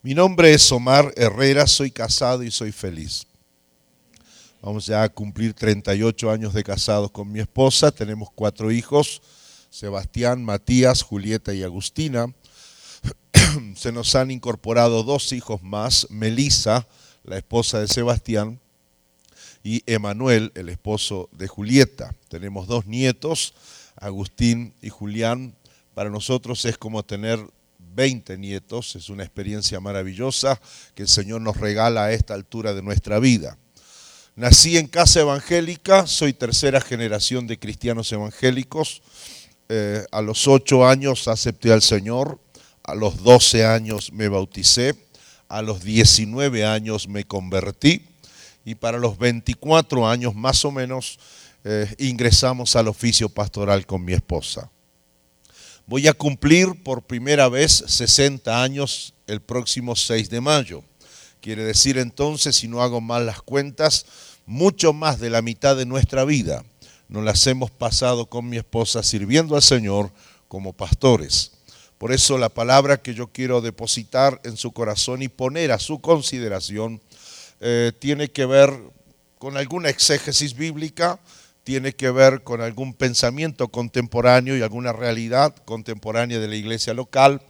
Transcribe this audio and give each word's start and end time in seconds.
Mi 0.00 0.14
nombre 0.14 0.54
es 0.54 0.70
Omar 0.70 1.12
Herrera, 1.16 1.66
soy 1.66 1.90
casado 1.90 2.44
y 2.44 2.52
soy 2.52 2.70
feliz. 2.70 3.26
Vamos 4.62 4.86
ya 4.86 5.02
a 5.02 5.08
cumplir 5.08 5.54
38 5.54 6.30
años 6.30 6.54
de 6.54 6.62
casados 6.62 7.10
con 7.10 7.32
mi 7.32 7.40
esposa, 7.40 7.90
tenemos 7.90 8.28
cuatro 8.32 8.70
hijos, 8.70 9.20
Sebastián, 9.70 10.44
Matías, 10.44 11.02
Julieta 11.02 11.52
y 11.52 11.64
Agustina. 11.64 12.32
Se 13.74 13.90
nos 13.90 14.14
han 14.14 14.30
incorporado 14.30 15.02
dos 15.02 15.32
hijos 15.32 15.64
más, 15.64 16.06
Melisa, 16.10 16.86
la 17.24 17.36
esposa 17.36 17.80
de 17.80 17.88
Sebastián, 17.88 18.60
y 19.64 19.82
Emanuel, 19.86 20.52
el 20.54 20.68
esposo 20.68 21.28
de 21.32 21.48
Julieta. 21.48 22.14
Tenemos 22.28 22.68
dos 22.68 22.86
nietos, 22.86 23.52
Agustín 23.96 24.74
y 24.80 24.90
Julián. 24.90 25.56
Para 25.94 26.08
nosotros 26.08 26.64
es 26.66 26.78
como 26.78 27.02
tener 27.02 27.40
20 27.98 28.38
nietos, 28.38 28.94
es 28.94 29.08
una 29.08 29.24
experiencia 29.24 29.80
maravillosa 29.80 30.60
que 30.94 31.02
el 31.02 31.08
Señor 31.08 31.40
nos 31.40 31.56
regala 31.56 32.04
a 32.04 32.12
esta 32.12 32.32
altura 32.34 32.72
de 32.72 32.80
nuestra 32.80 33.18
vida. 33.18 33.58
Nací 34.36 34.78
en 34.78 34.86
casa 34.86 35.18
evangélica, 35.18 36.06
soy 36.06 36.32
tercera 36.32 36.80
generación 36.80 37.48
de 37.48 37.58
cristianos 37.58 38.12
evangélicos. 38.12 39.02
Eh, 39.68 40.06
a 40.12 40.22
los 40.22 40.46
8 40.46 40.86
años 40.86 41.26
acepté 41.26 41.72
al 41.72 41.82
Señor, 41.82 42.38
a 42.84 42.94
los 42.94 43.24
12 43.24 43.66
años 43.66 44.12
me 44.12 44.28
bauticé, 44.28 44.94
a 45.48 45.60
los 45.60 45.82
19 45.82 46.64
años 46.64 47.08
me 47.08 47.24
convertí 47.24 48.06
y 48.64 48.76
para 48.76 48.98
los 48.98 49.18
24 49.18 50.08
años 50.08 50.36
más 50.36 50.64
o 50.64 50.70
menos 50.70 51.18
eh, 51.64 51.92
ingresamos 51.98 52.76
al 52.76 52.86
oficio 52.86 53.28
pastoral 53.28 53.86
con 53.86 54.04
mi 54.04 54.12
esposa. 54.12 54.70
Voy 55.88 56.06
a 56.06 56.12
cumplir 56.12 56.82
por 56.82 57.00
primera 57.00 57.48
vez 57.48 57.82
60 57.86 58.62
años 58.62 59.14
el 59.26 59.40
próximo 59.40 59.96
6 59.96 60.28
de 60.28 60.42
mayo. 60.42 60.84
Quiere 61.40 61.64
decir 61.64 61.96
entonces, 61.96 62.56
si 62.56 62.68
no 62.68 62.82
hago 62.82 63.00
mal 63.00 63.24
las 63.24 63.40
cuentas, 63.40 64.04
mucho 64.44 64.92
más 64.92 65.18
de 65.18 65.30
la 65.30 65.40
mitad 65.40 65.78
de 65.78 65.86
nuestra 65.86 66.26
vida 66.26 66.62
nos 67.08 67.24
las 67.24 67.46
hemos 67.46 67.70
pasado 67.70 68.26
con 68.26 68.50
mi 68.50 68.58
esposa 68.58 69.02
sirviendo 69.02 69.56
al 69.56 69.62
Señor 69.62 70.12
como 70.46 70.74
pastores. 70.74 71.52
Por 71.96 72.12
eso 72.12 72.36
la 72.36 72.50
palabra 72.50 73.00
que 73.00 73.14
yo 73.14 73.28
quiero 73.28 73.62
depositar 73.62 74.42
en 74.44 74.58
su 74.58 74.72
corazón 74.72 75.22
y 75.22 75.28
poner 75.28 75.72
a 75.72 75.78
su 75.78 76.02
consideración 76.02 77.00
eh, 77.60 77.92
tiene 77.98 78.28
que 78.28 78.44
ver 78.44 78.78
con 79.38 79.56
alguna 79.56 79.88
exégesis 79.88 80.54
bíblica, 80.54 81.18
tiene 81.68 81.92
que 81.92 82.10
ver 82.10 82.44
con 82.44 82.62
algún 82.62 82.94
pensamiento 82.94 83.68
contemporáneo 83.68 84.56
y 84.56 84.62
alguna 84.62 84.90
realidad 84.94 85.54
contemporánea 85.66 86.38
de 86.38 86.48
la 86.48 86.56
iglesia 86.56 86.94
local 86.94 87.42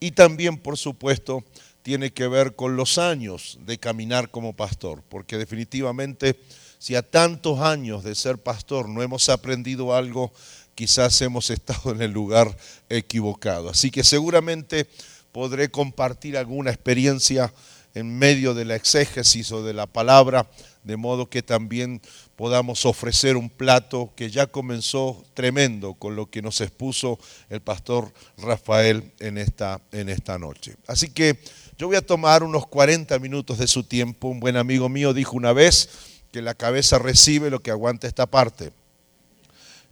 y 0.00 0.10
también, 0.10 0.58
por 0.58 0.76
supuesto, 0.76 1.42
tiene 1.82 2.12
que 2.12 2.28
ver 2.28 2.56
con 2.56 2.76
los 2.76 2.98
años 2.98 3.58
de 3.64 3.78
caminar 3.78 4.30
como 4.30 4.52
pastor, 4.52 5.02
porque 5.08 5.38
definitivamente 5.38 6.38
si 6.78 6.94
a 6.94 7.00
tantos 7.00 7.60
años 7.60 8.04
de 8.04 8.14
ser 8.14 8.36
pastor 8.36 8.86
no 8.86 9.02
hemos 9.02 9.30
aprendido 9.30 9.94
algo, 9.94 10.30
quizás 10.74 11.18
hemos 11.22 11.48
estado 11.48 11.92
en 11.92 12.02
el 12.02 12.10
lugar 12.10 12.54
equivocado. 12.90 13.70
Así 13.70 13.90
que 13.90 14.04
seguramente 14.04 14.86
podré 15.32 15.70
compartir 15.70 16.36
alguna 16.36 16.70
experiencia 16.70 17.50
en 17.94 18.18
medio 18.18 18.52
de 18.52 18.66
la 18.66 18.74
exégesis 18.74 19.52
o 19.52 19.62
de 19.62 19.72
la 19.72 19.86
palabra, 19.86 20.50
de 20.82 20.96
modo 20.96 21.30
que 21.30 21.42
también 21.42 22.02
podamos 22.36 22.84
ofrecer 22.86 23.36
un 23.36 23.48
plato 23.48 24.12
que 24.16 24.30
ya 24.30 24.46
comenzó 24.46 25.24
tremendo 25.34 25.94
con 25.94 26.16
lo 26.16 26.26
que 26.26 26.42
nos 26.42 26.60
expuso 26.60 27.18
el 27.48 27.60
pastor 27.60 28.12
Rafael 28.38 29.12
en 29.20 29.38
esta, 29.38 29.80
en 29.92 30.08
esta 30.08 30.38
noche. 30.38 30.76
Así 30.86 31.10
que 31.10 31.38
yo 31.78 31.86
voy 31.86 31.96
a 31.96 32.06
tomar 32.06 32.42
unos 32.42 32.66
40 32.66 33.18
minutos 33.18 33.58
de 33.58 33.66
su 33.66 33.84
tiempo. 33.84 34.28
Un 34.28 34.40
buen 34.40 34.56
amigo 34.56 34.88
mío 34.88 35.12
dijo 35.12 35.36
una 35.36 35.52
vez 35.52 35.88
que 36.32 36.42
la 36.42 36.54
cabeza 36.54 36.98
recibe 36.98 37.50
lo 37.50 37.60
que 37.60 37.70
aguanta 37.70 38.06
esta 38.06 38.26
parte. 38.26 38.72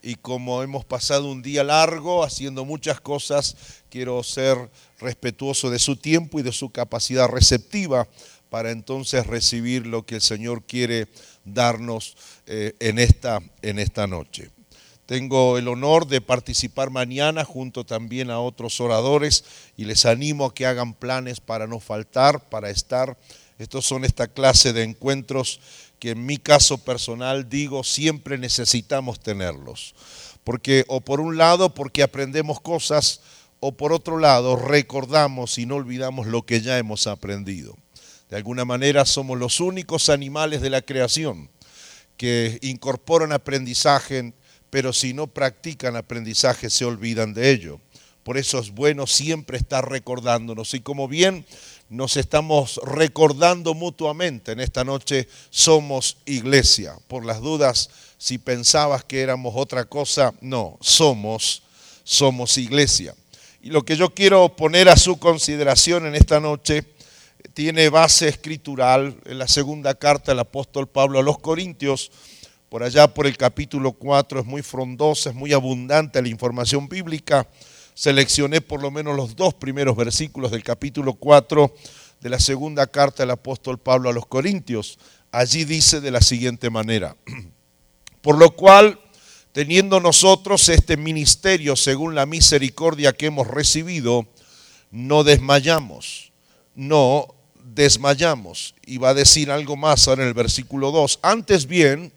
Y 0.03 0.17
como 0.17 0.65
hemos 0.65 0.85
pasado 0.85 1.31
un 1.31 1.43
día 1.43 1.63
largo 1.63 2.25
haciendo 2.25 2.65
muchas 2.65 3.01
cosas, 3.01 3.57
quiero 3.89 4.21
ser 4.25 4.69
respetuoso 4.99 5.71
de 5.71 5.79
su 5.79 5.95
tiempo 5.95 6.41
y 6.41 6.43
de 6.43 6.51
su 6.51 6.71
capacidad 6.71 7.29
receptiva 7.29 8.09
para 8.53 8.71
entonces 8.71 9.27
recibir 9.27 9.87
lo 9.87 10.05
que 10.05 10.17
el 10.17 10.21
Señor 10.21 10.65
quiere 10.65 11.09
darnos 11.43 12.19
eh, 12.45 12.75
en, 12.81 12.99
esta, 12.99 13.41
en 13.63 13.79
esta 13.79 14.07
noche. 14.07 14.51
Tengo 15.07 15.57
el 15.57 15.69
honor 15.69 16.07
de 16.07 16.21
participar 16.21 16.91
mañana 16.91 17.47
junto 17.47 17.87
también 17.87 18.31
a 18.31 18.41
otros 18.41 18.79
oradores 18.79 19.47
y 19.75 19.87
les 19.87 20.05
animo 20.05 20.45
a 20.45 20.53
que 20.53 20.67
hagan 20.67 20.93
planes 20.93 21.41
para 21.41 21.67
no 21.67 21.81
faltar, 21.81 22.51
para 22.51 22.69
estar. 22.69 23.17
Estos 23.59 23.87
son 23.87 24.05
esta 24.05 24.29
clase 24.29 24.75
de 24.75 24.83
encuentros 24.83 25.59
que 25.99 26.11
en 26.11 26.27
mi 26.27 26.37
caso 26.37 26.77
personal 26.77 27.49
digo 27.49 27.83
siempre 27.83 28.37
necesitamos 28.37 29.19
tenerlos. 29.21 29.95
Porque 30.45 30.85
o 30.89 31.01
por 31.01 31.21
un 31.21 31.39
lado 31.39 31.73
porque 31.73 32.03
aprendemos 32.03 32.61
cosas 32.61 33.23
o 33.61 33.73
por 33.73 33.95
otro 33.95 34.19
lado 34.19 34.57
recordamos 34.57 35.57
y 35.57 35.65
no 35.65 35.77
olvidamos 35.77 36.27
lo 36.27 36.43
que 36.43 36.61
ya 36.61 36.77
hemos 36.77 37.07
aprendido. 37.07 37.79
De 38.33 38.39
alguna 38.39 38.65
manera 38.65 39.05
somos 39.05 39.39
los 39.39 39.61
únicos 39.61 40.09
animales 40.09 40.63
de 40.63 40.71
la 40.71 40.81
creación 40.81 41.51
que 42.17 42.59
incorporan 42.63 43.31
aprendizaje, 43.31 44.33
pero 44.71 44.95
si 44.95 45.13
no 45.13 45.27
practican 45.27 45.97
aprendizaje 45.97 46.71
se 46.71 46.87
olvidan 46.87 47.35
de 47.35 47.51
ello. 47.51 47.79
Por 48.23 48.39
eso 48.39 48.59
es 48.59 48.71
bueno 48.71 49.07
siempre 49.07 49.59
estar 49.59 49.87
recordándonos. 49.87 50.73
Y 50.73 50.81
como 50.81 51.09
bien 51.09 51.45
nos 51.91 52.17
estamos 52.17 52.81
recordando 52.87 53.75
mutuamente 53.75 54.53
en 54.53 54.61
esta 54.61 54.83
noche, 54.83 55.29
somos 55.51 56.17
iglesia. 56.25 56.95
Por 57.09 57.27
las 57.27 57.43
dudas, 57.43 57.91
si 58.17 58.39
pensabas 58.39 59.05
que 59.05 59.21
éramos 59.21 59.53
otra 59.59 59.85
cosa, 59.85 60.33
no, 60.41 60.79
somos, 60.81 61.65
somos 62.03 62.57
iglesia. 62.57 63.15
Y 63.61 63.69
lo 63.69 63.85
que 63.85 63.97
yo 63.97 64.15
quiero 64.15 64.57
poner 64.57 64.89
a 64.89 64.97
su 64.97 65.19
consideración 65.19 66.07
en 66.07 66.15
esta 66.15 66.41
noche 66.41 66.83
tiene 67.55 67.89
base 67.89 68.29
escritural 68.29 69.17
en 69.25 69.39
la 69.39 69.47
segunda 69.47 69.95
carta 69.95 70.33
del 70.33 70.39
apóstol 70.41 70.89
Pablo 70.89 71.19
a 71.19 71.23
los 71.23 71.39
Corintios. 71.39 72.11
Por 72.69 72.83
allá 72.83 73.13
por 73.13 73.27
el 73.27 73.37
capítulo 73.37 73.93
4 73.93 74.41
es 74.41 74.47
muy 74.47 74.63
frondosa, 74.63 75.31
es 75.31 75.37
muy 75.37 75.53
abundante 75.53 76.23
la 76.23 76.29
información 76.29 76.89
bíblica. 76.89 77.47
Seleccioné 77.95 78.63
por 78.63 78.81
lo 78.81 78.91
menos 78.91 79.15
los 79.17 79.37
dos 79.37 79.53
primeros 79.53 79.97
versículos 79.97 80.51
del 80.51 80.63
capítulo 80.63 81.15
4 81.15 81.75
de 82.23 82.31
la 82.31 82.41
segunda 82.41 82.87
carta 82.87 83.23
del 83.23 83.33
apóstol 83.33 83.79
Pablo 83.79 84.09
a 84.09 84.15
los 84.15 84.27
Corintios. 84.27 84.99
Allí 85.31 85.65
dice 85.65 86.01
de 86.01 86.11
la 86.11 86.23
siguiente 86.23 86.71
manera, 86.71 87.17
por 88.23 88.39
lo 88.39 88.53
cual 88.53 88.99
teniendo 89.53 90.01
nosotros 90.01 90.71
este 90.71 90.97
ministerio 90.97 91.77
según 91.77 92.15
la 92.15 92.25
misericordia 92.25 93.13
que 93.13 93.27
hemos 93.27 93.47
recibido, 93.47 94.27
no 94.91 95.25
desmayamos, 95.25 96.33
no 96.75 97.42
desmayamos. 97.75 98.75
Y 98.87 98.99
va 98.99 99.11
a 99.11 99.15
decir 99.15 99.51
algo 99.51 99.77
más 99.77 100.09
ahora 100.09 100.23
en 100.23 100.29
el 100.29 100.35
versículo 100.35 100.91
2. 100.91 101.21
Antes 101.23 101.67
bien, 101.67 102.13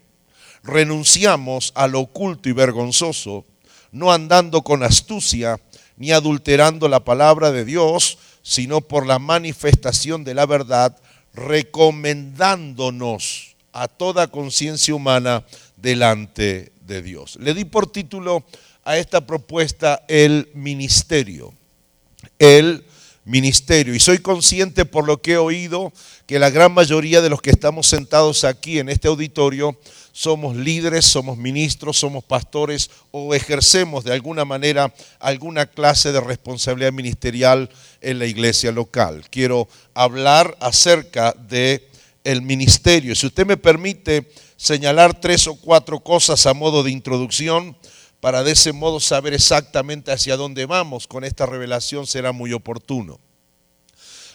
renunciamos 0.62 1.72
a 1.74 1.86
lo 1.86 2.00
oculto 2.00 2.48
y 2.48 2.52
vergonzoso, 2.52 3.44
no 3.92 4.12
andando 4.12 4.62
con 4.62 4.82
astucia, 4.82 5.60
ni 5.96 6.12
adulterando 6.12 6.88
la 6.88 7.04
palabra 7.04 7.52
de 7.52 7.64
Dios, 7.64 8.18
sino 8.42 8.80
por 8.80 9.06
la 9.06 9.18
manifestación 9.18 10.24
de 10.24 10.34
la 10.34 10.46
verdad, 10.46 10.96
recomendándonos 11.32 13.56
a 13.72 13.88
toda 13.88 14.28
conciencia 14.28 14.94
humana 14.94 15.44
delante 15.76 16.72
de 16.80 17.02
Dios. 17.02 17.36
Le 17.40 17.54
di 17.54 17.64
por 17.64 17.90
título 17.90 18.44
a 18.84 18.96
esta 18.96 19.26
propuesta 19.26 20.04
el 20.08 20.48
ministerio. 20.54 21.52
El 22.38 22.84
ministerio. 23.26 23.94
Y 23.94 24.00
soy 24.00 24.18
consciente 24.18 24.86
por 24.86 25.06
lo 25.06 25.20
que 25.20 25.32
he 25.32 25.36
oído 25.36 25.92
que 26.26 26.38
la 26.38 26.48
gran 26.48 26.72
mayoría 26.72 27.20
de 27.20 27.28
los 27.28 27.42
que 27.42 27.50
estamos 27.50 27.86
sentados 27.88 28.44
aquí 28.44 28.78
en 28.78 28.88
este 28.88 29.08
auditorio 29.08 29.78
somos 30.12 30.56
líderes, 30.56 31.04
somos 31.04 31.36
ministros, 31.36 31.98
somos 31.98 32.24
pastores 32.24 32.90
o 33.10 33.34
ejercemos 33.34 34.02
de 34.02 34.14
alguna 34.14 34.46
manera 34.46 34.94
alguna 35.18 35.66
clase 35.66 36.10
de 36.10 36.22
responsabilidad 36.22 36.92
ministerial 36.92 37.68
en 38.00 38.18
la 38.18 38.24
iglesia 38.24 38.72
local. 38.72 39.26
Quiero 39.28 39.68
hablar 39.92 40.56
acerca 40.60 41.32
de 41.32 41.86
el 42.24 42.40
ministerio. 42.40 43.14
Si 43.14 43.26
usted 43.26 43.44
me 43.44 43.56
permite 43.56 44.30
señalar 44.56 45.20
tres 45.20 45.46
o 45.46 45.56
cuatro 45.56 46.00
cosas 46.00 46.46
a 46.46 46.54
modo 46.54 46.82
de 46.82 46.90
introducción, 46.90 47.76
para 48.20 48.42
de 48.42 48.52
ese 48.52 48.72
modo 48.72 49.00
saber 49.00 49.34
exactamente 49.34 50.12
hacia 50.12 50.36
dónde 50.36 50.66
vamos 50.66 51.06
con 51.06 51.24
esta 51.24 51.46
revelación 51.46 52.06
será 52.06 52.32
muy 52.32 52.52
oportuno. 52.52 53.20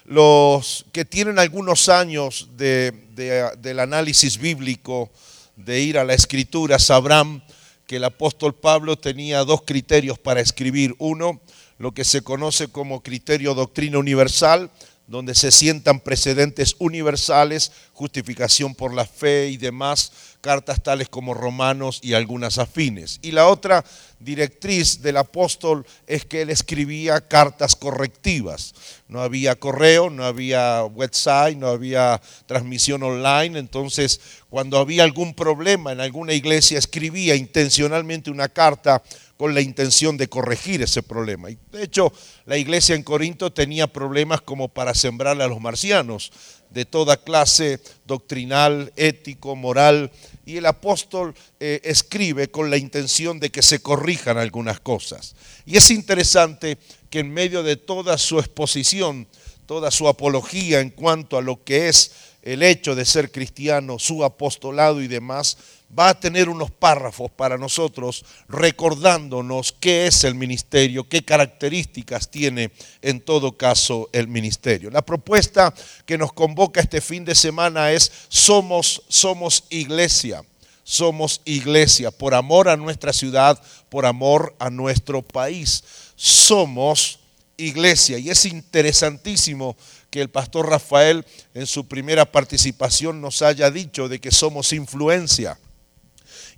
Los 0.06 0.86
que 0.92 1.06
tienen 1.06 1.40
algunos 1.40 1.90
años 1.90 2.50
del 2.56 3.80
análisis 3.80 4.38
bíblico, 4.38 5.12
de 5.56 5.82
ir 5.82 5.98
a 5.98 6.04
la 6.04 6.14
escritura, 6.14 6.80
sabrán 6.80 7.44
que 7.86 7.98
el 7.98 8.04
apóstol 8.06 8.56
Pablo 8.56 8.98
tenía 8.98 9.44
dos 9.44 9.62
criterios 9.64 10.18
para 10.18 10.42
escribir. 10.42 10.96
Uno, 10.98 11.42
lo 11.78 11.94
que 11.94 12.04
se 12.04 12.22
conoce 12.22 12.70
como 12.70 13.04
criterio 13.04 13.54
doctrina 13.54 14.00
universal, 14.00 14.72
donde 15.12 15.36
se 15.36 15.52
sientan 15.52 16.00
precedentes 16.00 16.76
universales, 16.80 17.72
justificación 17.94 18.74
por 18.74 18.94
la 18.94 19.06
fe 19.06 19.50
y 19.50 19.58
demás, 19.58 20.12
cartas 20.40 20.82
tales 20.82 21.10
como 21.10 21.34
Romanos 21.34 22.00
y 22.02 22.14
algunas 22.14 22.58
afines. 22.58 23.20
Y 23.22 23.32
la 23.32 23.48
otra 23.48 23.84
directriz 24.20 25.02
del 25.02 25.18
apóstol 25.18 25.86
es 26.08 26.26
que 26.26 26.42
él 26.42 26.50
escribía 26.50 27.22
cartas 27.22 27.76
correctivas. 27.76 28.74
No 29.08 29.22
había 29.22 29.56
correo, 29.56 30.10
no 30.10 30.26
había 30.26 30.84
website, 30.86 31.58
no 31.58 31.68
había 31.68 32.22
transmisión 32.46 33.04
online, 33.04 33.60
entonces 33.60 34.20
cuando 34.50 34.80
había 34.80 35.04
algún 35.04 35.34
problema 35.34 35.92
en 35.92 36.00
alguna 36.00 36.34
iglesia 36.34 36.80
escribía 36.80 37.36
intencionalmente 37.36 38.32
una 38.32 38.50
carta 38.50 39.04
con 39.42 39.56
la 39.56 39.62
intención 39.62 40.18
de 40.18 40.28
corregir 40.28 40.84
ese 40.84 41.02
problema. 41.02 41.50
Y 41.50 41.58
de 41.72 41.82
hecho, 41.82 42.14
la 42.46 42.60
iglesia 42.60 42.94
en 42.94 43.02
Corinto 43.02 43.52
tenía 43.52 43.88
problemas 43.88 44.40
como 44.40 44.68
para 44.68 44.94
sembrarle 44.94 45.44
a 45.44 45.48
los 45.48 45.60
marcianos 45.60 46.32
de 46.70 46.86
toda 46.86 47.18
clase 47.18 47.80
doctrinal, 48.06 48.94
ético, 48.98 49.56
moral, 49.56 50.12
y 50.46 50.58
el 50.58 50.68
apóstol 50.68 51.34
eh, 51.60 51.82
escribe 51.84 52.52
con 52.52 52.70
la 52.70 52.78
intención 52.78 53.40
de 53.40 53.50
que 53.50 53.64
se 53.64 53.82
corrijan 53.82 54.38
algunas 54.38 54.80
cosas. 54.80 55.36
Y 55.66 55.76
es 55.76 55.90
interesante 55.90 56.78
que 57.10 57.22
en 57.22 57.34
medio 57.34 57.64
de 57.64 57.78
toda 57.78 58.20
su 58.20 58.38
exposición, 58.38 59.28
toda 59.66 59.90
su 59.90 60.08
apología 60.08 60.82
en 60.82 60.92
cuanto 60.92 61.40
a 61.40 61.42
lo 61.42 61.64
que 61.64 61.90
es 61.90 62.12
el 62.42 62.64
hecho 62.64 62.96
de 62.96 63.06
ser 63.06 63.32
cristiano, 63.32 64.00
su 64.00 64.24
apostolado 64.24 65.02
y 65.02 65.08
demás, 65.08 65.58
va 65.98 66.10
a 66.10 66.20
tener 66.20 66.50
unos 66.50 66.72
párrafos 66.72 67.30
para 67.32 67.58
nosotros 67.58 68.26
recordándonos 68.48 69.74
qué 69.80 70.08
es 70.08 70.24
el 70.24 70.36
ministerio, 70.36 71.08
qué 71.08 71.24
características 71.24 72.32
tiene 72.32 72.72
en 73.02 73.20
todo 73.20 73.58
caso 73.58 74.10
el 74.14 74.28
ministerio. 74.28 74.90
La 74.90 75.02
propuesta 75.02 75.74
que 76.06 76.18
nos 76.18 76.34
convoca 76.34 76.82
este 76.82 77.02
fin 77.02 77.26
de 77.26 77.36
semana 77.36 77.92
es 77.92 78.12
somos 78.30 79.04
somos 79.08 79.66
iglesia. 79.70 80.44
Somos 80.84 81.42
iglesia 81.46 82.12
por 82.12 82.34
amor 82.34 82.68
a 82.68 82.76
nuestra 82.76 83.14
ciudad, 83.14 83.62
por 83.90 84.06
amor 84.06 84.56
a 84.60 84.70
nuestro 84.70 85.22
país. 85.22 85.84
Somos 86.16 87.20
iglesia 87.56 88.18
y 88.18 88.30
es 88.30 88.46
interesantísimo 88.46 89.78
que 90.12 90.22
el 90.22 90.30
pastor 90.30 90.70
Rafael 90.70 91.26
en 91.56 91.66
su 91.66 91.88
primera 91.88 92.32
participación 92.32 93.22
nos 93.22 93.42
haya 93.42 93.72
dicho 93.72 94.08
de 94.10 94.20
que 94.20 94.30
somos 94.30 94.74
influencia. 94.74 95.58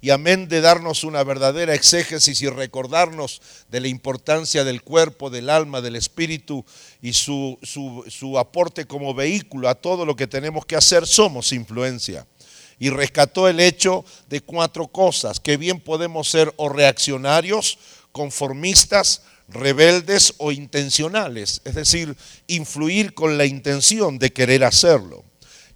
Y 0.02 0.10
amén 0.10 0.50
de 0.50 0.60
darnos 0.60 1.06
una 1.06 1.24
verdadera 1.24 1.74
exégesis 1.74 2.42
y 2.42 2.50
recordarnos 2.50 3.42
de 3.70 3.80
la 3.80 3.88
importancia 3.88 4.66
del 4.66 4.82
cuerpo, 4.82 5.30
del 5.30 5.50
alma, 5.50 5.80
del 5.80 5.96
espíritu 5.96 6.66
y 7.02 7.14
su, 7.14 7.58
su 7.64 8.38
aporte 8.38 8.86
como 8.86 9.14
vehículo 9.14 9.70
a 9.70 9.76
todo 9.76 10.06
lo 10.06 10.18
que 10.18 10.28
tenemos 10.28 10.66
que 10.66 10.76
hacer, 10.76 11.08
somos 11.08 11.54
influencia 11.54 12.28
y 12.80 12.90
rescató 12.90 13.48
el 13.48 13.62
hecho 13.62 14.04
de 14.28 14.42
cuatro 14.42 14.88
cosas, 14.88 15.40
que 15.40 15.56
bien 15.56 15.80
podemos 15.80 16.28
ser 16.28 16.54
o 16.58 16.68
reaccionarios, 16.68 17.78
conformistas, 18.12 19.22
rebeldes 19.48 20.34
o 20.38 20.52
intencionales, 20.52 21.62
es 21.66 21.76
decir, 21.76 22.16
influir 22.48 23.14
con 23.14 23.38
la 23.38 23.46
intención 23.46 24.20
de 24.20 24.32
querer 24.32 24.64
hacerlo. 24.64 25.24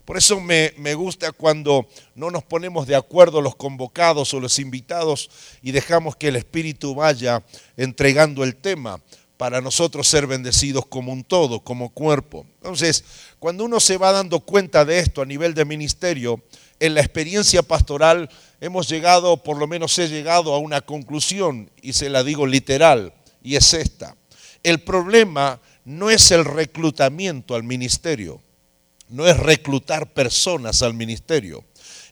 Por 0.07 0.17
eso 0.17 0.39
me, 0.39 0.71
gusta 0.93 1.33
cuando 1.33 1.85
no 2.15 2.31
nos 2.31 2.41
ponemos 2.41 2.87
de 2.87 2.95
acuerdo 2.95 3.41
los 3.41 3.57
convocados 3.57 4.33
o 4.33 4.39
los 4.39 4.57
invitados 4.57 5.29
y 5.61 5.73
dejamos 5.73 6.15
que 6.15 6.29
el 6.29 6.37
Espíritu 6.37 6.95
vaya 6.95 7.43
entregando 7.75 8.45
el 8.45 8.55
tema 8.55 9.01
para 9.35 9.59
nosotros 9.59 10.07
ser 10.07 10.25
bendecidos 10.25 10.85
como 10.85 11.11
un 11.11 11.25
todo, 11.25 11.59
como 11.59 11.89
cuerpo. 11.89 12.45
Entonces, 12.55 13.03
cuando 13.37 13.65
uno 13.65 13.81
se 13.81 13.97
va 13.97 14.13
dando 14.13 14.39
cuenta 14.39 14.85
de 14.85 14.99
esto 14.99 15.21
a 15.21 15.25
nivel 15.25 15.53
de 15.53 15.65
ministerio, 15.65 16.41
en 16.79 16.93
la 16.93 17.01
experiencia 17.01 17.61
pastoral 17.61 18.29
hemos 18.61 18.87
llegado, 18.87 19.35
por 19.43 19.57
lo 19.57 19.67
menos 19.67 19.99
he 19.99 20.07
llegado 20.07 20.53
a 20.53 20.59
una 20.59 20.79
conclusión, 20.79 21.69
y 21.81 21.91
se 21.91 22.09
la 22.09 22.23
digo 22.23 22.47
literal, 22.47 23.13
y 23.41 23.55
es 23.55 23.73
esta. 23.73 24.15
El 24.63 24.79
problema 24.79 25.59
no 25.85 26.09
es 26.09 26.31
el 26.31 26.43
reclutamiento 26.43 27.55
al 27.55 27.63
ministerio, 27.63 28.41
no 29.09 29.25
es 29.25 29.37
reclutar 29.37 30.13
personas 30.13 30.81
al 30.81 30.93
ministerio. 30.93 31.63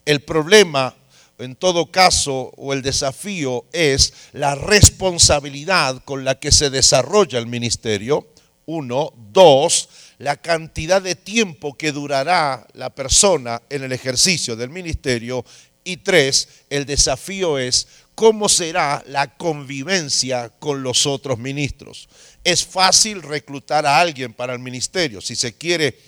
El 0.06 0.22
problema, 0.22 0.96
en 1.40 1.56
todo 1.56 1.92
caso, 1.92 2.54
o 2.56 2.74
el 2.74 2.82
desafío 2.82 3.66
es 3.74 4.14
la 4.32 4.56
responsabilidad 4.56 6.02
con 6.06 6.24
la 6.24 6.40
que 6.40 6.52
se 6.52 6.70
desarrolla 6.70 7.40
el 7.40 7.48
ministerio. 7.48 8.28
Uno. 8.68 9.12
Dos, 9.32 9.90
la 10.18 10.38
cantidad 10.38 11.02
de 11.02 11.16
tiempo 11.16 11.78
que 11.78 11.92
durará 11.92 12.66
la 12.74 12.90
persona 12.90 13.62
en 13.70 13.84
el 13.84 13.92
ejercicio 13.92 14.56
del 14.56 14.70
ministerio. 14.70 15.44
Y 15.88 15.98
tres, 15.98 16.50
el 16.72 16.88
desafío 16.88 17.60
es 17.60 17.88
cómo 18.16 18.50
será 18.50 19.04
la 19.08 19.38
convivencia 19.38 20.50
con 20.58 20.82
los 20.82 21.06
otros 21.06 21.38
ministros. 21.38 22.10
Es 22.44 22.66
fácil 22.66 23.22
reclutar 23.22 23.86
a 23.86 24.00
alguien 24.00 24.34
para 24.34 24.54
el 24.54 24.60
ministerio. 24.60 25.22
Si 25.22 25.36
se 25.36 25.54
quiere, 25.54 26.00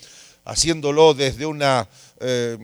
haciéndolo 0.44 1.14
desde 1.14 1.46
una, 1.46 1.88
eh, 2.18 2.56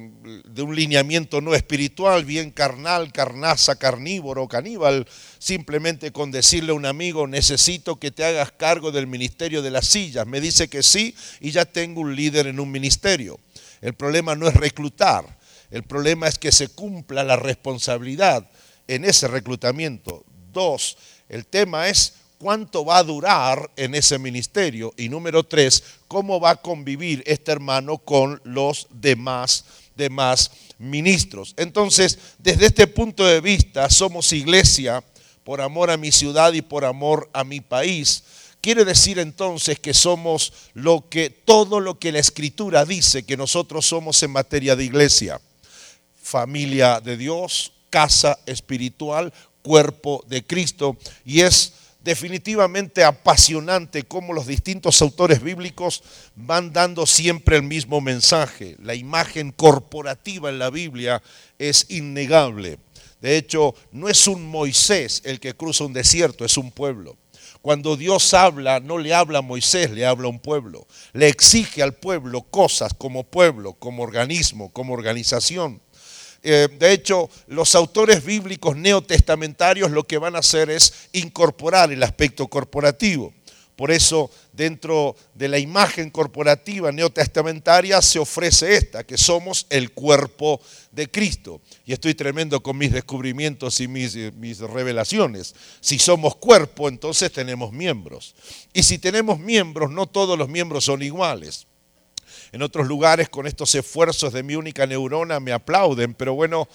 de 0.45 0.63
un 0.63 0.75
lineamiento 0.75 1.41
no 1.41 1.55
espiritual, 1.55 2.25
bien 2.25 2.51
carnal, 2.51 3.13
carnaza, 3.13 3.77
carnívoro, 3.77 4.49
caníbal, 4.49 5.07
simplemente 5.39 6.11
con 6.11 6.33
decirle 6.33 6.73
a 6.73 6.75
un 6.75 6.87
amigo, 6.87 7.29
necesito 7.29 8.01
que 8.01 8.11
te 8.11 8.25
hagas 8.25 8.51
cargo 8.51 8.91
del 8.91 9.07
ministerio 9.07 9.63
de 9.63 9.71
las 9.71 9.87
sillas. 9.87 10.27
Me 10.27 10.41
dice 10.41 10.67
que 10.67 10.83
sí 10.83 11.15
y 11.41 11.53
ya 11.53 11.65
tengo 11.65 12.01
un 12.01 12.17
líder 12.17 12.49
en 12.49 12.59
un 12.59 12.73
ministerio. 12.73 13.39
El 13.81 13.95
problema 13.95 14.35
no 14.35 14.49
es 14.49 14.55
reclutar, 14.55 15.44
el 15.75 15.83
problema 15.83 16.29
es 16.29 16.39
que 16.39 16.53
se 16.53 16.69
cumpla 16.69 17.25
la 17.25 17.35
responsabilidad 17.35 18.49
en 18.87 19.05
ese 19.05 19.27
reclutamiento. 19.27 20.25
Dos, 20.53 20.97
el 21.29 21.47
tema 21.47 21.89
es 21.89 22.15
cuánto 22.39 22.85
va 22.85 22.99
a 22.99 23.03
durar 23.03 23.73
en 23.75 23.97
ese 23.97 24.21
ministerio. 24.21 24.95
Y 24.97 25.09
número 25.09 25.43
tres, 25.43 25.83
cómo 26.07 26.39
va 26.39 26.51
a 26.51 26.63
convivir 26.63 27.25
este 27.27 27.51
hermano 27.51 27.99
con 27.99 28.41
los 28.45 28.87
demás, 28.89 29.65
demás 29.97 30.53
ministros. 30.79 31.55
Entonces, 31.57 32.21
desde 32.39 32.67
este 32.67 32.87
punto 32.87 33.27
de 33.27 33.41
vista, 33.41 33.91
somos 33.91 34.33
iglesia 34.33 35.03
por 35.43 35.61
amor 35.61 35.91
a 35.91 35.97
mi 35.97 36.13
ciudad 36.13 36.53
y 36.53 36.63
por 36.63 36.85
amor 36.85 37.29
a 37.33 37.43
mi 37.43 37.61
país. 37.61 38.23
Quiere 38.61 38.85
decir 38.85 39.19
entonces 39.19 39.81
que 39.81 39.93
somos 39.93 40.53
lo 40.73 41.09
que 41.09 41.31
todo 41.31 41.81
lo 41.81 41.99
que 41.99 42.13
la 42.13 42.21
escritura 42.21 42.85
dice 42.85 43.25
que 43.25 43.37
nosotros 43.37 43.85
somos 43.85 44.23
en 44.23 44.31
materia 44.31 44.77
de 44.77 44.85
iglesia. 44.85 45.41
Familia 46.25 47.01
de 47.01 47.19
Dios, 47.19 47.73
casa 47.91 48.39
espiritual, 48.47 49.31
cuerpo 49.61 50.25
de 50.27 50.43
Cristo. 50.43 50.97
Y 51.23 51.43
es 51.43 51.75
definitivamente 52.03 53.05
apasionante 53.05 54.05
cómo 54.05 54.33
los 54.33 54.47
distintos 54.47 55.01
autores 55.03 55.43
bíblicos 55.43 56.03
van 56.35 56.73
dando 56.73 57.05
siempre 57.07 57.57
el 57.57 57.63
mismo 57.63 58.01
mensaje. 58.01 58.77
La 58.83 58.95
imagen 58.95 59.53
corporativa 59.53 60.49
en 60.49 60.59
la 60.59 60.71
Biblia 60.71 61.23
es 61.59 61.87
innegable. 61.91 62.79
De 63.21 63.37
hecho, 63.37 63.75
no 63.93 64.09
es 64.09 64.27
un 64.27 64.47
Moisés 64.47 65.21
el 65.25 65.41
que 65.41 65.55
cruza 65.55 65.85
un 65.85 65.93
desierto, 65.93 66.45
es 66.45 66.57
un 66.57 66.71
pueblo. 66.71 67.19
Cuando 67.61 67.97
Dios 67.97 68.35
habla, 68.35 68.81
no 68.81 68.99
le 68.99 69.15
habla 69.15 69.39
a 69.39 69.43
Moisés, 69.43 69.91
le 69.91 70.05
habla 70.05 70.27
a 70.27 70.31
un 70.31 70.39
pueblo. 70.39 70.87
Le 71.15 71.29
exige 71.29 71.83
al 71.83 71.95
pueblo 71.95 72.43
cosas 72.43 72.93
como 72.93 73.25
pueblo, 73.25 73.75
como 73.75 74.03
organismo, 74.03 74.71
como 74.71 74.93
organización. 74.93 75.81
Eh, 76.47 76.69
de 76.79 76.93
hecho, 76.93 77.31
los 77.47 77.75
autores 77.75 78.23
bíblicos 78.23 78.77
neotestamentarios 78.77 79.91
lo 79.91 80.07
que 80.07 80.19
van 80.19 80.37
a 80.37 80.41
hacer 80.41 80.69
es 80.69 81.09
incorporar 81.13 81.91
el 81.91 82.03
aspecto 82.03 82.47
corporativo. 82.49 83.33
Por 83.77 83.91
eso, 83.91 84.31
dentro 84.53 85.17
de 85.35 85.49
la 85.49 85.59
imagen 85.59 86.11
corporativa 86.11 86.93
neotestamentaria 86.93 88.01
se 88.03 88.19
ofrece 88.19 88.77
esta, 88.77 89.05
que 89.05 89.17
somos 89.17 89.67
el 89.71 89.93
cuerpo 89.93 90.61
de 90.93 91.11
Cristo. 91.11 91.63
Y 91.87 91.95
estoy 91.95 92.15
tremendo 92.15 92.63
con 92.63 92.77
mis 92.77 92.93
descubrimientos 92.93 93.81
y 93.81 93.89
mis, 93.89 94.15
mis, 94.35 94.61
revelaciones. 94.61 95.55
Si 95.81 95.99
somos 95.99 96.37
cuerpo, 96.37 96.89
entonces 96.89 97.33
tenemos 97.33 97.73
miembros. 97.73 98.37
Y 98.73 98.85
si 98.85 98.99
tenemos 98.99 99.41
miembros, 99.41 99.91
no 99.91 100.07
todos 100.07 100.39
los 100.39 100.49
miembros 100.49 100.85
son 100.85 101.03
iguales. 101.03 101.67
En 102.55 102.63
otros 102.63 102.87
lugares 102.87 103.29
con 103.29 103.49
estos 103.49 103.75
esfuerzos 103.75 104.33
de 104.33 104.45
mi 104.45 104.55
única 104.55 104.87
neurona 104.87 105.41
me 105.41 105.51
aplauden, 105.51 106.15
pero 106.15 106.35
bueno, 106.35 106.69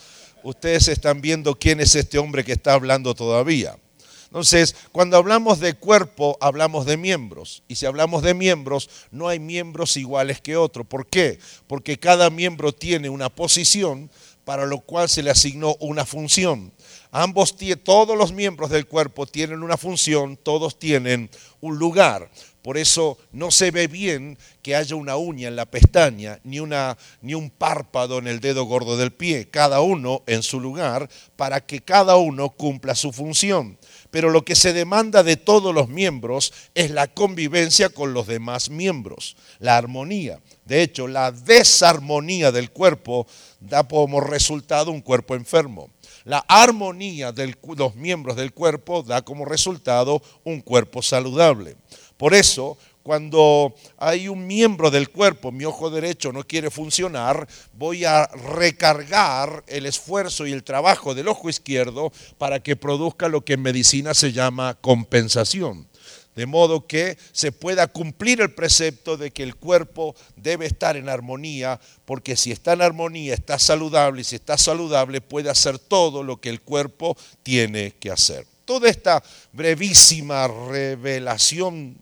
ustedes 0.43 0.89
están 0.89 1.21
viendo 1.21 1.55
quién 1.55 1.79
es 1.79 1.95
este 1.95 2.17
hombre 2.17 2.43
que 2.43 2.51
está 2.51 2.73
hablando 2.73 3.15
todavía. 3.15 3.77
Entonces, 4.25 4.75
cuando 4.91 5.15
hablamos 5.15 5.61
de 5.61 5.75
cuerpo, 5.75 6.37
hablamos 6.41 6.85
de 6.85 6.97
miembros. 6.97 7.63
Y 7.69 7.75
si 7.75 7.85
hablamos 7.85 8.23
de 8.23 8.33
miembros, 8.33 8.89
no 9.09 9.29
hay 9.29 9.39
miembros 9.39 9.95
iguales 9.95 10.41
que 10.41 10.57
otro. 10.57 10.83
¿Por 10.83 11.07
qué? 11.07 11.39
Porque 11.65 11.97
cada 11.97 12.29
miembro 12.29 12.73
tiene 12.73 13.07
una 13.07 13.29
posición 13.29 14.11
para 14.43 14.65
lo 14.65 14.79
cual 14.79 15.07
se 15.07 15.23
le 15.23 15.29
asignó 15.29 15.77
una 15.79 16.05
función. 16.05 16.73
Ambos, 17.11 17.55
todos 17.83 18.17
los 18.17 18.33
miembros 18.33 18.69
del 18.69 18.85
cuerpo 18.85 19.25
tienen 19.25 19.63
una 19.63 19.77
función, 19.77 20.37
todos 20.37 20.77
tienen 20.77 21.29
un 21.61 21.79
lugar. 21.79 22.29
Por 22.61 22.77
eso 22.77 23.17
no 23.31 23.51
se 23.51 23.71
ve 23.71 23.87
bien 23.87 24.37
que 24.61 24.75
haya 24.75 24.95
una 24.95 25.15
uña 25.15 25.47
en 25.47 25.55
la 25.55 25.65
pestaña, 25.65 26.39
ni, 26.43 26.59
un 26.59 27.49
párpado 27.57 28.17
en 28.17 28.27
el 28.27 28.41
dedo 28.41 28.65
gordo 28.65 28.97
del 28.97 29.11
pie, 29.11 29.49
cada 29.49 29.79
uno 29.79 30.23
en 30.27 30.43
su 30.43 30.59
lugar, 30.59 31.09
para 31.37 31.61
que 31.61 31.79
cada 31.79 32.17
uno 32.17 32.49
cumpla 32.49 32.95
su 32.95 33.13
función. 33.13 33.77
Pero 34.11 34.29
lo 34.29 34.43
que 34.43 34.55
se 34.55 34.73
demanda 34.73 35.23
de 35.23 35.37
todos 35.37 35.73
los 35.73 35.87
miembros 35.87 36.51
es 36.75 36.91
la 36.91 37.07
convivencia 37.07 37.89
con 37.89 38.13
los 38.13 38.27
demás 38.27 38.69
miembros, 38.69 39.37
la 39.59 39.77
armonía. 39.77 40.41
De 40.65 40.81
hecho, 40.81 41.07
la 41.07 41.31
desarmonía 41.31 42.51
del 42.51 42.71
cuerpo 42.71 43.25
da 43.61 43.87
como 43.87 44.19
resultado 44.19 44.91
un 44.91 45.01
cuerpo 45.01 45.35
enfermo. 45.35 45.89
La 46.25 46.39
armonía 46.47 47.31
de 47.31 47.55
los 47.77 47.95
miembros 47.95 48.35
del 48.35 48.53
cuerpo 48.53 49.03
da 49.03 49.21
como 49.21 49.45
resultado 49.45 50.21
un 50.43 50.61
cuerpo 50.61 51.01
saludable. 51.01 51.75
Por 52.19 52.33
eso, 52.33 52.77
cuando 53.01 53.73
hay 53.97 54.27
un 54.27 54.45
miembro 54.45 54.91
del 54.91 55.09
cuerpo, 55.09 55.53
mi 55.53 55.63
ojo 55.63 55.89
derecho 55.89 56.33
no 56.33 56.43
quiere 56.43 56.69
funcionar, 56.69 57.47
voy 57.71 58.03
a 58.03 58.27
recargar 58.27 59.63
el 59.67 59.85
esfuerzo 59.85 60.45
y 60.45 60.51
el 60.51 60.65
trabajo 60.65 61.15
del 61.15 61.29
ojo 61.29 61.49
izquierdo 61.49 62.11
para 62.37 62.59
que 62.59 62.75
produzca 62.75 63.29
lo 63.29 63.45
que 63.45 63.53
en 63.53 63.61
medicina 63.61 64.13
se 64.13 64.33
llama 64.33 64.77
compensación. 64.81 65.87
De 66.35 66.45
modo 66.45 66.87
que 66.87 67.17
se 67.31 67.53
pueda 67.53 67.87
cumplir 67.87 68.41
el 68.41 68.53
precepto 68.53 69.15
de 69.15 69.31
que 69.31 69.43
el 69.43 69.55
cuerpo 69.55 70.13
debe 70.35 70.65
estar 70.65 70.97
en 70.97 71.07
armonía, 71.07 71.79
porque 72.03 72.35
si 72.35 72.51
está 72.51 72.73
en 72.73 72.81
armonía 72.81 73.33
está 73.33 73.57
saludable 73.57 74.21
y 74.21 74.25
si 74.25 74.35
está 74.35 74.57
saludable 74.57 75.21
puede 75.21 75.49
hacer 75.49 75.79
todo 75.79 76.21
lo 76.21 76.35
que 76.35 76.49
el 76.49 76.59
cuerpo 76.59 77.15
tiene 77.43 77.93
que 77.97 78.11
hacer. 78.11 78.45
Toda 78.65 78.89
esta 78.89 79.23
brevísima 79.53 80.49
revelación 80.49 81.97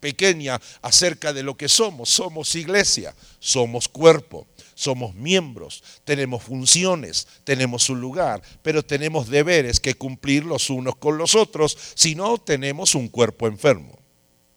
pequeña 0.00 0.60
acerca 0.82 1.32
de 1.32 1.42
lo 1.42 1.56
que 1.56 1.68
somos. 1.68 2.08
Somos 2.08 2.54
iglesia, 2.54 3.14
somos 3.38 3.88
cuerpo, 3.88 4.46
somos 4.74 5.14
miembros, 5.14 5.84
tenemos 6.04 6.42
funciones, 6.42 7.28
tenemos 7.44 7.88
un 7.90 8.00
lugar, 8.00 8.42
pero 8.62 8.82
tenemos 8.82 9.28
deberes 9.28 9.78
que 9.78 9.94
cumplir 9.94 10.44
los 10.44 10.70
unos 10.70 10.96
con 10.96 11.18
los 11.18 11.34
otros, 11.34 11.76
si 11.94 12.14
no 12.14 12.38
tenemos 12.38 12.94
un 12.94 13.08
cuerpo 13.08 13.46
enfermo. 13.46 14.00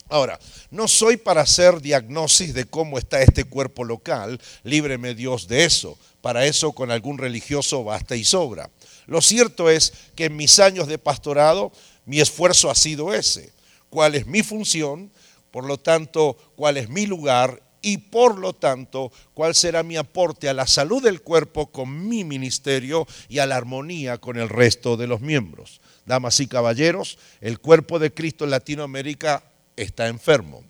Ahora, 0.10 0.40
no 0.70 0.88
soy 0.88 1.18
para 1.18 1.42
hacer 1.42 1.82
diagnosis 1.82 2.54
de 2.54 2.66
cómo 2.66 2.98
está 2.98 3.22
este 3.22 3.46
cuerpo 3.46 3.84
local, 3.84 4.40
líbreme 4.64 5.16
Dios 5.16 5.48
de 5.48 5.66
eso. 5.66 5.98
Para 6.22 6.46
eso 6.46 6.72
con 6.72 6.92
algún 6.92 7.18
religioso 7.18 7.84
basta 7.84 8.16
y 8.16 8.24
sobra. 8.24 8.70
Lo 9.08 9.22
cierto 9.22 9.70
es 9.70 9.92
que 10.16 10.26
en 10.26 10.36
mis 10.36 10.60
años 10.60 10.88
de 10.88 10.98
pastorado 10.98 11.72
mi 12.06 12.22
esfuerzo 12.22 12.70
ha 12.70 12.76
sido 12.76 13.14
ese. 13.14 13.52
¿Cuál 13.90 14.16
es 14.16 14.26
mi 14.26 14.44
función? 14.44 15.12
Por 15.54 15.66
lo 15.66 15.78
tanto, 15.78 16.36
cuál 16.56 16.78
es 16.78 16.90
mi 16.90 17.06
lugar 17.06 17.62
y 17.80 18.00
por 18.00 18.40
lo 18.40 18.54
tanto, 18.54 19.12
cuál 19.36 19.54
será 19.54 19.84
mi 19.84 19.98
aporte 19.98 20.50
a 20.50 20.54
la 20.56 20.66
salud 20.66 21.04
del 21.04 21.22
cuerpo 21.22 21.68
con 21.68 22.08
mi 22.08 22.24
ministerio 22.24 23.06
y 23.30 23.38
a 23.38 23.46
la 23.46 23.56
armonía 23.56 24.18
con 24.18 24.38
el 24.38 24.50
resto 24.50 24.98
de 24.98 25.06
los 25.06 25.22
miembros. 25.22 25.80
Damas 26.08 26.40
y 26.40 26.48
caballeros, 26.48 27.20
el 27.40 27.60
cuerpo 27.60 28.00
de 28.00 28.12
Cristo 28.12 28.46
en 28.46 28.50
Latinoamérica 28.50 29.44
está 29.76 30.08
enfermo, 30.08 30.64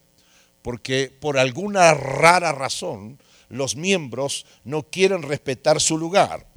porque 0.61 1.17
por 1.17 1.37
alguna 1.37 1.93
rara 1.93 2.51
razón 2.51 3.19
los 3.47 3.77
miembros 3.77 4.45
no 4.65 4.83
quieren 4.83 5.21
respetar 5.21 5.79
su 5.79 5.97
lugar 5.97 6.52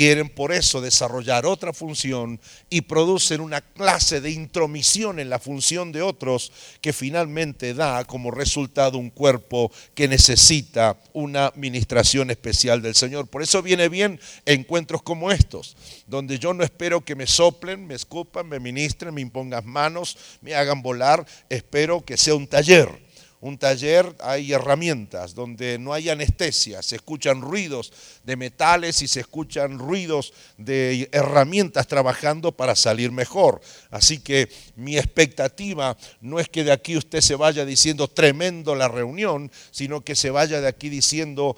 Quieren 0.00 0.30
por 0.30 0.50
eso 0.50 0.80
desarrollar 0.80 1.44
otra 1.44 1.74
función 1.74 2.40
y 2.70 2.80
producen 2.80 3.42
una 3.42 3.60
clase 3.60 4.22
de 4.22 4.30
intromisión 4.30 5.20
en 5.20 5.28
la 5.28 5.38
función 5.38 5.92
de 5.92 6.00
otros 6.00 6.52
que 6.80 6.94
finalmente 6.94 7.74
da 7.74 8.06
como 8.06 8.30
resultado 8.30 8.96
un 8.96 9.10
cuerpo 9.10 9.70
que 9.94 10.08
necesita 10.08 10.96
una 11.12 11.48
administración 11.48 12.30
especial 12.30 12.80
del 12.80 12.94
Señor. 12.94 13.26
Por 13.26 13.42
eso 13.42 13.60
viene 13.60 13.90
bien 13.90 14.18
encuentros 14.46 15.02
como 15.02 15.30
estos, 15.32 15.76
donde 16.06 16.38
yo 16.38 16.54
no 16.54 16.64
espero 16.64 17.04
que 17.04 17.14
me 17.14 17.26
soplen, 17.26 17.86
me 17.86 17.94
escupan, 17.94 18.48
me 18.48 18.58
ministren, 18.58 19.12
me 19.12 19.20
impongan 19.20 19.66
manos, 19.66 20.16
me 20.40 20.54
hagan 20.54 20.80
volar, 20.80 21.26
espero 21.50 22.02
que 22.06 22.16
sea 22.16 22.36
un 22.36 22.46
taller 22.46 23.09
un 23.40 23.56
taller 23.56 24.14
hay 24.20 24.52
herramientas 24.52 25.34
donde 25.34 25.78
no 25.78 25.94
hay 25.94 26.10
anestesia, 26.10 26.82
se 26.82 26.96
escuchan 26.96 27.40
ruidos 27.40 27.92
de 28.22 28.36
metales 28.36 29.00
y 29.00 29.08
se 29.08 29.20
escuchan 29.20 29.78
ruidos 29.78 30.34
de 30.58 31.08
herramientas 31.12 31.86
trabajando 31.86 32.52
para 32.52 32.76
salir 32.76 33.12
mejor. 33.12 33.62
Así 33.90 34.18
que 34.18 34.50
mi 34.76 34.98
expectativa 34.98 35.96
no 36.20 36.38
es 36.38 36.48
que 36.48 36.64
de 36.64 36.72
aquí 36.72 36.96
usted 36.96 37.22
se 37.22 37.34
vaya 37.34 37.64
diciendo 37.64 38.08
tremendo 38.08 38.74
la 38.74 38.88
reunión, 38.88 39.50
sino 39.70 40.02
que 40.02 40.16
se 40.16 40.30
vaya 40.30 40.60
de 40.60 40.68
aquí 40.68 40.90
diciendo 40.90 41.56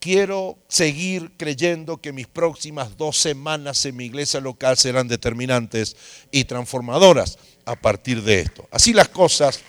quiero 0.00 0.58
seguir 0.68 1.30
creyendo 1.38 1.98
que 1.98 2.12
mis 2.12 2.26
próximas 2.26 2.98
dos 2.98 3.16
semanas 3.16 3.86
en 3.86 3.96
mi 3.96 4.04
iglesia 4.04 4.40
local 4.40 4.76
serán 4.76 5.08
determinantes 5.08 5.96
y 6.30 6.44
transformadoras 6.44 7.38
a 7.64 7.76
partir 7.76 8.20
de 8.22 8.40
esto. 8.40 8.68
Así 8.70 8.92
las 8.92 9.08
cosas. 9.08 9.60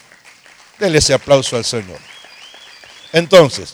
Dele 0.84 0.98
ese 0.98 1.14
aplauso 1.14 1.56
al 1.56 1.64
Señor. 1.64 1.98
Entonces, 3.14 3.74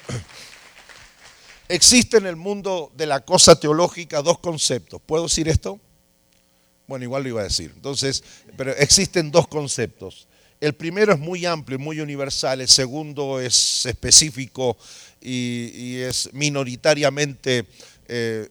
existe 1.67 2.17
en 2.17 2.27
el 2.27 2.35
mundo 2.35 2.91
de 2.95 3.07
la 3.07 3.21
cosa 3.21 3.59
teológica 3.59 4.21
dos 4.21 4.37
conceptos. 4.37 5.01
¿Puedo 5.03 5.23
decir 5.23 5.49
esto? 5.49 5.79
Bueno, 6.85 7.05
igual 7.05 7.23
lo 7.23 7.29
iba 7.29 7.41
a 7.41 7.45
decir. 7.45 7.71
Entonces, 7.73 8.23
pero 8.55 8.75
existen 8.77 9.31
dos 9.31 9.47
conceptos. 9.47 10.27
El 10.61 10.73
primero 10.73 11.11
es 11.11 11.19
muy 11.19 11.47
amplio 11.47 11.79
y 11.79 11.81
muy 11.81 11.99
universal, 11.99 12.61
el 12.61 12.67
segundo 12.67 13.41
es 13.41 13.87
específico 13.87 14.77
y, 15.19 15.95
es 16.01 16.31
minoritariamente 16.31 17.65
eh, 18.07 18.49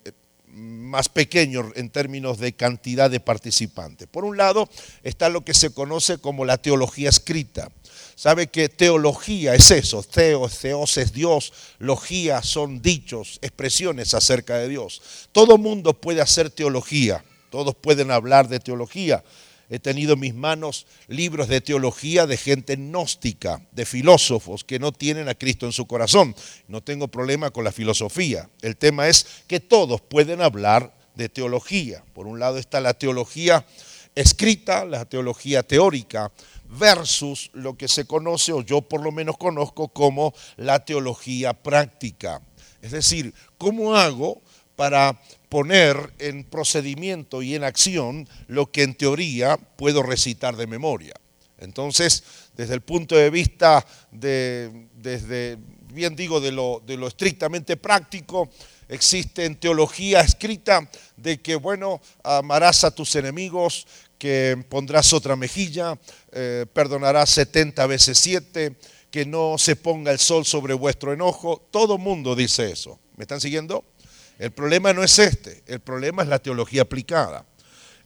más 0.49 1.09
pequeño 1.09 1.71
en 1.77 1.91
términos 1.91 2.39
de 2.39 2.55
cantidad 2.55 3.09
de 3.09 3.21
participantes. 3.21 4.09
Por 4.09 4.25
un 4.25 4.37
lado 4.37 4.69
está 5.05 5.29
lo 5.29 5.45
que 5.45 5.55
se 5.55 5.71
conoce 5.71 6.19
como 6.19 6.45
la 6.45 6.59
teología 6.59 7.09
escrita. 7.09 7.71
Sabe 8.19 8.49
que 8.49 8.69
teología 8.69 9.55
es 9.55 9.71
eso, 9.71 10.03
teos, 10.03 10.59
teos 10.59 10.97
es 10.97 11.13
Dios, 11.13 11.53
logía 11.79 12.43
son 12.43 12.83
dichos, 12.83 13.39
expresiones 13.43 14.13
acerca 14.13 14.59
de 14.59 14.67
Dios. 14.67 15.29
Todo 15.31 15.57
mundo 15.57 15.95
puede 15.95 16.21
hacer 16.21 16.51
teología, 16.51 17.25
todos 17.49 17.77
pueden 17.77 18.11
hablar 18.11 18.49
de 18.49 18.59
teología. 18.59 19.23
He 19.71 19.79
tenido 19.79 20.15
en 20.15 20.19
mis 20.19 20.35
manos 20.35 20.89
libros 21.07 21.47
de 21.47 21.61
teología 21.61 22.27
de 22.27 22.37
gente 22.37 22.75
gnóstica, 22.75 23.65
de 23.71 23.87
filósofos 23.87 24.65
que 24.65 24.81
no 24.81 24.91
tienen 24.91 25.29
a 25.29 25.37
Cristo 25.37 25.67
en 25.67 25.73
su 25.73 25.87
corazón. 25.87 26.35
No 26.67 26.83
tengo 26.83 27.07
problema 27.07 27.53
con 27.53 27.63
la 27.63 27.71
filosofía. 27.71 28.51
El 28.63 28.77
tema 28.77 29.07
es 29.07 29.45
que 29.47 29.61
todos 29.61 30.01
pueden 30.01 30.43
hablar 30.43 30.93
de 31.15 31.29
teología. 31.29 32.03
Por 32.15 32.27
un 32.27 32.41
lado 32.41 32.59
está 32.59 32.81
la 32.81 32.95
teología 32.95 33.65
escrita, 34.17 34.85
la 34.85 35.05
teología 35.05 35.63
teórica, 35.63 36.33
versus 36.69 37.51
lo 37.53 37.77
que 37.77 37.89
se 37.89 38.07
conoce, 38.07 38.53
o 38.53 38.63
yo 38.63 38.83
por 38.83 39.03
lo 39.03 39.13
menos 39.13 39.37
conozco, 39.39 39.89
como 39.89 40.35
la 40.57 40.85
teología 40.85 41.55
práctica. 41.55 42.43
Es 42.83 42.93
decir, 42.93 43.35
¿cómo 43.57 43.97
hago 43.97 44.43
para 44.77 45.21
poner 45.49 46.13
en 46.19 46.45
procedimiento 46.45 47.43
y 47.43 47.55
en 47.55 47.65
acción 47.65 48.29
lo 48.47 48.71
que 48.71 48.83
en 48.83 48.95
teoría 48.95 49.57
puedo 49.57 50.03
recitar 50.03 50.57
de 50.57 50.67
memoria? 50.67 51.15
Entonces, 51.59 52.23
desde 52.57 52.75
el 52.75 52.83
punto 52.83 53.17
de 53.17 53.31
vista 53.31 53.85
de, 54.13 54.89
desde, 54.95 55.59
bien 55.93 56.15
digo, 56.15 56.41
de 56.41 56.53
lo, 56.53 56.83
de 56.87 56.97
lo 56.97 57.09
estrictamente 57.09 57.77
práctico, 57.77 58.49
existe 58.89 59.45
en 59.45 59.57
teología 59.57 60.21
escrita 60.21 60.89
de 61.17 61.41
que, 61.41 61.57
bueno, 61.57 62.01
amarás 62.23 62.85
a 62.85 62.91
tus 62.91 63.17
enemigos, 63.17 63.87
que 64.19 64.63
pondrás 64.69 65.13
otra 65.13 65.37
mejilla, 65.37 65.99
eh, 66.33 66.67
perdonarás 66.73 67.31
70 67.31 67.87
veces 67.87 68.19
7, 68.19 68.77
que 69.11 69.25
no 69.25 69.57
se 69.59 69.77
ponga 69.77 70.13
el 70.13 70.19
sol 70.19 70.45
sobre 70.45 70.75
vuestro 70.75 71.13
enojo. 71.13 71.67
Todo 71.71 71.99
mundo 71.99 72.35
dice 72.35 72.71
eso. 72.71 72.99
¿Me 73.17 73.25
están 73.25 73.41
siguiendo? 73.41 73.85
El 74.39 74.53
problema 74.53 74.93
no 74.93 75.03
es 75.03 75.19
este, 75.19 75.63
el 75.67 75.81
problema 75.81 76.23
es 76.23 76.29
la 76.29 76.39
teología 76.39 76.83
aplicada. 76.83 77.47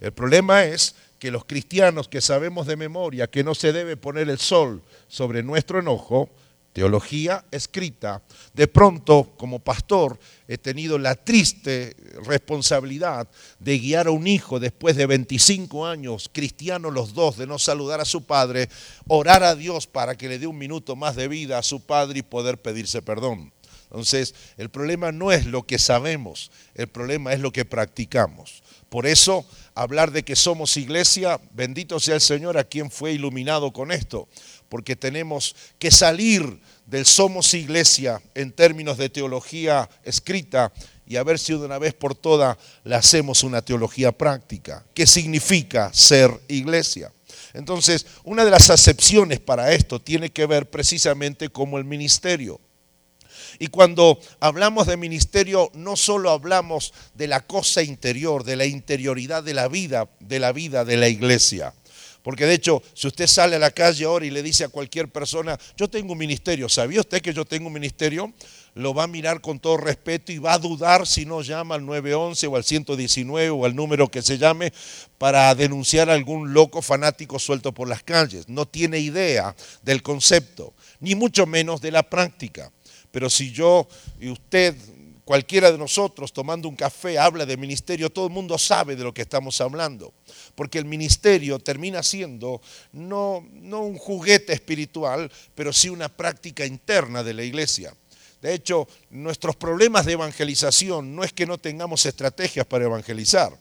El 0.00 0.12
problema 0.12 0.64
es 0.64 0.94
que 1.18 1.30
los 1.30 1.44
cristianos 1.44 2.08
que 2.08 2.20
sabemos 2.20 2.66
de 2.66 2.76
memoria 2.76 3.28
que 3.28 3.44
no 3.44 3.54
se 3.54 3.72
debe 3.72 3.96
poner 3.96 4.28
el 4.28 4.38
sol 4.38 4.82
sobre 5.08 5.42
nuestro 5.42 5.78
enojo, 5.78 6.30
teología 6.72 7.44
escrita, 7.50 8.22
de 8.54 8.66
pronto 8.66 9.34
como 9.36 9.58
pastor 9.58 10.18
he 10.48 10.58
tenido 10.58 10.98
la 10.98 11.14
triste 11.14 11.96
responsabilidad 12.24 13.28
de 13.58 13.78
guiar 13.78 14.06
a 14.06 14.10
un 14.10 14.26
hijo 14.26 14.58
después 14.58 14.96
de 14.96 15.06
25 15.06 15.86
años, 15.86 16.30
cristianos 16.32 16.92
los 16.92 17.14
dos, 17.14 17.36
de 17.36 17.46
no 17.46 17.58
saludar 17.58 18.00
a 18.00 18.04
su 18.04 18.24
padre, 18.24 18.68
orar 19.06 19.42
a 19.42 19.54
Dios 19.54 19.86
para 19.86 20.16
que 20.16 20.28
le 20.28 20.38
dé 20.38 20.46
un 20.46 20.58
minuto 20.58 20.96
más 20.96 21.16
de 21.16 21.28
vida 21.28 21.58
a 21.58 21.62
su 21.62 21.80
padre 21.80 22.20
y 22.20 22.22
poder 22.22 22.60
pedirse 22.60 23.02
perdón. 23.02 23.52
Entonces, 23.92 24.34
el 24.56 24.70
problema 24.70 25.12
no 25.12 25.32
es 25.32 25.44
lo 25.44 25.66
que 25.66 25.78
sabemos, 25.78 26.50
el 26.74 26.88
problema 26.88 27.34
es 27.34 27.40
lo 27.40 27.52
que 27.52 27.66
practicamos. 27.66 28.62
Por 28.88 29.06
eso, 29.06 29.44
hablar 29.74 30.12
de 30.12 30.22
que 30.22 30.34
somos 30.34 30.78
iglesia, 30.78 31.38
bendito 31.52 32.00
sea 32.00 32.14
el 32.14 32.22
Señor 32.22 32.56
a 32.56 32.64
quien 32.64 32.90
fue 32.90 33.12
iluminado 33.12 33.70
con 33.70 33.92
esto, 33.92 34.28
porque 34.72 34.96
tenemos 34.96 35.54
que 35.78 35.90
salir 35.90 36.58
del 36.86 37.04
somos 37.04 37.52
iglesia 37.52 38.22
en 38.34 38.52
términos 38.52 38.96
de 38.96 39.10
teología 39.10 39.86
escrita 40.02 40.72
y 41.06 41.16
a 41.16 41.22
ver 41.22 41.38
si 41.38 41.52
de 41.52 41.58
una 41.58 41.78
vez 41.78 41.92
por 41.92 42.14
todas 42.14 42.56
le 42.82 42.94
hacemos 42.94 43.42
una 43.42 43.60
teología 43.60 44.12
práctica. 44.12 44.82
¿Qué 44.94 45.06
significa 45.06 45.92
ser 45.92 46.30
iglesia? 46.48 47.12
Entonces, 47.52 48.06
una 48.24 48.46
de 48.46 48.50
las 48.50 48.70
acepciones 48.70 49.40
para 49.40 49.74
esto 49.74 50.00
tiene 50.00 50.30
que 50.30 50.46
ver 50.46 50.70
precisamente 50.70 51.50
como 51.50 51.76
el 51.76 51.84
ministerio. 51.84 52.58
Y 53.58 53.66
cuando 53.66 54.18
hablamos 54.40 54.86
de 54.86 54.96
ministerio, 54.96 55.70
no 55.74 55.96
solo 55.96 56.30
hablamos 56.30 56.94
de 57.12 57.26
la 57.26 57.46
cosa 57.46 57.82
interior, 57.82 58.42
de 58.42 58.56
la 58.56 58.64
interioridad 58.64 59.42
de 59.42 59.52
la 59.52 59.68
vida, 59.68 60.08
de 60.18 60.38
la 60.38 60.52
vida 60.52 60.86
de 60.86 60.96
la 60.96 61.08
iglesia. 61.10 61.74
Porque 62.22 62.46
de 62.46 62.54
hecho, 62.54 62.82
si 62.94 63.08
usted 63.08 63.26
sale 63.26 63.56
a 63.56 63.58
la 63.58 63.72
calle 63.72 64.04
ahora 64.04 64.24
y 64.24 64.30
le 64.30 64.42
dice 64.42 64.64
a 64.64 64.68
cualquier 64.68 65.08
persona, 65.08 65.58
yo 65.76 65.88
tengo 65.88 66.12
un 66.12 66.18
ministerio, 66.18 66.68
¿sabía 66.68 67.00
usted 67.00 67.20
que 67.20 67.34
yo 67.34 67.44
tengo 67.44 67.66
un 67.66 67.72
ministerio? 67.72 68.32
Lo 68.74 68.94
va 68.94 69.04
a 69.04 69.06
mirar 69.08 69.40
con 69.40 69.58
todo 69.58 69.76
respeto 69.76 70.32
y 70.32 70.38
va 70.38 70.54
a 70.54 70.58
dudar 70.58 71.06
si 71.06 71.26
no 71.26 71.42
llama 71.42 71.74
al 71.74 71.84
911 71.84 72.46
o 72.46 72.56
al 72.56 72.64
119 72.64 73.50
o 73.50 73.64
al 73.64 73.74
número 73.74 74.08
que 74.08 74.22
se 74.22 74.38
llame 74.38 74.72
para 75.18 75.54
denunciar 75.54 76.08
a 76.08 76.14
algún 76.14 76.54
loco 76.54 76.80
fanático 76.80 77.38
suelto 77.38 77.72
por 77.72 77.88
las 77.88 78.02
calles. 78.02 78.48
No 78.48 78.66
tiene 78.66 78.98
idea 78.98 79.54
del 79.82 80.02
concepto, 80.02 80.72
ni 81.00 81.14
mucho 81.14 81.44
menos 81.44 81.80
de 81.80 81.90
la 81.90 82.02
práctica. 82.02 82.72
Pero 83.10 83.28
si 83.28 83.52
yo 83.52 83.86
y 84.20 84.30
usted 84.30 84.74
cualquiera 85.24 85.70
de 85.70 85.78
nosotros 85.78 86.32
tomando 86.32 86.68
un 86.68 86.76
café 86.76 87.18
habla 87.18 87.46
de 87.46 87.56
ministerio, 87.56 88.10
todo 88.10 88.26
el 88.26 88.32
mundo 88.32 88.58
sabe 88.58 88.96
de 88.96 89.04
lo 89.04 89.14
que 89.14 89.22
estamos 89.22 89.60
hablando. 89.60 90.12
Porque 90.54 90.78
el 90.78 90.84
ministerio 90.84 91.58
termina 91.58 92.02
siendo 92.02 92.60
no, 92.92 93.46
no 93.52 93.82
un 93.82 93.96
juguete 93.96 94.52
espiritual, 94.52 95.30
pero 95.54 95.72
sí 95.72 95.88
una 95.88 96.08
práctica 96.08 96.66
interna 96.66 97.22
de 97.22 97.34
la 97.34 97.42
iglesia. 97.42 97.94
De 98.40 98.52
hecho, 98.54 98.88
nuestros 99.10 99.54
problemas 99.54 100.04
de 100.04 100.14
evangelización 100.14 101.14
no 101.14 101.22
es 101.22 101.32
que 101.32 101.46
no 101.46 101.58
tengamos 101.58 102.04
estrategias 102.06 102.66
para 102.66 102.84
evangelizar. 102.84 103.56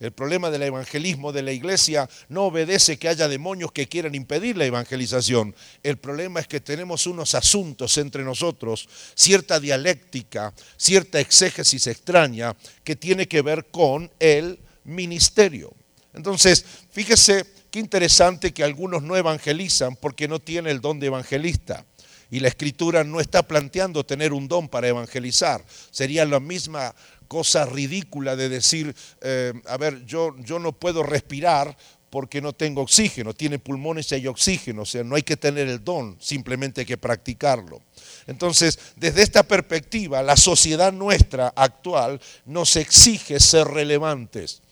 El 0.00 0.12
problema 0.12 0.50
del 0.50 0.62
evangelismo 0.62 1.32
de 1.32 1.42
la 1.42 1.50
iglesia 1.50 2.08
no 2.28 2.44
obedece 2.44 2.98
que 2.98 3.08
haya 3.08 3.26
demonios 3.26 3.72
que 3.72 3.88
quieran 3.88 4.14
impedir 4.14 4.56
la 4.56 4.64
evangelización. 4.64 5.54
El 5.82 5.98
problema 5.98 6.38
es 6.38 6.46
que 6.46 6.60
tenemos 6.60 7.06
unos 7.06 7.34
asuntos 7.34 7.98
entre 7.98 8.22
nosotros, 8.22 8.88
cierta 9.14 9.58
dialéctica, 9.58 10.54
cierta 10.76 11.18
exégesis 11.18 11.88
extraña 11.88 12.56
que 12.84 12.94
tiene 12.94 13.26
que 13.26 13.42
ver 13.42 13.66
con 13.66 14.10
el 14.20 14.60
ministerio. 14.84 15.74
Entonces, 16.14 16.64
fíjese 16.90 17.44
qué 17.70 17.80
interesante 17.80 18.52
que 18.52 18.64
algunos 18.64 19.02
no 19.02 19.16
evangelizan 19.16 19.96
porque 19.96 20.28
no 20.28 20.38
tienen 20.38 20.70
el 20.70 20.80
don 20.80 21.00
de 21.00 21.06
evangelista. 21.08 21.84
Y 22.30 22.40
la 22.40 22.48
escritura 22.48 23.04
no 23.04 23.20
está 23.20 23.42
planteando 23.42 24.04
tener 24.04 24.34
un 24.34 24.48
don 24.48 24.68
para 24.68 24.88
evangelizar. 24.88 25.64
Sería 25.90 26.26
la 26.26 26.40
misma 26.40 26.94
cosa 27.28 27.66
ridícula 27.66 28.34
de 28.34 28.48
decir, 28.48 28.94
eh, 29.20 29.52
a 29.66 29.76
ver, 29.76 30.04
yo, 30.06 30.34
yo 30.38 30.58
no 30.58 30.72
puedo 30.72 31.02
respirar 31.02 31.76
porque 32.10 32.40
no 32.40 32.54
tengo 32.54 32.80
oxígeno, 32.82 33.34
tiene 33.34 33.58
pulmones 33.58 34.10
y 34.10 34.16
hay 34.16 34.26
oxígeno, 34.26 34.82
o 34.82 34.86
sea, 34.86 35.04
no 35.04 35.14
hay 35.14 35.22
que 35.22 35.36
tener 35.36 35.68
el 35.68 35.84
don, 35.84 36.16
simplemente 36.20 36.80
hay 36.80 36.86
que 36.86 36.96
practicarlo. 36.96 37.82
Entonces, 38.26 38.78
desde 38.96 39.22
esta 39.22 39.42
perspectiva, 39.42 40.22
la 40.22 40.36
sociedad 40.36 40.92
nuestra 40.92 41.52
actual 41.54 42.20
nos 42.46 42.76
exige 42.76 43.38
ser 43.40 43.68
relevantes. 43.68 44.62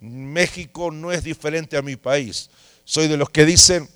México 0.00 0.90
no 0.90 1.12
es 1.12 1.22
diferente 1.22 1.76
a 1.76 1.82
mi 1.82 1.96
país. 1.96 2.50
Soy 2.84 3.06
de 3.06 3.16
los 3.16 3.30
que 3.30 3.44
dicen, 3.44 3.88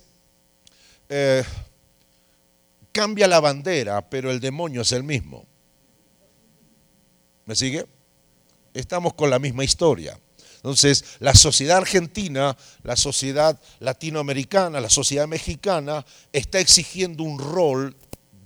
eh, 1.09 1.43
cambia 2.91 3.27
la 3.27 3.41
bandera, 3.41 4.09
pero 4.09 4.31
el 4.31 4.39
demonio 4.39 4.81
es 4.81 4.91
el 4.93 5.03
mismo. 5.03 5.45
¿Me 7.45 7.55
sigue? 7.55 7.85
Estamos 8.79 9.13
con 9.13 9.29
la 9.29 9.39
misma 9.39 9.63
historia. 9.63 10.19
Entonces, 10.57 11.05
la 11.19 11.35
sociedad 11.35 11.77
argentina, 11.77 12.57
la 12.83 12.95
sociedad 12.95 13.59
latinoamericana, 13.79 14.81
la 14.81 14.89
sociedad 14.89 15.27
mexicana 15.27 16.05
está 16.33 16.59
exigiendo 16.59 17.23
un 17.23 17.37
rol 17.39 17.95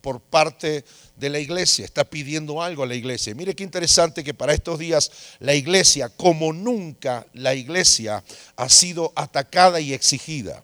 por 0.01 0.21
parte 0.21 0.85
de 1.15 1.29
la 1.29 1.39
iglesia, 1.39 1.85
está 1.85 2.03
pidiendo 2.03 2.61
algo 2.61 2.83
a 2.83 2.87
la 2.87 2.95
iglesia. 2.95 3.33
Mire 3.35 3.55
qué 3.55 3.63
interesante 3.63 4.23
que 4.23 4.33
para 4.33 4.53
estos 4.53 4.79
días 4.79 5.11
la 5.39 5.53
iglesia, 5.55 6.09
como 6.09 6.53
nunca 6.53 7.25
la 7.33 7.53
iglesia, 7.55 8.23
ha 8.55 8.69
sido 8.69 9.13
atacada 9.15 9.79
y 9.79 9.93
exigida. 9.93 10.63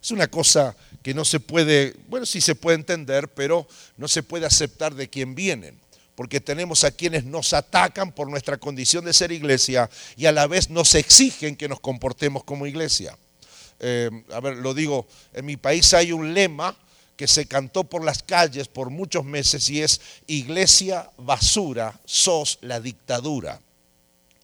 Es 0.00 0.10
una 0.10 0.28
cosa 0.28 0.76
que 1.02 1.14
no 1.14 1.24
se 1.24 1.40
puede, 1.40 1.96
bueno, 2.08 2.26
sí 2.26 2.40
se 2.40 2.54
puede 2.54 2.76
entender, 2.76 3.28
pero 3.28 3.66
no 3.96 4.06
se 4.06 4.22
puede 4.22 4.46
aceptar 4.46 4.94
de 4.94 5.08
quién 5.08 5.34
vienen 5.34 5.83
porque 6.14 6.40
tenemos 6.40 6.84
a 6.84 6.90
quienes 6.90 7.24
nos 7.24 7.52
atacan 7.52 8.12
por 8.12 8.28
nuestra 8.28 8.58
condición 8.58 9.04
de 9.04 9.12
ser 9.12 9.32
iglesia 9.32 9.90
y 10.16 10.26
a 10.26 10.32
la 10.32 10.46
vez 10.46 10.70
nos 10.70 10.94
exigen 10.94 11.56
que 11.56 11.68
nos 11.68 11.80
comportemos 11.80 12.44
como 12.44 12.66
iglesia. 12.66 13.16
Eh, 13.80 14.10
a 14.32 14.40
ver, 14.40 14.56
lo 14.56 14.74
digo, 14.74 15.06
en 15.32 15.46
mi 15.46 15.56
país 15.56 15.92
hay 15.94 16.12
un 16.12 16.34
lema 16.34 16.76
que 17.16 17.28
se 17.28 17.46
cantó 17.46 17.84
por 17.84 18.04
las 18.04 18.22
calles 18.22 18.68
por 18.68 18.90
muchos 18.90 19.24
meses 19.24 19.68
y 19.70 19.82
es 19.82 20.00
iglesia 20.26 21.10
basura, 21.16 22.00
sos 22.04 22.58
la 22.60 22.80
dictadura. 22.80 23.60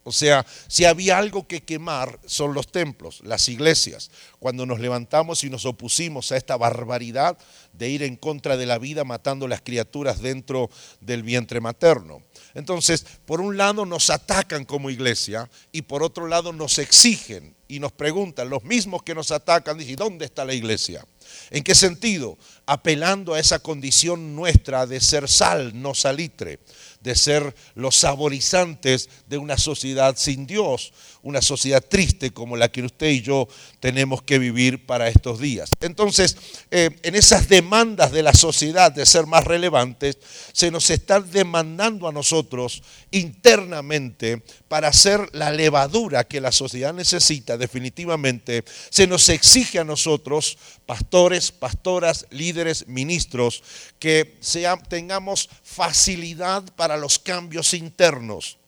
O 0.03 0.13
sea, 0.13 0.47
si 0.67 0.87
había 0.87 1.19
algo 1.19 1.47
que 1.47 1.63
quemar 1.63 2.19
son 2.25 2.55
los 2.55 2.73
templos, 2.73 3.21
las 3.23 3.49
iglesias. 3.49 4.11
Cuando 4.39 4.65
nos 4.65 4.81
levantamos 4.81 5.45
y 5.45 5.51
nos 5.51 5.67
opusimos 5.67 6.33
a 6.33 6.39
esta 6.39 6.57
barbaridad 6.57 7.37
de 7.75 7.91
ir 7.91 8.03
en 8.03 8.17
contra 8.17 8.57
de 8.57 8.65
la 8.65 8.79
vida 8.79 9.05
matando 9.05 9.47
las 9.47 9.61
criaturas 9.61 10.23
dentro 10.23 10.71
del 11.01 11.23
vientre 11.23 11.61
materno. 11.61 12.23
Entonces, 12.55 13.05
por 13.27 13.41
un 13.43 13.59
lado 13.59 13.85
nos 13.85 14.09
atacan 14.09 14.65
como 14.65 14.91
iglesia 14.91 15.51
y 15.71 15.83
por 15.83 16.03
otro 16.03 16.27
lado 16.27 16.53
nos 16.53 16.79
exigen 16.79 17.55
y 17.69 17.79
nos 17.79 17.93
preguntan, 17.93 18.51
los 18.51 18.65
mismos 18.65 19.05
que 19.05 19.15
nos 19.15 19.31
atacan, 19.31 19.79
dicen, 19.79 19.95
¿dónde 19.97 20.25
está 20.25 20.45
la 20.45 20.55
iglesia? 20.55 21.07
¿En 21.51 21.63
qué 21.63 21.77
sentido? 21.77 22.37
Apelando 22.73 23.35
a 23.35 23.41
esa 23.41 23.59
condición 23.59 24.37
nuestra 24.37 24.87
de 24.87 25.01
ser 25.01 25.29
sal, 25.29 25.73
no 25.75 25.93
salitre 25.93 26.61
de 27.01 27.15
ser 27.15 27.55
los 27.75 27.97
saborizantes 27.97 29.09
de 29.27 29.39
una 29.39 29.57
sociedad 29.57 30.15
sin 30.17 30.47
Dios, 30.47 30.93
una 31.23 31.41
sociedad 31.41 31.83
triste 31.87 32.33
como 32.33 32.57
la 32.57 32.71
que 32.71 32.83
usted 32.83 33.09
y 33.09 33.23
yo 33.23 33.49
tenemos 33.81 34.23
que 34.23 34.39
vivir 34.39 34.87
para 34.87 35.09
estos 35.09 35.41
días. 35.41 35.71
Entonces, 35.81 36.37
eh, 36.71 36.91
en 37.03 37.15
esas 37.15 37.49
demandas 37.49 38.13
de 38.13 38.23
la 38.23 38.35
sociedad 38.35 38.93
de 38.93 39.07
ser 39.07 39.27
más 39.27 39.45
relevantes, 39.45 40.19
se 40.53 40.71
nos 40.71 40.91
está 40.91 41.21
demandando 41.21 42.07
a 42.07 42.13
nosotros 42.13 42.83
internamente 43.11 44.43
para 44.69 44.93
ser 44.93 45.29
la 45.33 45.51
levadura 45.51 46.25
que 46.25 46.41
la 46.41 46.53
sociedad 46.53 46.93
necesita 46.93 47.57
definitivamente, 47.57 48.65
se 48.91 49.07
nos 49.07 49.29
exige 49.29 49.79
a 49.79 49.85
nosotros, 49.85 50.59
pastores, 50.87 51.51
pastoras, 51.51 52.27
líderes, 52.31 52.60
ministros, 52.87 53.63
que 53.99 54.39
tengamos 54.89 55.49
facilidad 55.63 56.65
para 56.75 56.97
los 56.97 57.19
cambios 57.19 57.75
internos 57.75 58.59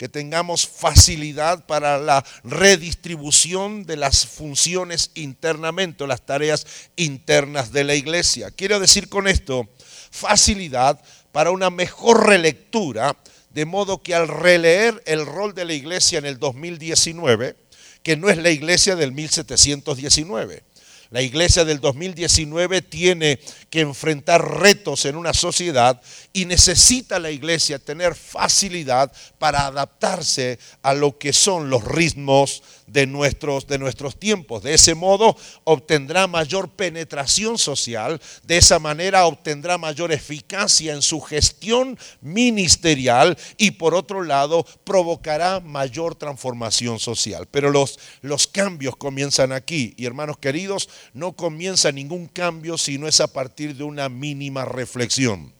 que 0.00 0.08
tengamos 0.08 0.66
facilidad 0.66 1.66
para 1.66 1.98
la 1.98 2.24
redistribución 2.42 3.84
de 3.84 3.98
las 3.98 4.26
funciones 4.26 5.10
internamente, 5.14 6.04
o 6.04 6.06
las 6.06 6.24
tareas 6.24 6.66
internas 6.96 7.70
de 7.70 7.84
la 7.84 7.94
iglesia. 7.94 8.50
Quiero 8.50 8.80
decir 8.80 9.10
con 9.10 9.28
esto, 9.28 9.68
facilidad 10.10 10.98
para 11.32 11.50
una 11.50 11.68
mejor 11.68 12.26
relectura, 12.26 13.14
de 13.50 13.66
modo 13.66 14.02
que 14.02 14.14
al 14.14 14.28
releer 14.28 15.02
el 15.04 15.26
rol 15.26 15.54
de 15.54 15.66
la 15.66 15.74
iglesia 15.74 16.18
en 16.18 16.24
el 16.24 16.38
2019, 16.38 17.56
que 18.02 18.16
no 18.16 18.30
es 18.30 18.38
la 18.38 18.48
iglesia 18.48 18.96
del 18.96 19.12
1719, 19.12 20.62
la 21.10 21.22
iglesia 21.22 21.64
del 21.64 21.80
2019 21.80 22.82
tiene 22.82 23.40
que 23.68 23.80
enfrentar 23.80 24.60
retos 24.60 25.04
en 25.06 25.16
una 25.16 25.34
sociedad 25.34 26.00
y 26.32 26.44
necesita 26.44 27.18
la 27.18 27.32
iglesia 27.32 27.80
tener 27.80 28.14
facilidad 28.14 29.12
para 29.38 29.66
adaptarse 29.66 30.60
a 30.82 30.94
lo 30.94 31.18
que 31.18 31.32
son 31.32 31.68
los 31.68 31.84
ritmos 31.84 32.62
de 32.92 33.06
nuestros, 33.06 33.66
de 33.66 33.78
nuestros 33.78 34.18
tiempos. 34.18 34.62
De 34.62 34.74
ese 34.74 34.94
modo 34.94 35.36
obtendrá 35.64 36.26
mayor 36.26 36.70
penetración 36.70 37.58
social, 37.58 38.20
de 38.42 38.58
esa 38.58 38.78
manera 38.78 39.26
obtendrá 39.26 39.78
mayor 39.78 40.12
eficacia 40.12 40.92
en 40.92 41.02
su 41.02 41.20
gestión 41.20 41.98
ministerial 42.20 43.36
y 43.56 43.72
por 43.72 43.94
otro 43.94 44.22
lado 44.22 44.64
provocará 44.84 45.60
mayor 45.60 46.14
transformación 46.14 46.98
social. 46.98 47.46
Pero 47.50 47.70
los, 47.70 47.98
los 48.22 48.46
cambios 48.46 48.96
comienzan 48.96 49.52
aquí 49.52 49.94
y 49.96 50.06
hermanos 50.06 50.38
queridos, 50.38 50.88
no 51.12 51.32
comienza 51.32 51.92
ningún 51.92 52.26
cambio 52.26 52.78
si 52.78 52.98
no 52.98 53.08
es 53.08 53.20
a 53.20 53.32
partir 53.32 53.76
de 53.76 53.84
una 53.84 54.08
mínima 54.08 54.64
reflexión. 54.64 55.52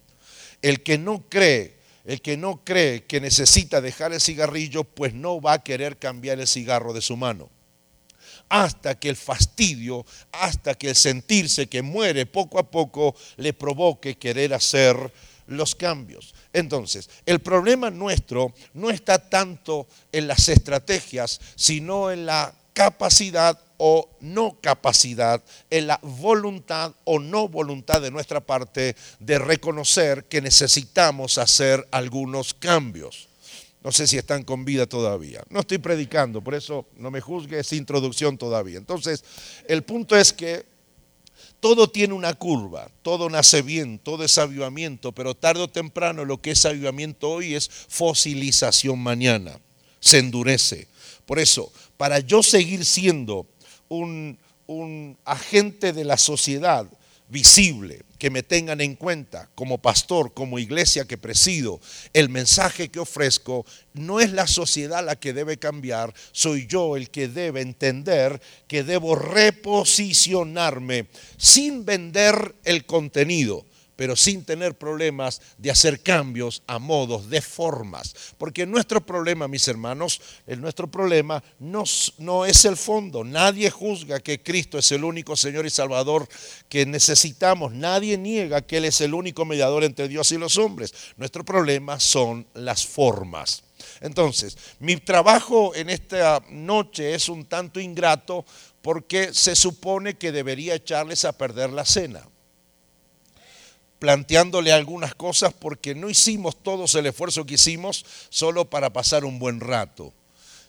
El 0.62 0.82
que 0.82 0.98
no 0.98 1.24
cree, 1.28 1.79
el 2.04 2.20
que 2.20 2.36
no 2.36 2.64
cree 2.64 3.04
que 3.04 3.20
necesita 3.20 3.80
dejar 3.80 4.12
el 4.12 4.20
cigarrillo, 4.20 4.84
pues 4.84 5.14
no 5.14 5.40
va 5.40 5.54
a 5.54 5.64
querer 5.64 5.98
cambiar 5.98 6.40
el 6.40 6.46
cigarro 6.46 6.92
de 6.92 7.02
su 7.02 7.16
mano. 7.16 7.50
Hasta 8.48 8.98
que 8.98 9.08
el 9.08 9.16
fastidio, 9.16 10.04
hasta 10.32 10.74
que 10.74 10.90
el 10.90 10.96
sentirse 10.96 11.68
que 11.68 11.82
muere 11.82 12.26
poco 12.26 12.58
a 12.58 12.70
poco 12.70 13.14
le 13.36 13.52
provoque 13.52 14.18
querer 14.18 14.54
hacer 14.54 15.12
los 15.46 15.74
cambios. 15.74 16.34
Entonces, 16.52 17.10
el 17.26 17.40
problema 17.40 17.90
nuestro 17.90 18.54
no 18.74 18.90
está 18.90 19.18
tanto 19.28 19.86
en 20.12 20.26
las 20.26 20.48
estrategias, 20.48 21.40
sino 21.56 22.10
en 22.10 22.26
la 22.26 22.54
capacidad 22.72 23.58
o 23.82 24.10
no 24.20 24.58
capacidad, 24.60 25.42
en 25.70 25.86
la 25.86 25.98
voluntad 26.02 26.92
o 27.04 27.18
no 27.18 27.48
voluntad 27.48 28.02
de 28.02 28.10
nuestra 28.10 28.40
parte 28.40 28.94
de 29.18 29.38
reconocer 29.38 30.24
que 30.24 30.42
necesitamos 30.42 31.38
hacer 31.38 31.88
algunos 31.90 32.52
cambios. 32.52 33.28
No 33.82 33.90
sé 33.90 34.06
si 34.06 34.18
están 34.18 34.42
con 34.42 34.66
vida 34.66 34.86
todavía. 34.86 35.42
No 35.48 35.60
estoy 35.60 35.78
predicando, 35.78 36.42
por 36.42 36.54
eso 36.54 36.86
no 36.98 37.10
me 37.10 37.22
juzgue, 37.22 37.60
es 37.60 37.72
introducción 37.72 38.36
todavía. 38.36 38.76
Entonces, 38.76 39.24
el 39.66 39.82
punto 39.82 40.14
es 40.14 40.34
que 40.34 40.66
todo 41.60 41.88
tiene 41.88 42.14
una 42.14 42.34
curva, 42.34 42.90
todo 43.02 43.30
nace 43.30 43.62
bien, 43.62 43.98
todo 43.98 44.24
es 44.24 44.36
avivamiento, 44.36 45.12
pero 45.12 45.34
tarde 45.34 45.62
o 45.62 45.68
temprano 45.68 46.26
lo 46.26 46.40
que 46.40 46.50
es 46.50 46.66
avivamiento 46.66 47.30
hoy 47.30 47.54
es 47.54 47.70
fosilización 47.70 48.98
mañana. 48.98 49.58
Se 50.00 50.18
endurece. 50.18 50.86
Por 51.24 51.38
eso, 51.38 51.72
para 52.00 52.20
yo 52.20 52.42
seguir 52.42 52.86
siendo 52.86 53.46
un, 53.90 54.38
agente 55.26 55.92
de 55.92 56.04
la 56.04 56.16
sociedad 56.16 56.86
visible, 57.28 58.04
que 58.16 58.30
me 58.30 58.42
tengan 58.42 58.80
en 58.80 58.94
cuenta 58.94 59.50
como 59.54 59.76
pastor, 59.76 60.32
como 60.32 60.58
iglesia 60.58 61.04
que 61.04 61.18
presido, 61.18 61.78
el 62.14 62.30
mensaje 62.30 62.88
que 62.88 63.00
ofrezco, 63.00 63.66
no 63.92 64.18
es 64.18 64.32
la 64.32 64.46
sociedad 64.46 65.04
la 65.04 65.16
que 65.16 65.34
debe 65.34 65.58
cambiar, 65.58 66.14
soy 66.32 66.66
yo 66.66 66.96
el 66.96 67.10
que 67.10 67.28
debe 67.28 67.60
entender 67.60 68.40
que 68.66 68.82
debo 68.82 69.14
reposicionarme 69.14 71.06
sin 71.36 71.84
vender 71.84 72.54
el 72.64 72.86
contenido, 72.86 73.66
pero 74.00 74.16
sin 74.16 74.46
tener 74.46 74.78
problemas 74.78 75.42
de 75.58 75.70
hacer 75.70 76.00
cambios 76.00 76.62
a 76.66 76.78
modos, 76.78 77.28
de 77.28 77.42
formas. 77.42 78.14
Porque 78.38 78.64
nuestro 78.64 79.04
problema, 79.04 79.46
mis 79.46 79.68
hermanos, 79.68 80.22
el 80.46 80.62
nuestro 80.62 80.90
problema 80.90 81.44
no, 81.58 81.84
no 82.16 82.46
es 82.46 82.64
el 82.64 82.78
fondo. 82.78 83.24
Nadie 83.24 83.68
juzga 83.68 84.20
que 84.20 84.42
Cristo 84.42 84.78
es 84.78 84.90
el 84.92 85.04
único 85.04 85.36
Señor 85.36 85.66
y 85.66 85.70
Salvador 85.70 86.26
que 86.70 86.86
necesitamos. 86.86 87.74
Nadie 87.74 88.16
niega 88.16 88.62
que 88.62 88.78
Él 88.78 88.86
es 88.86 89.02
el 89.02 89.12
único 89.12 89.44
mediador 89.44 89.84
entre 89.84 90.08
Dios 90.08 90.32
y 90.32 90.38
los 90.38 90.56
hombres. 90.56 90.94
Nuestro 91.18 91.44
problema 91.44 92.00
son 92.00 92.46
las 92.54 92.86
formas. 92.86 93.64
Entonces, 94.00 94.56
mi 94.78 94.96
trabajo 94.96 95.74
en 95.74 95.90
esta 95.90 96.42
noche 96.48 97.14
es 97.14 97.28
un 97.28 97.44
tanto 97.44 97.78
ingrato 97.78 98.46
porque 98.80 99.34
se 99.34 99.54
supone 99.54 100.14
que 100.14 100.32
debería 100.32 100.74
echarles 100.74 101.26
a 101.26 101.36
perder 101.36 101.68
la 101.68 101.84
cena 101.84 102.26
planteándole 104.00 104.72
algunas 104.72 105.14
cosas 105.14 105.52
porque 105.52 105.94
no 105.94 106.10
hicimos 106.10 106.60
todos 106.60 106.94
el 106.96 107.06
esfuerzo 107.06 107.46
que 107.46 107.54
hicimos 107.54 108.04
solo 108.30 108.64
para 108.64 108.90
pasar 108.90 109.24
un 109.24 109.38
buen 109.38 109.60
rato. 109.60 110.12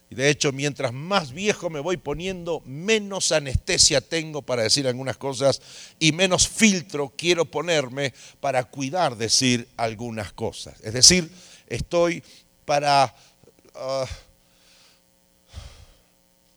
Y 0.10 0.15
de 0.15 0.30
hecho, 0.30 0.52
mientras 0.52 0.91
más 0.91 1.32
viejo 1.32 1.70
me 1.70 1.80
voy 1.80 1.96
poniendo, 1.96 2.62
menos 2.65 3.32
anestesia 3.32 4.02
tengo 4.02 4.41
para 4.41 4.63
decir 4.63 4.86
algunas 4.86 5.15
cosas 5.15 5.62
y 5.98 6.12
menos 6.12 6.50
filtro 6.50 7.13
quiero 7.15 7.46
ponerme 7.46 8.13
para 8.41 8.65
cuidar 8.65 9.15
decir 9.15 9.70
algunas 9.78 10.34
cosas. 10.34 10.76
Es 10.84 10.94
decir, 10.94 11.32
estoy 11.67 12.22
para 12.65 13.15
ah, 13.74 14.06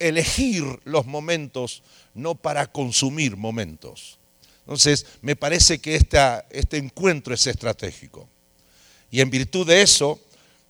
elegir 0.01 0.65
los 0.83 1.07
momentos, 1.07 1.85
no 2.13 2.35
para 2.35 2.67
consumir 2.67 3.37
momentos. 3.37 4.19
Entonces, 4.65 5.07
me 5.21 5.37
parece 5.37 5.79
que 5.79 5.95
este 5.95 6.77
encuentro 6.77 7.35
es 7.35 7.47
estratégico. 7.47 8.29
Y 9.11 9.21
en 9.21 9.31
virtud 9.31 9.67
de 9.67 9.83
eso, 9.83 10.19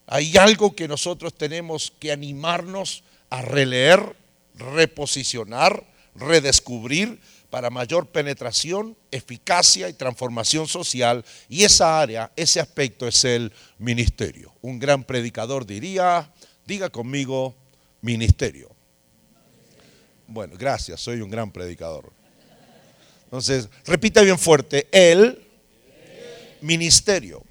hay 0.07 0.37
algo 0.37 0.74
que 0.74 0.88
nosotros 0.88 1.35
tenemos 1.35 1.92
que 1.98 2.12
animarnos 2.12 3.04
a 3.30 3.42
releer, 3.42 4.16
reposicionar, 4.57 5.85
redescubrir 6.14 7.20
para 7.50 7.70
mayor 7.70 8.09
penetración, 8.09 8.96
eficacia 9.12 9.88
y 9.88 9.92
transformación 9.92 10.66
social. 10.66 11.24
Y 11.48 11.62
esa 11.62 12.00
área, 12.00 12.33
ese 12.35 12.59
aspecto 12.59 13.07
es 13.07 13.24
el 13.24 13.52
ministerio. 13.78 14.52
Un 14.61 14.80
gran 14.80 15.04
predicador 15.04 15.64
diría, 15.64 16.33
diga 16.66 16.90
conmigo, 16.90 17.54
ministerio. 18.00 18.70
Bueno, 20.26 20.57
gracias, 20.59 21.00
soy 21.00 21.20
un 21.20 21.30
gran 21.30 21.52
predicador. 21.52 22.12
Entonces, 23.34 23.68
repita 23.84 24.22
bien 24.22 24.38
fuerte, 24.38 24.86
el 24.92 25.44
ministerio. 26.60 27.42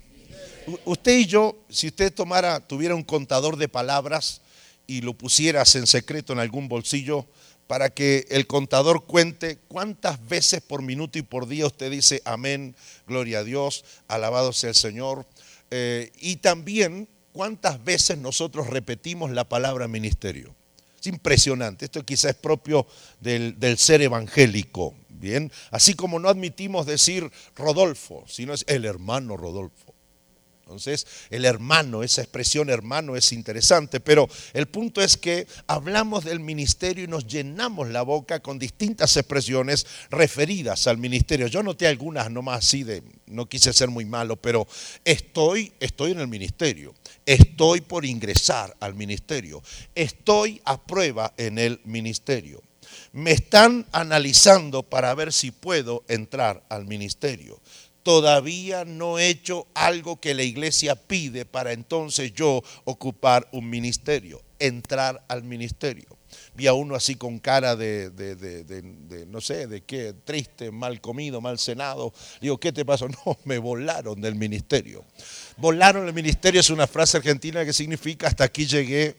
Usted 0.85 1.17
y 1.17 1.25
yo, 1.25 1.57
si 1.67 1.87
usted 1.87 2.13
tomara, 2.13 2.61
tuviera 2.61 2.95
un 2.95 3.03
contador 3.03 3.57
de 3.57 3.67
palabras 3.67 4.39
y 4.87 5.01
lo 5.01 5.13
pusieras 5.13 5.75
en 5.75 5.85
secreto 5.85 6.31
en 6.31 6.39
algún 6.39 6.69
bolsillo 6.69 7.25
para 7.67 7.89
que 7.89 8.25
el 8.29 8.47
contador 8.47 9.03
cuente 9.03 9.57
cuántas 9.67 10.25
veces 10.25 10.61
por 10.61 10.81
minuto 10.81 11.19
y 11.19 11.21
por 11.21 11.49
día 11.49 11.67
usted 11.67 11.91
dice 11.91 12.21
amén, 12.23 12.77
gloria 13.05 13.39
a 13.39 13.43
Dios, 13.43 13.83
alabado 14.07 14.53
sea 14.53 14.69
el 14.69 14.77
Señor, 14.77 15.25
eh, 15.69 16.13
y 16.17 16.37
también 16.37 17.09
cuántas 17.33 17.83
veces 17.83 18.17
nosotros 18.17 18.67
repetimos 18.67 19.31
la 19.31 19.43
palabra 19.49 19.89
ministerio. 19.89 20.55
Es 20.97 21.07
impresionante, 21.07 21.83
esto 21.83 22.05
quizás 22.05 22.31
es 22.31 22.37
propio 22.37 22.87
del, 23.19 23.59
del 23.59 23.77
ser 23.77 24.01
evangélico, 24.01 24.95
Bien, 25.23 25.49
así 25.71 25.93
como 25.93 26.19
no 26.19 26.27
admitimos 26.27 26.85
decir 26.85 27.31
Rodolfo, 27.55 28.25
sino 28.27 28.53
es 28.53 28.65
el 28.67 28.83
hermano 28.83 29.37
Rodolfo. 29.37 29.95
Entonces, 30.63 31.07
el 31.29 31.45
hermano, 31.45 32.03
esa 32.03 32.21
expresión 32.21 32.69
hermano 32.69 33.15
es 33.15 33.31
interesante, 33.31 34.01
pero 34.01 34.27
el 34.51 34.67
punto 34.67 35.01
es 35.01 35.15
que 35.15 35.47
hablamos 35.65 36.25
del 36.25 36.41
ministerio 36.41 37.05
y 37.05 37.07
nos 37.07 37.25
llenamos 37.25 37.87
la 37.87 38.01
boca 38.01 38.41
con 38.41 38.59
distintas 38.59 39.15
expresiones 39.15 39.87
referidas 40.09 40.87
al 40.87 40.97
ministerio. 40.97 41.47
Yo 41.47 41.63
noté 41.63 41.87
algunas 41.87 42.29
nomás 42.29 42.65
así 42.65 42.83
de, 42.83 43.01
no 43.27 43.47
quise 43.47 43.71
ser 43.71 43.87
muy 43.87 44.03
malo, 44.03 44.35
pero 44.35 44.67
estoy, 45.05 45.71
estoy 45.79 46.11
en 46.11 46.19
el 46.19 46.27
ministerio, 46.27 46.93
estoy 47.25 47.79
por 47.79 48.03
ingresar 48.03 48.75
al 48.81 48.93
ministerio, 48.93 49.63
estoy 49.95 50.61
a 50.65 50.83
prueba 50.83 51.33
en 51.37 51.59
el 51.59 51.79
ministerio 51.85 52.61
me 53.11 53.31
están 53.31 53.85
analizando 53.91 54.83
para 54.83 55.13
ver 55.15 55.33
si 55.33 55.51
puedo 55.51 56.03
entrar 56.07 56.63
al 56.69 56.85
ministerio. 56.85 57.59
Todavía 58.03 58.83
no 58.83 59.17
he 59.17 59.29
hecho 59.29 59.67
algo 59.73 60.19
que 60.19 60.33
la 60.33 60.43
iglesia 60.43 60.95
pide 60.95 61.45
para 61.45 61.71
entonces 61.71 62.33
yo 62.33 62.61
ocupar 62.83 63.47
un 63.53 63.69
ministerio, 63.69 64.41
entrar 64.59 65.23
al 65.29 65.43
ministerio. 65.43 66.17
Vi 66.55 66.67
a 66.67 66.73
uno 66.73 66.95
así 66.95 67.15
con 67.15 67.39
cara 67.39 67.75
de, 67.75 69.25
no 69.29 69.41
sé, 69.41 69.67
de 69.67 69.81
qué, 69.81 70.13
triste, 70.25 70.71
mal 70.71 70.99
comido, 71.01 71.41
mal 71.41 71.57
cenado. 71.59 72.13
Digo, 72.41 72.59
¿qué 72.59 72.71
te 72.71 72.85
pasó? 72.85 73.07
No, 73.25 73.37
me 73.45 73.57
volaron 73.57 74.19
del 74.19 74.35
ministerio. 74.35 75.05
Volaron 75.57 76.05
del 76.05 76.13
ministerio 76.13 76.59
es 76.59 76.69
una 76.69 76.87
frase 76.87 77.17
argentina 77.17 77.63
que 77.63 77.71
significa 77.71 78.27
hasta 78.27 78.43
aquí 78.43 78.65
llegué, 78.65 79.15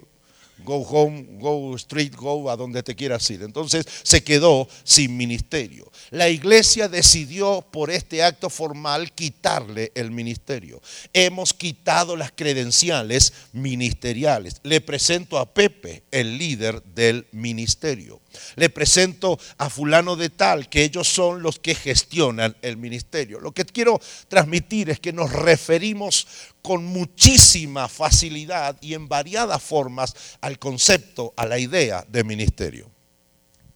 go 0.59 0.83
home, 0.83 1.39
go 1.39 1.75
street, 1.77 2.15
go 2.15 2.51
a 2.51 2.57
donde 2.57 2.83
te 2.83 2.95
quieras 2.95 3.29
ir. 3.31 3.43
Entonces 3.43 3.87
se 4.03 4.23
quedó 4.23 4.69
sin 4.83 5.17
ministerio. 5.17 5.91
La 6.11 6.29
iglesia 6.29 6.89
decidió 6.89 7.65
por 7.71 7.91
este 7.91 8.23
acto 8.23 8.51
formal 8.51 9.13
quitarle 9.13 9.93
el 9.95 10.11
ministerio. 10.11 10.81
Hemos 11.13 11.53
quitado 11.55 12.17
las 12.17 12.33
credenciales 12.33 13.33
ministeriales. 13.53 14.61
Le 14.63 14.81
presento 14.81 15.39
a 15.39 15.53
Pepe, 15.53 16.03
el 16.11 16.39
líder 16.39 16.83
del 16.83 17.27
ministerio. 17.33 18.21
Le 18.57 18.71
presento 18.71 19.39
a 19.59 19.71
fulano 19.71 20.17
de 20.17 20.31
tal, 20.31 20.69
que 20.69 20.85
ellos 20.85 21.09
son 21.09 21.43
los 21.43 21.59
que 21.59 21.75
gestionan 21.75 22.57
el 22.63 22.77
ministerio. 22.77 23.41
Lo 23.41 23.53
que 23.53 23.65
quiero 23.65 24.01
transmitir 24.29 24.91
es 24.91 25.01
que 25.01 25.13
nos 25.13 25.33
referimos 25.33 26.27
con 26.63 26.85
muchísima 26.85 27.89
facilidad 27.89 28.77
y 28.81 28.95
en 28.95 29.09
variadas 29.09 29.63
formas 29.63 30.15
al 30.41 30.59
concepto, 30.59 31.35
a 31.37 31.47
la 31.47 31.59
idea 31.59 32.05
de 32.09 32.25
ministerio. 32.25 32.91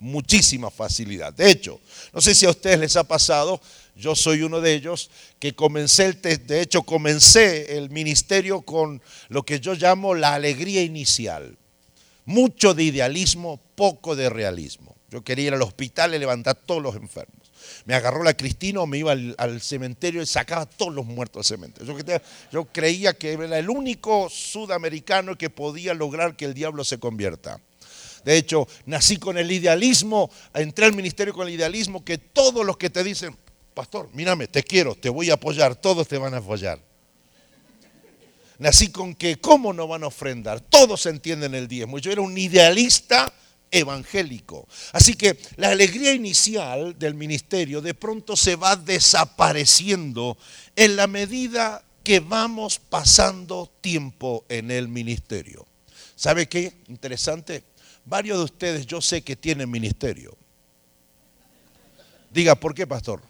Muchísima 0.00 0.70
facilidad. 0.70 1.32
De 1.32 1.50
hecho, 1.50 1.80
no 2.12 2.20
sé 2.20 2.34
si 2.34 2.46
a 2.46 2.50
ustedes 2.50 2.78
les 2.78 2.96
ha 2.96 3.04
pasado, 3.04 3.60
yo 3.96 4.14
soy 4.14 4.42
uno 4.42 4.60
de 4.60 4.74
ellos, 4.74 5.10
que 5.40 5.54
comencé, 5.54 6.06
el, 6.06 6.46
de 6.46 6.60
hecho 6.60 6.84
comencé 6.84 7.76
el 7.76 7.90
ministerio 7.90 8.62
con 8.62 9.02
lo 9.28 9.42
que 9.42 9.58
yo 9.58 9.74
llamo 9.74 10.14
la 10.14 10.34
alegría 10.34 10.82
inicial. 10.82 11.58
Mucho 12.28 12.74
de 12.74 12.84
idealismo, 12.84 13.58
poco 13.74 14.14
de 14.14 14.28
realismo. 14.28 14.94
Yo 15.10 15.24
quería 15.24 15.46
ir 15.46 15.54
al 15.54 15.62
hospital 15.62 16.14
y 16.14 16.18
levantar 16.18 16.56
todos 16.56 16.82
los 16.82 16.94
enfermos. 16.94 17.50
Me 17.86 17.94
agarró 17.94 18.22
la 18.22 18.34
Cristina 18.34 18.80
o 18.80 18.86
me 18.86 18.98
iba 18.98 19.12
al, 19.12 19.60
cementerio 19.62 20.20
y 20.20 20.26
sacaba 20.26 20.66
todos 20.66 20.92
los 20.92 21.06
muertos 21.06 21.48
del 21.48 21.56
cementerio. 21.56 21.98
Yo, 21.98 22.20
yo 22.52 22.64
creía 22.66 23.14
que 23.14 23.32
era 23.32 23.58
el 23.58 23.70
único 23.70 24.28
sudamericano 24.28 25.38
que 25.38 25.48
podía 25.48 25.94
lograr 25.94 26.36
que 26.36 26.44
el 26.44 26.52
diablo 26.52 26.84
se 26.84 26.98
convierta. 26.98 27.62
De 28.26 28.36
hecho, 28.36 28.68
nací 28.84 29.16
con 29.16 29.38
el 29.38 29.50
idealismo, 29.50 30.30
entré 30.52 30.84
al 30.84 30.92
ministerio 30.92 31.32
con 31.32 31.48
el 31.48 31.54
idealismo 31.54 32.04
que 32.04 32.18
todos 32.18 32.66
los 32.66 32.76
que 32.76 32.90
te 32.90 33.02
dicen, 33.02 33.34
pastor, 33.72 34.10
mírame, 34.12 34.48
te 34.48 34.62
quiero, 34.62 34.94
te 34.94 35.08
voy 35.08 35.30
a 35.30 35.34
apoyar, 35.34 35.76
todos 35.76 36.06
te 36.06 36.18
van 36.18 36.34
a 36.34 36.38
apoyar. 36.38 36.78
Nací 38.58 38.90
con 38.90 39.14
que, 39.14 39.40
¿cómo 39.40 39.72
no 39.72 39.86
van 39.86 40.02
a 40.02 40.08
ofrendar? 40.08 40.60
Todos 40.60 41.06
entienden 41.06 41.54
el 41.54 41.68
diezmo. 41.68 41.98
Yo 41.98 42.10
era 42.10 42.20
un 42.20 42.36
idealista 42.36 43.32
evangélico. 43.70 44.66
Así 44.92 45.14
que 45.14 45.38
la 45.56 45.70
alegría 45.70 46.12
inicial 46.12 46.98
del 46.98 47.14
ministerio 47.14 47.80
de 47.80 47.94
pronto 47.94 48.36
se 48.36 48.56
va 48.56 48.76
desapareciendo 48.76 50.36
en 50.74 50.96
la 50.96 51.06
medida 51.06 51.84
que 52.02 52.20
vamos 52.20 52.78
pasando 52.78 53.70
tiempo 53.80 54.44
en 54.48 54.70
el 54.70 54.88
ministerio. 54.88 55.66
¿Sabe 56.16 56.48
qué? 56.48 56.72
Interesante. 56.88 57.62
Varios 58.04 58.38
de 58.38 58.44
ustedes 58.44 58.86
yo 58.86 59.00
sé 59.00 59.22
que 59.22 59.36
tienen 59.36 59.70
ministerio. 59.70 60.36
Diga, 62.30 62.54
¿por 62.54 62.74
qué, 62.74 62.86
pastor? 62.86 63.22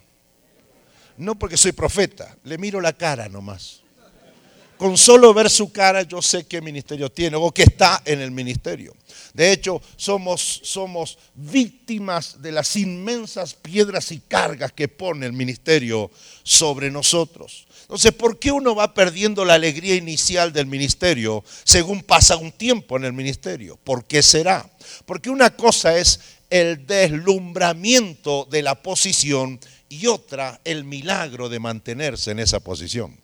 No 1.17 1.35
porque 1.35 1.57
soy 1.57 1.73
profeta, 1.73 2.35
le 2.45 2.57
miro 2.57 2.79
la 2.79 2.93
cara 2.93 3.27
nomás. 3.27 3.81
Con 4.79 4.97
solo 4.97 5.33
ver 5.33 5.49
su 5.49 5.73
cara 5.73 6.03
yo 6.03 6.21
sé 6.21 6.47
qué 6.47 6.61
ministerio 6.61 7.11
tiene 7.11 7.35
o 7.35 7.51
que 7.51 7.63
está 7.63 8.01
en 8.05 8.21
el 8.21 8.31
ministerio. 8.31 8.95
De 9.33 9.51
hecho, 9.51 9.81
somos, 9.97 10.61
somos 10.63 11.17
víctimas 11.35 12.41
de 12.41 12.53
las 12.53 12.77
inmensas 12.77 13.55
piedras 13.55 14.09
y 14.13 14.21
cargas 14.21 14.71
que 14.71 14.87
pone 14.87 15.25
el 15.25 15.33
ministerio 15.33 16.09
sobre 16.43 16.89
nosotros. 16.89 17.67
Entonces, 17.81 18.13
¿por 18.13 18.39
qué 18.39 18.53
uno 18.53 18.73
va 18.73 18.93
perdiendo 18.93 19.43
la 19.43 19.55
alegría 19.55 19.95
inicial 19.95 20.53
del 20.53 20.67
ministerio 20.67 21.43
según 21.65 22.01
pasa 22.01 22.37
un 22.37 22.53
tiempo 22.53 22.95
en 22.95 23.03
el 23.03 23.11
ministerio? 23.11 23.77
¿Por 23.83 24.05
qué 24.05 24.23
será? 24.23 24.65
Porque 25.05 25.29
una 25.29 25.49
cosa 25.49 25.97
es 25.97 26.21
el 26.49 26.87
deslumbramiento 26.87 28.47
de 28.49 28.61
la 28.61 28.81
posición 28.81 29.59
y 29.89 30.07
otra 30.07 30.61
el 30.63 30.85
milagro 30.85 31.49
de 31.49 31.59
mantenerse 31.59 32.31
en 32.31 32.39
esa 32.39 32.61
posición. 32.61 33.19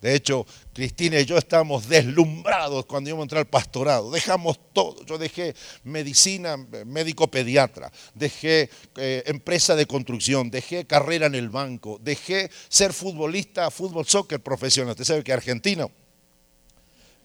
De 0.00 0.14
hecho, 0.14 0.46
Cristina 0.74 1.18
y 1.18 1.24
yo 1.24 1.38
estábamos 1.38 1.88
deslumbrados 1.88 2.84
cuando 2.84 3.08
íbamos 3.08 3.22
a 3.22 3.26
entrar 3.26 3.40
al 3.40 3.48
pastorado. 3.48 4.10
Dejamos 4.10 4.58
todo. 4.72 5.04
Yo 5.06 5.16
dejé 5.16 5.54
medicina, 5.84 6.56
médico 6.84 7.28
pediatra, 7.28 7.90
dejé 8.14 8.68
eh, 8.96 9.22
empresa 9.26 9.74
de 9.74 9.86
construcción, 9.86 10.50
dejé 10.50 10.84
carrera 10.86 11.26
en 11.26 11.34
el 11.34 11.48
banco, 11.48 11.98
dejé 12.02 12.50
ser 12.68 12.92
futbolista, 12.92 13.70
fútbol, 13.70 14.06
soccer 14.06 14.40
profesional. 14.40 14.92
Usted 14.92 15.04
sabe 15.04 15.24
que 15.24 15.32
argentino. 15.32 15.90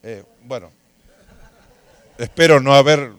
Eh, 0.02 0.24
bueno, 0.44 0.72
espero 2.18 2.60
no 2.62 2.74
haber 2.74 3.12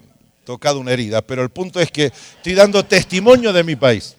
tocado 0.45 0.81
una 0.81 0.93
herida, 0.93 1.23
pero 1.23 1.43
el 1.43 1.51
punto 1.51 1.79
es 1.79 1.91
que 1.91 2.07
estoy 2.07 2.55
dando 2.55 2.85
testimonio 2.85 3.53
de 3.53 3.63
mi 3.63 3.77
país. 3.77 4.17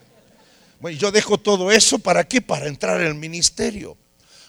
Bueno, 0.80 0.96
yo 0.96 1.10
dejo 1.10 1.38
todo 1.38 1.72
eso 1.72 1.98
para 1.98 2.24
qué? 2.24 2.40
Para 2.40 2.68
entrar 2.68 3.00
en 3.00 3.08
el 3.08 3.14
ministerio. 3.14 3.96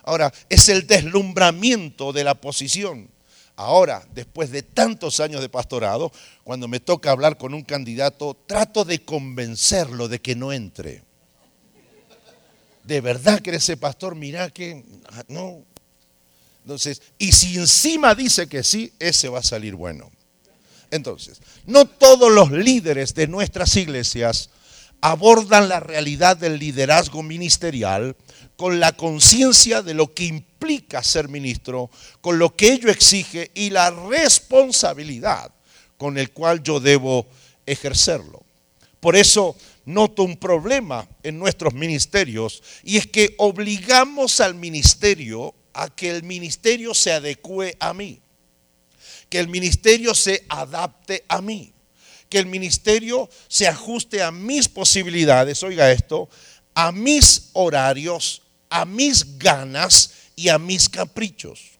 Ahora, 0.05 0.31
es 0.49 0.69
el 0.69 0.85
deslumbramiento 0.85 2.13
de 2.13 2.23
la 2.23 2.35
posición. 2.35 3.09
Ahora, 3.55 4.05
después 4.13 4.51
de 4.51 4.61
tantos 4.61 5.19
años 5.19 5.41
de 5.41 5.49
pastorado, 5.49 6.11
cuando 6.43 6.67
me 6.67 6.79
toca 6.79 7.09
hablar 7.09 7.37
con 7.37 7.55
un 7.55 7.63
candidato, 7.63 8.37
trato 8.45 8.85
de 8.85 9.03
convencerlo 9.03 10.07
de 10.07 10.21
que 10.21 10.35
no 10.35 10.53
entre. 10.53 11.01
De 12.83 13.01
verdad 13.01 13.39
que 13.39 13.49
ese 13.49 13.77
pastor, 13.77 14.13
mira 14.13 14.51
que 14.51 14.85
no. 15.27 15.63
Entonces, 16.63 17.01
y 17.17 17.31
si 17.31 17.55
encima 17.57 18.13
dice 18.13 18.47
que 18.47 18.63
sí, 18.63 18.93
ese 18.99 19.27
va 19.27 19.39
a 19.39 19.43
salir 19.43 19.73
bueno. 19.73 20.11
Entonces, 20.91 21.41
no 21.65 21.85
todos 21.85 22.31
los 22.31 22.51
líderes 22.51 23.15
de 23.15 23.25
nuestras 23.25 23.75
iglesias 23.75 24.51
abordan 25.01 25.67
la 25.67 25.79
realidad 25.79 26.37
del 26.37 26.59
liderazgo 26.59 27.23
ministerial 27.23 28.15
con 28.55 28.79
la 28.79 28.93
conciencia 28.93 29.81
de 29.81 29.93
lo 29.93 30.13
que 30.13 30.25
implica 30.25 31.03
ser 31.03 31.27
ministro, 31.27 31.89
con 32.21 32.39
lo 32.39 32.55
que 32.55 32.71
ello 32.71 32.89
exige 32.89 33.51
y 33.53 33.69
la 33.69 33.91
responsabilidad 33.91 35.51
con 35.97 36.17
el 36.17 36.31
cual 36.31 36.63
yo 36.63 36.79
debo 36.79 37.27
ejercerlo. 37.65 38.43
Por 38.99 39.15
eso 39.15 39.55
noto 39.85 40.23
un 40.23 40.37
problema 40.37 41.07
en 41.23 41.37
nuestros 41.37 41.73
ministerios 41.73 42.63
y 42.83 42.97
es 42.97 43.07
que 43.07 43.35
obligamos 43.37 44.39
al 44.39 44.55
ministerio 44.55 45.53
a 45.73 45.89
que 45.89 46.09
el 46.09 46.23
ministerio 46.23 46.93
se 46.93 47.11
adecue 47.11 47.75
a 47.79 47.93
mí, 47.93 48.19
que 49.29 49.39
el 49.39 49.47
ministerio 49.47 50.15
se 50.15 50.45
adapte 50.49 51.23
a 51.27 51.41
mí, 51.41 51.73
que 52.29 52.39
el 52.39 52.45
ministerio 52.45 53.29
se 53.47 53.67
ajuste 53.67 54.23
a 54.23 54.31
mis 54.31 54.67
posibilidades, 54.67 55.61
oiga 55.63 55.91
esto, 55.91 56.29
a 56.73 56.91
mis 56.91 57.49
horarios, 57.53 58.41
a 58.69 58.85
mis 58.85 59.37
ganas 59.37 60.11
y 60.35 60.49
a 60.49 60.57
mis 60.57 60.89
caprichos. 60.89 61.71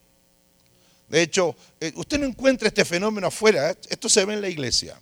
De 1.08 1.22
hecho, 1.22 1.54
eh, 1.80 1.92
usted 1.94 2.18
no 2.18 2.26
encuentra 2.26 2.68
este 2.68 2.84
fenómeno 2.84 3.28
afuera, 3.28 3.70
¿eh? 3.70 3.76
esto 3.88 4.08
se 4.08 4.24
ve 4.24 4.34
en 4.34 4.40
la 4.40 4.48
iglesia. 4.48 5.00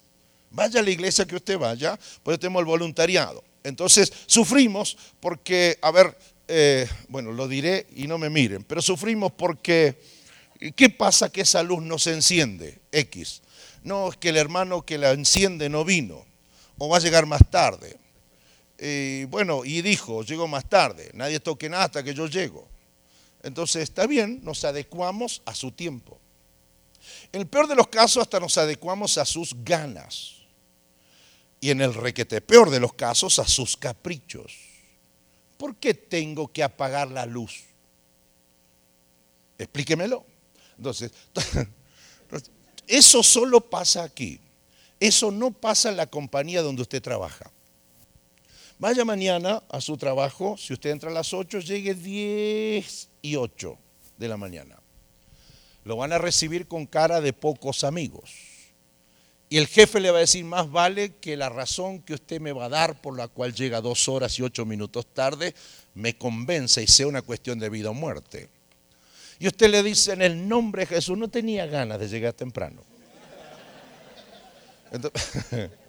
Vaya 0.51 0.81
a 0.81 0.83
la 0.83 0.91
iglesia 0.91 1.27
que 1.27 1.37
usted 1.37 1.59
vaya, 1.59 1.99
pues 2.23 2.39
tenemos 2.39 2.61
el 2.61 2.67
voluntariado. 2.67 3.43
Entonces, 3.63 4.13
sufrimos 4.27 4.97
porque, 5.21 5.79
a 5.81 5.91
ver, 5.91 6.17
eh, 6.47 6.87
bueno, 7.09 7.33
lo 7.33 7.49
diré 7.49 7.87
y 7.97 8.07
no 8.07 8.19
me 8.19 8.29
miren, 8.29 8.63
pero 8.65 8.83
sufrimos 8.83 9.33
porque, 9.33 9.99
¿qué 10.77 10.91
pasa 10.91 11.31
que 11.31 11.41
esa 11.41 11.63
luz 11.63 11.83
no 11.83 11.99
se 11.99 12.13
enciende? 12.13 12.79
X. 12.93 13.41
No, 13.83 14.11
es 14.11 14.17
que 14.17 14.29
el 14.29 14.37
hermano 14.37 14.83
que 14.83 14.99
la 14.99 15.13
enciende 15.13 15.71
no 15.71 15.85
vino, 15.85 16.25
o 16.79 16.89
va 16.89 16.99
a 16.99 17.01
llegar 17.01 17.25
más 17.27 17.43
tarde, 17.51 17.97
bueno, 19.31 19.65
y 19.65 19.83
dijo, 19.83 20.23
llego 20.23 20.47
más 20.47 20.69
tarde, 20.69 21.11
nadie 21.15 21.41
toque 21.41 21.69
nada 21.69 21.85
hasta 21.85 22.03
que 22.03 22.15
yo 22.15 22.27
llego. 22.27 22.69
Entonces 23.43 23.83
está 23.83 24.07
bien, 24.07 24.41
nos 24.43 24.65
adecuamos 24.65 25.43
a 25.45 25.55
su 25.55 25.71
tiempo. 25.71 26.19
En 27.33 27.43
el 27.43 27.47
peor 27.47 27.69
de 27.69 27.75
los 27.75 27.89
casos 27.89 28.23
hasta 28.23 28.41
nos 28.41 28.57
adecuamos 28.59 29.19
a 29.19 29.25
sus 29.25 29.55
ganas. 29.65 30.37
Y 31.61 31.71
en 31.71 31.81
el 31.81 31.95
requete 31.95 32.41
peor 32.41 32.71
de 32.71 32.81
los 32.81 32.93
casos 32.95 33.39
a 33.39 33.47
sus 33.47 33.77
caprichos. 33.77 34.53
¿Por 35.57 35.77
qué 35.77 35.95
tengo 35.95 36.53
que 36.53 36.63
apagar 36.63 37.11
la 37.11 37.27
luz? 37.27 37.65
Explíquemelo. 39.59 40.27
Entonces, 40.77 41.13
eso 42.87 43.23
solo 43.23 43.61
pasa 43.61 44.03
aquí. 44.03 44.41
Eso 45.01 45.31
no 45.31 45.51
pasa 45.53 45.89
en 45.89 45.97
la 45.97 46.07
compañía 46.07 46.63
donde 46.63 46.83
usted 46.83 47.03
trabaja. 47.03 47.51
Vaya 48.79 49.05
mañana 49.05 49.63
a 49.69 49.81
su 49.81 49.97
trabajo, 49.97 50.57
si 50.59 50.73
usted 50.73 50.91
entra 50.91 51.11
a 51.11 51.15
las 51.15 51.33
8, 51.33 51.61
llegue 51.61 51.95
10 51.95 53.09
y 53.23 53.37
8 53.37 53.79
de 54.19 54.29
la 54.29 54.37
mañana. 54.37 54.79
Lo 55.85 55.97
van 55.97 56.13
a 56.13 56.19
recibir 56.19 56.67
con 56.67 56.87
cara 56.87 57.21
de 57.21 57.33
pocos 57.33 57.85
amigos. 57.85 58.31
Y 59.49 59.59
el 59.59 59.69
jefe 59.69 60.01
le 60.01 60.11
va 60.11 60.19
a 60.19 60.21
decir, 60.21 60.45
más 60.45 60.71
vale 60.71 61.15
que 61.17 61.37
la 61.37 61.49
razón 61.49 62.01
que 62.01 62.15
usted 62.15 62.41
me 62.41 62.53
va 62.53 62.65
a 62.65 62.69
dar 62.69 63.01
por 63.01 63.17
la 63.17 63.29
cual 63.29 63.55
llega 63.55 63.81
dos 63.81 64.09
horas 64.09 64.39
y 64.39 64.43
ocho 64.43 64.65
minutos 64.65 65.07
tarde, 65.07 65.55
me 65.95 66.17
convence 66.17 66.83
y 66.83 66.87
sea 66.87 67.07
una 67.07 67.23
cuestión 67.23 67.59
de 67.59 67.69
vida 67.69 67.91
o 67.91 67.95
muerte. 67.95 68.49
Y 69.39 69.47
usted 69.47 69.71
le 69.71 69.83
dice, 69.83 70.13
en 70.13 70.23
el 70.23 70.49
nombre 70.49 70.83
de 70.83 70.87
Jesús, 70.87 71.17
no 71.17 71.29
tenía 71.29 71.67
ganas 71.67 72.01
de 72.01 72.09
llegar 72.09 72.33
temprano. 72.33 72.83
Entonces, 74.91 75.71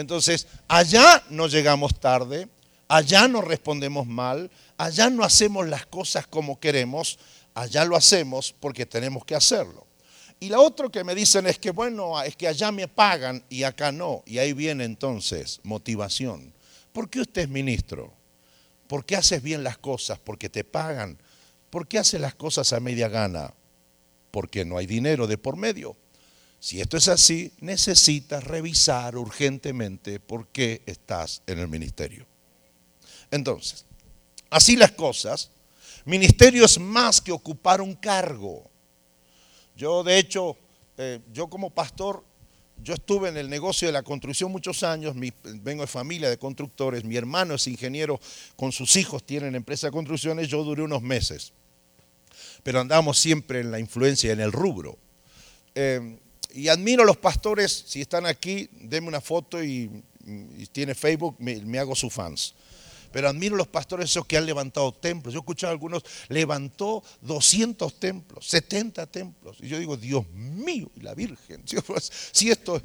Entonces, 0.00 0.46
allá 0.66 1.22
no 1.30 1.46
llegamos 1.46 1.98
tarde, 2.00 2.48
allá 2.88 3.28
no 3.28 3.40
respondemos 3.40 4.06
mal, 4.06 4.50
allá 4.76 5.10
no 5.10 5.22
hacemos 5.22 5.68
las 5.68 5.86
cosas 5.86 6.26
como 6.26 6.58
queremos, 6.58 7.18
allá 7.54 7.84
lo 7.84 7.96
hacemos 7.96 8.54
porque 8.58 8.86
tenemos 8.86 9.24
que 9.24 9.34
hacerlo. 9.34 9.86
Y 10.40 10.48
la 10.48 10.58
otra 10.60 10.88
que 10.88 11.04
me 11.04 11.14
dicen 11.14 11.46
es 11.46 11.58
que, 11.58 11.70
bueno, 11.70 12.20
es 12.22 12.34
que 12.34 12.48
allá 12.48 12.72
me 12.72 12.88
pagan 12.88 13.44
y 13.50 13.62
acá 13.62 13.92
no. 13.92 14.22
Y 14.24 14.38
ahí 14.38 14.54
viene 14.54 14.84
entonces 14.84 15.60
motivación. 15.64 16.54
¿Por 16.92 17.10
qué 17.10 17.20
usted 17.20 17.42
es 17.42 17.48
ministro? 17.50 18.12
¿Por 18.88 19.04
qué 19.04 19.16
haces 19.16 19.42
bien 19.42 19.62
las 19.62 19.76
cosas? 19.76 20.18
Porque 20.18 20.48
te 20.48 20.64
pagan. 20.64 21.18
¿Por 21.68 21.86
qué 21.86 21.98
haces 21.98 22.20
las 22.20 22.34
cosas 22.34 22.72
a 22.72 22.80
media 22.80 23.08
gana? 23.08 23.52
Porque 24.30 24.64
no 24.64 24.78
hay 24.78 24.86
dinero 24.86 25.26
de 25.26 25.36
por 25.36 25.56
medio. 25.56 25.94
Si 26.60 26.78
esto 26.78 26.98
es 26.98 27.08
así, 27.08 27.50
necesitas 27.60 28.44
revisar 28.44 29.16
urgentemente 29.16 30.20
por 30.20 30.48
qué 30.48 30.82
estás 30.84 31.42
en 31.46 31.58
el 31.58 31.68
ministerio. 31.68 32.26
Entonces, 33.30 33.86
así 34.50 34.76
las 34.76 34.92
cosas, 34.92 35.50
ministerio 36.04 36.66
es 36.66 36.78
más 36.78 37.18
que 37.22 37.32
ocupar 37.32 37.80
un 37.80 37.94
cargo. 37.94 38.70
Yo, 39.74 40.04
de 40.04 40.18
hecho, 40.18 40.58
eh, 40.98 41.20
yo 41.32 41.48
como 41.48 41.70
pastor, 41.70 42.22
yo 42.82 42.92
estuve 42.92 43.30
en 43.30 43.38
el 43.38 43.48
negocio 43.48 43.88
de 43.88 43.92
la 43.92 44.02
construcción 44.02 44.52
muchos 44.52 44.82
años, 44.82 45.14
vengo 45.16 45.80
de 45.80 45.86
familia 45.86 46.28
de 46.28 46.38
constructores, 46.38 47.04
mi 47.04 47.16
hermano 47.16 47.54
es 47.54 47.66
ingeniero, 47.68 48.20
con 48.56 48.70
sus 48.70 48.96
hijos 48.96 49.24
tienen 49.24 49.54
empresa 49.54 49.86
de 49.86 49.92
construcciones, 49.92 50.48
yo 50.48 50.62
duré 50.62 50.82
unos 50.82 51.00
meses. 51.00 51.54
Pero 52.62 52.80
andamos 52.80 53.18
siempre 53.18 53.60
en 53.60 53.70
la 53.70 53.78
influencia, 53.78 54.30
en 54.30 54.40
el 54.40 54.52
rubro. 54.52 54.98
Eh, 55.74 56.18
y 56.54 56.68
admiro 56.68 57.02
a 57.02 57.06
los 57.06 57.16
pastores, 57.16 57.84
si 57.86 58.00
están 58.00 58.26
aquí, 58.26 58.68
denme 58.72 59.08
una 59.08 59.20
foto 59.20 59.62
y, 59.62 59.90
tiene 60.72 60.94
Facebook, 60.94 61.36
me, 61.38 61.78
hago 61.78 61.96
sus 61.96 62.12
fans. 62.12 62.54
Pero 63.10 63.28
admiro 63.28 63.56
a 63.56 63.58
los 63.58 63.66
pastores 63.66 64.10
esos 64.10 64.24
que 64.24 64.36
han 64.36 64.46
levantado 64.46 64.92
templos. 64.92 65.34
Yo 65.34 65.40
he 65.40 65.42
escuchado 65.42 65.70
a 65.70 65.72
algunos, 65.72 66.04
levantó 66.28 67.02
200 67.22 67.98
templos, 67.98 68.46
70 68.46 69.06
templos. 69.06 69.56
Y 69.60 69.68
yo 69.68 69.78
digo, 69.78 69.96
Dios 69.96 70.28
mío, 70.32 70.88
y 70.94 71.00
la 71.00 71.14
Virgen. 71.14 71.64
Si 72.32 72.50
esto, 72.50 72.80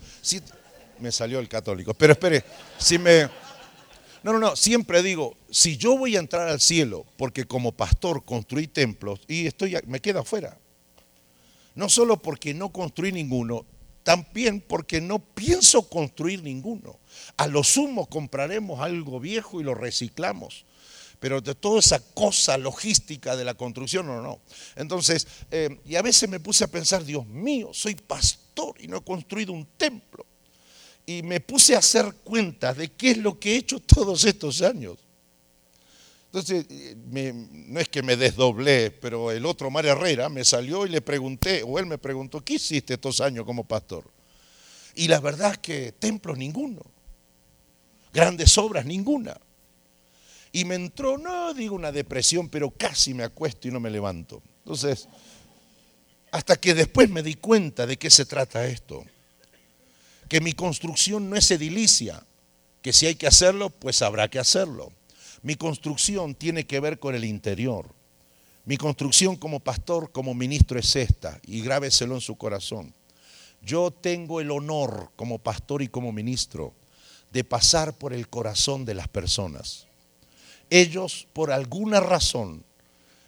me 0.99 1.11
salió 1.11 1.39
el 1.39 1.47
católico. 1.47 1.93
Pero 1.93 2.13
espere, 2.13 2.43
si 2.79 2.97
me... 2.97 3.29
No, 4.23 4.33
no, 4.33 4.39
no, 4.39 4.55
siempre 4.55 5.03
digo, 5.03 5.37
si 5.51 5.77
yo 5.77 5.95
voy 5.95 6.15
a 6.15 6.19
entrar 6.19 6.47
al 6.47 6.59
cielo 6.59 7.05
porque 7.15 7.45
como 7.45 7.73
pastor 7.73 8.25
construí 8.25 8.65
templos 8.65 9.19
y 9.27 9.45
estoy, 9.45 9.77
me 9.85 9.99
quedo 9.99 10.21
afuera. 10.21 10.57
No 11.75 11.89
solo 11.89 12.21
porque 12.21 12.53
no 12.53 12.71
construí 12.71 13.11
ninguno, 13.11 13.65
también 14.03 14.61
porque 14.61 15.01
no 15.01 15.19
pienso 15.19 15.89
construir 15.89 16.43
ninguno. 16.43 16.99
A 17.37 17.47
lo 17.47 17.63
sumo 17.63 18.05
compraremos 18.07 18.79
algo 18.79 19.19
viejo 19.19 19.59
y 19.59 19.63
lo 19.63 19.73
reciclamos. 19.73 20.65
Pero 21.19 21.41
de 21.41 21.55
toda 21.55 21.79
esa 21.79 21.99
cosa 22.13 22.57
logística 22.57 23.35
de 23.35 23.43
la 23.43 23.55
construcción, 23.55 24.05
no, 24.05 24.21
no. 24.21 24.41
Entonces, 24.75 25.27
eh, 25.49 25.79
y 25.85 25.95
a 25.95 26.01
veces 26.01 26.29
me 26.29 26.39
puse 26.39 26.63
a 26.63 26.67
pensar, 26.67 27.03
Dios 27.03 27.25
mío, 27.25 27.71
soy 27.73 27.95
pastor 27.95 28.75
y 28.79 28.87
no 28.87 28.97
he 28.97 29.03
construido 29.03 29.53
un 29.53 29.65
templo. 29.77 30.25
Y 31.05 31.23
me 31.23 31.39
puse 31.39 31.75
a 31.75 31.79
hacer 31.79 32.13
cuenta 32.23 32.73
de 32.73 32.91
qué 32.91 33.11
es 33.11 33.17
lo 33.17 33.39
que 33.39 33.53
he 33.53 33.57
hecho 33.57 33.79
todos 33.79 34.23
estos 34.25 34.61
años. 34.61 34.97
Entonces, 36.35 36.65
no 37.07 37.79
es 37.79 37.87
que 37.87 38.03
me 38.03 38.17
desdoblé, 38.17 38.91
pero 38.91 39.31
el 39.31 39.45
otro 39.45 39.71
Mar 39.71 39.85
Herrera 39.85 40.27
me 40.27 40.43
salió 40.43 40.85
y 40.85 40.89
le 40.89 40.99
pregunté, 40.99 41.63
o 41.63 41.79
él 41.79 41.85
me 41.85 41.97
preguntó, 41.97 42.43
¿qué 42.43 42.55
hiciste 42.55 42.95
estos 42.95 43.21
años 43.21 43.45
como 43.45 43.63
pastor? 43.63 44.03
Y 44.95 45.07
la 45.07 45.21
verdad 45.21 45.53
es 45.53 45.59
que 45.59 45.91
templos 45.93 46.37
ninguno, 46.37 46.81
grandes 48.13 48.57
obras 48.57 48.85
ninguna. 48.85 49.39
Y 50.51 50.65
me 50.65 50.75
entró, 50.75 51.17
no 51.17 51.53
digo 51.53 51.73
una 51.73 51.93
depresión, 51.93 52.49
pero 52.49 52.69
casi 52.69 53.13
me 53.13 53.23
acuesto 53.23 53.69
y 53.69 53.71
no 53.71 53.79
me 53.79 53.89
levanto. 53.89 54.43
Entonces, 54.65 55.07
hasta 56.31 56.57
que 56.57 56.73
después 56.73 57.09
me 57.09 57.23
di 57.23 57.35
cuenta 57.35 57.87
de 57.87 57.95
qué 57.95 58.09
se 58.09 58.25
trata 58.25 58.67
esto. 58.67 59.05
Que 60.27 60.41
mi 60.41 60.51
construcción 60.51 61.29
no 61.29 61.37
es 61.37 61.49
edilicia, 61.49 62.25
que 62.81 62.91
si 62.91 63.05
hay 63.05 63.15
que 63.15 63.27
hacerlo, 63.27 63.69
pues 63.69 64.01
habrá 64.01 64.27
que 64.27 64.39
hacerlo 64.39 64.91
mi 65.45 65.53
construcción 65.53 66.33
tiene 66.33 66.65
que 66.65 66.79
ver 66.79 66.97
con 66.97 67.13
el 67.13 67.23
interior. 67.23 67.93
Mi 68.65 68.77
construcción 68.77 69.35
como 69.35 69.59
pastor, 69.59 70.11
como 70.11 70.33
ministro 70.33 70.79
es 70.79 70.95
esta, 70.95 71.39
y 71.45 71.61
grábeselo 71.61 72.15
en 72.15 72.21
su 72.21 72.35
corazón. 72.35 72.95
Yo 73.61 73.91
tengo 73.91 74.41
el 74.41 74.49
honor 74.49 75.11
como 75.15 75.37
pastor 75.37 75.83
y 75.83 75.87
como 75.87 76.11
ministro 76.11 76.73
de 77.31 77.43
pasar 77.43 77.93
por 77.93 78.11
el 78.11 78.27
corazón 78.27 78.85
de 78.85 78.95
las 78.95 79.07
personas. 79.07 79.85
Ellos, 80.71 81.27
por 81.31 81.51
alguna 81.51 81.99
razón, 81.99 82.63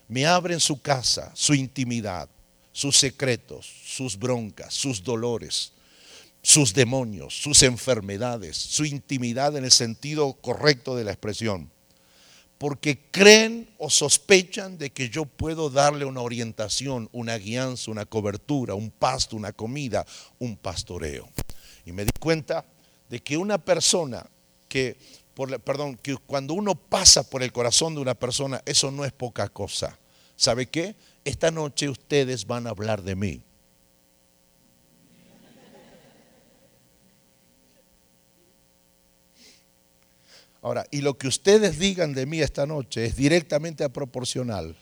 me 0.08 0.26
abren 0.26 0.60
su 0.60 0.82
casa, 0.82 1.32
su 1.36 1.54
intimidad, 1.54 2.28
sus 2.72 2.98
secretos, 2.98 3.72
sus 3.86 4.18
broncas, 4.18 4.74
sus 4.74 5.04
dolores, 5.04 5.72
sus 6.42 6.74
demonios, 6.74 7.40
sus 7.40 7.62
enfermedades, 7.62 8.58
su 8.58 8.86
intimidad 8.86 9.56
en 9.56 9.66
el 9.66 9.72
sentido 9.72 10.34
correcto 10.34 10.96
de 10.96 11.04
la 11.04 11.12
expresión 11.12 11.70
porque 12.58 13.10
creen 13.12 13.70
o 13.78 13.90
sospechan 13.90 14.78
de 14.78 14.90
que 14.90 15.10
yo 15.10 15.26
puedo 15.26 15.70
darle 15.70 16.06
una 16.06 16.22
orientación, 16.22 17.10
una 17.12 17.38
guianza, 17.38 17.92
una 17.92 18.06
cobertura, 18.06 18.74
un 18.74 18.90
pasto, 18.90 19.36
una 19.36 19.54
comida, 19.54 20.06
un 20.40 20.58
pastoreo. 20.58 21.30
Y 21.86 21.92
me 21.92 22.04
di 22.04 22.12
cuenta 22.20 22.66
de 23.10 23.20
que 23.22 23.38
una 23.38 23.58
persona 23.58 24.28
que, 24.68 24.98
por, 25.34 25.60
perdón, 25.62 25.98
que 25.98 26.18
cuando 26.18 26.54
uno 26.54 26.76
pasa 26.76 27.30
por 27.30 27.44
el 27.44 27.52
corazón 27.52 27.96
de 27.96 28.02
una 28.02 28.16
persona, 28.16 28.62
eso 28.66 28.92
no 28.92 29.06
es 29.06 29.12
poca 29.12 29.50
cosa. 29.50 29.98
¿Sabe 30.36 30.68
qué? 30.68 30.96
Esta 31.24 31.52
noche 31.52 31.90
ustedes 31.90 32.46
van 32.46 32.68
a 32.68 32.72
hablar 32.72 33.04
de 33.04 33.16
mí. 33.16 33.42
Ahora, 40.62 40.86
y 40.92 41.02
lo 41.02 41.18
que 41.18 41.28
ustedes 41.28 41.80
digan 41.80 42.14
de 42.14 42.26
mí 42.26 42.42
esta 42.42 42.66
noche 42.66 43.06
es 43.06 43.16
directamente 43.16 43.88
proporcional 43.90 44.76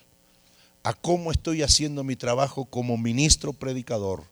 a 0.82 0.94
cómo 0.94 1.32
estoy 1.32 1.62
haciendo 1.62 2.04
mi 2.04 2.16
trabajo 2.16 2.64
como 2.64 2.96
ministro 2.96 3.52
predicador, 3.52 4.24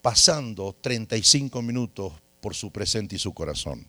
pasando 0.00 0.74
35 0.80 1.60
minutos 1.62 2.12
por 2.40 2.54
su 2.54 2.70
presente 2.70 3.16
y 3.16 3.18
su 3.18 3.34
corazón. 3.34 3.86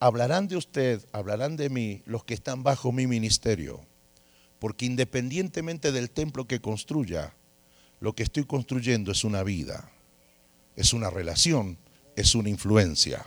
Hablarán 0.00 0.48
de 0.48 0.56
usted, 0.56 1.00
hablarán 1.12 1.56
de 1.56 1.70
mí 1.70 2.02
los 2.04 2.24
que 2.24 2.34
están 2.34 2.62
bajo 2.62 2.92
mi 2.92 3.06
ministerio, 3.06 3.80
porque 4.58 4.84
independientemente 4.84 5.92
del 5.92 6.10
templo 6.10 6.46
que 6.46 6.60
construya, 6.60 7.34
lo 8.00 8.14
que 8.14 8.22
estoy 8.22 8.44
construyendo 8.44 9.12
es 9.12 9.24
una 9.24 9.42
vida, 9.42 9.90
es 10.76 10.92
una 10.92 11.08
relación, 11.08 11.78
es 12.16 12.34
una 12.34 12.48
influencia. 12.48 13.26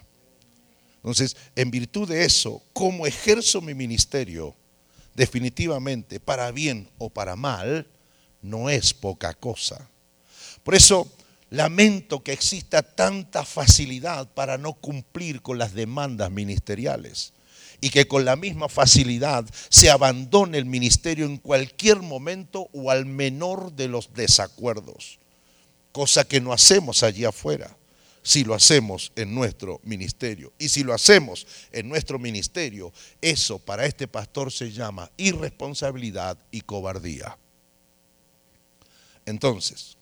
Entonces, 1.08 1.38
en 1.56 1.72
virtud 1.72 2.10
de 2.10 2.26
eso, 2.26 2.62
como 2.74 3.08
ejerzo 3.08 3.62
mi 3.62 3.74
ministerio, 3.74 4.54
definitivamente, 5.16 6.20
para 6.20 6.52
bien 6.52 6.90
o 6.98 7.10
para 7.10 7.38
mal, 7.38 7.88
no 8.42 8.70
es 8.70 8.94
poca 8.94 9.34
cosa. 9.34 9.90
Por 10.66 10.76
eso, 10.76 11.10
lamento 11.50 12.24
que 12.24 12.34
exista 12.34 12.84
tanta 12.84 13.46
facilidad 13.46 14.28
para 14.34 14.58
no 14.58 14.74
cumplir 14.74 15.42
con 15.42 15.58
las 15.58 15.74
demandas 15.74 16.30
ministeriales 16.30 17.32
y 17.80 17.90
que 17.90 18.06
con 18.10 18.26
la 18.26 18.36
misma 18.36 18.68
facilidad 18.68 19.46
se 19.70 19.90
abandone 19.90 20.58
el 20.58 20.66
ministerio 20.66 21.26
en 21.26 21.38
cualquier 21.38 22.02
momento 22.02 22.68
o 22.74 22.92
al 22.92 23.06
menor 23.06 23.72
de 23.72 23.88
los 23.88 24.14
desacuerdos, 24.14 25.20
cosa 25.94 26.28
que 26.28 26.42
no 26.42 26.52
hacemos 26.52 27.02
allí 27.02 27.24
afuera 27.24 27.77
si 28.28 28.44
lo 28.44 28.54
hacemos 28.54 29.14
en 29.16 29.34
nuestro 29.34 29.80
ministerio. 29.86 30.52
Y 30.60 30.68
si 30.68 30.84
lo 30.84 30.94
hacemos 30.94 31.48
en 31.72 31.88
nuestro 31.88 32.20
ministerio, 32.20 32.92
eso 33.22 33.58
para 33.58 33.86
este 33.86 34.06
pastor 34.06 34.52
se 34.52 34.70
llama 34.70 35.10
irresponsabilidad 35.16 36.38
y 36.52 36.60
cobardía. 36.60 37.38
Entonces, 39.26 39.96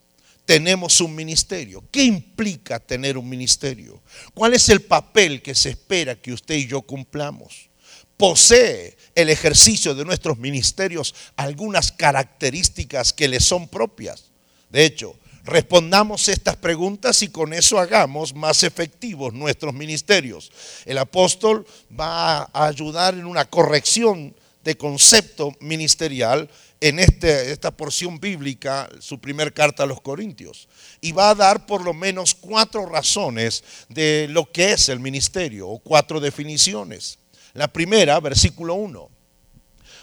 tenemos 0.44 1.02
un 1.02 1.14
ministerio. 1.14 1.84
¿Qué 1.92 2.04
implica 2.04 2.80
tener 2.80 3.16
un 3.16 3.30
ministerio? 3.30 4.02
¿Cuál 4.34 4.56
es 4.56 4.70
el 4.70 4.82
papel 4.82 5.44
que 5.44 5.54
se 5.54 5.70
espera 5.70 6.16
que 6.16 6.34
usted 6.34 6.56
y 6.56 6.66
yo 6.66 6.82
cumplamos? 6.82 7.70
¿Posee 8.18 8.98
el 9.14 9.30
ejercicio 9.30 9.94
de 9.94 10.04
nuestros 10.04 10.40
ministerios 10.40 11.14
algunas 11.36 11.92
características 11.92 13.14
que 13.14 13.28
le 13.28 13.40
son 13.40 13.68
propias? 13.68 14.32
De 14.72 14.84
hecho, 14.84 15.16
Respondamos 15.46 16.28
estas 16.28 16.56
preguntas 16.56 17.22
y 17.22 17.28
con 17.28 17.54
eso 17.54 17.78
hagamos 17.78 18.34
más 18.34 18.64
efectivos 18.64 19.32
nuestros 19.32 19.76
ministerios. 19.76 20.52
El 20.86 20.98
apóstol 20.98 21.68
va 21.98 22.50
a 22.52 22.66
ayudar 22.66 23.14
en 23.14 23.28
una 23.28 23.46
corrección 23.46 24.36
de 24.64 24.76
concepto 24.76 25.56
ministerial 25.60 26.50
en 26.82 26.98
este, 26.98 27.52
esta 27.52 27.70
porción 27.70 28.20
bíblica, 28.20 28.90
su 29.00 29.20
primer 29.20 29.54
carta 29.54 29.84
a 29.84 29.86
los 29.86 30.02
Corintios. 30.02 30.68
Y 31.00 31.12
va 31.12 31.30
a 31.30 31.36
dar 31.36 31.68
por 31.68 31.84
lo 31.84 31.94
menos 31.94 32.34
cuatro 32.34 32.88
razones 32.88 33.64
de 33.88 34.28
lo 34.32 34.52
que 34.52 34.72
es 34.72 34.90
el 34.90 35.00
ministerio, 35.00 35.70
o 35.70 35.78
cuatro 35.78 36.20
definiciones. 36.20 37.20
La 37.54 37.68
primera, 37.68 38.20
versículo 38.20 38.74
1. 38.74 39.10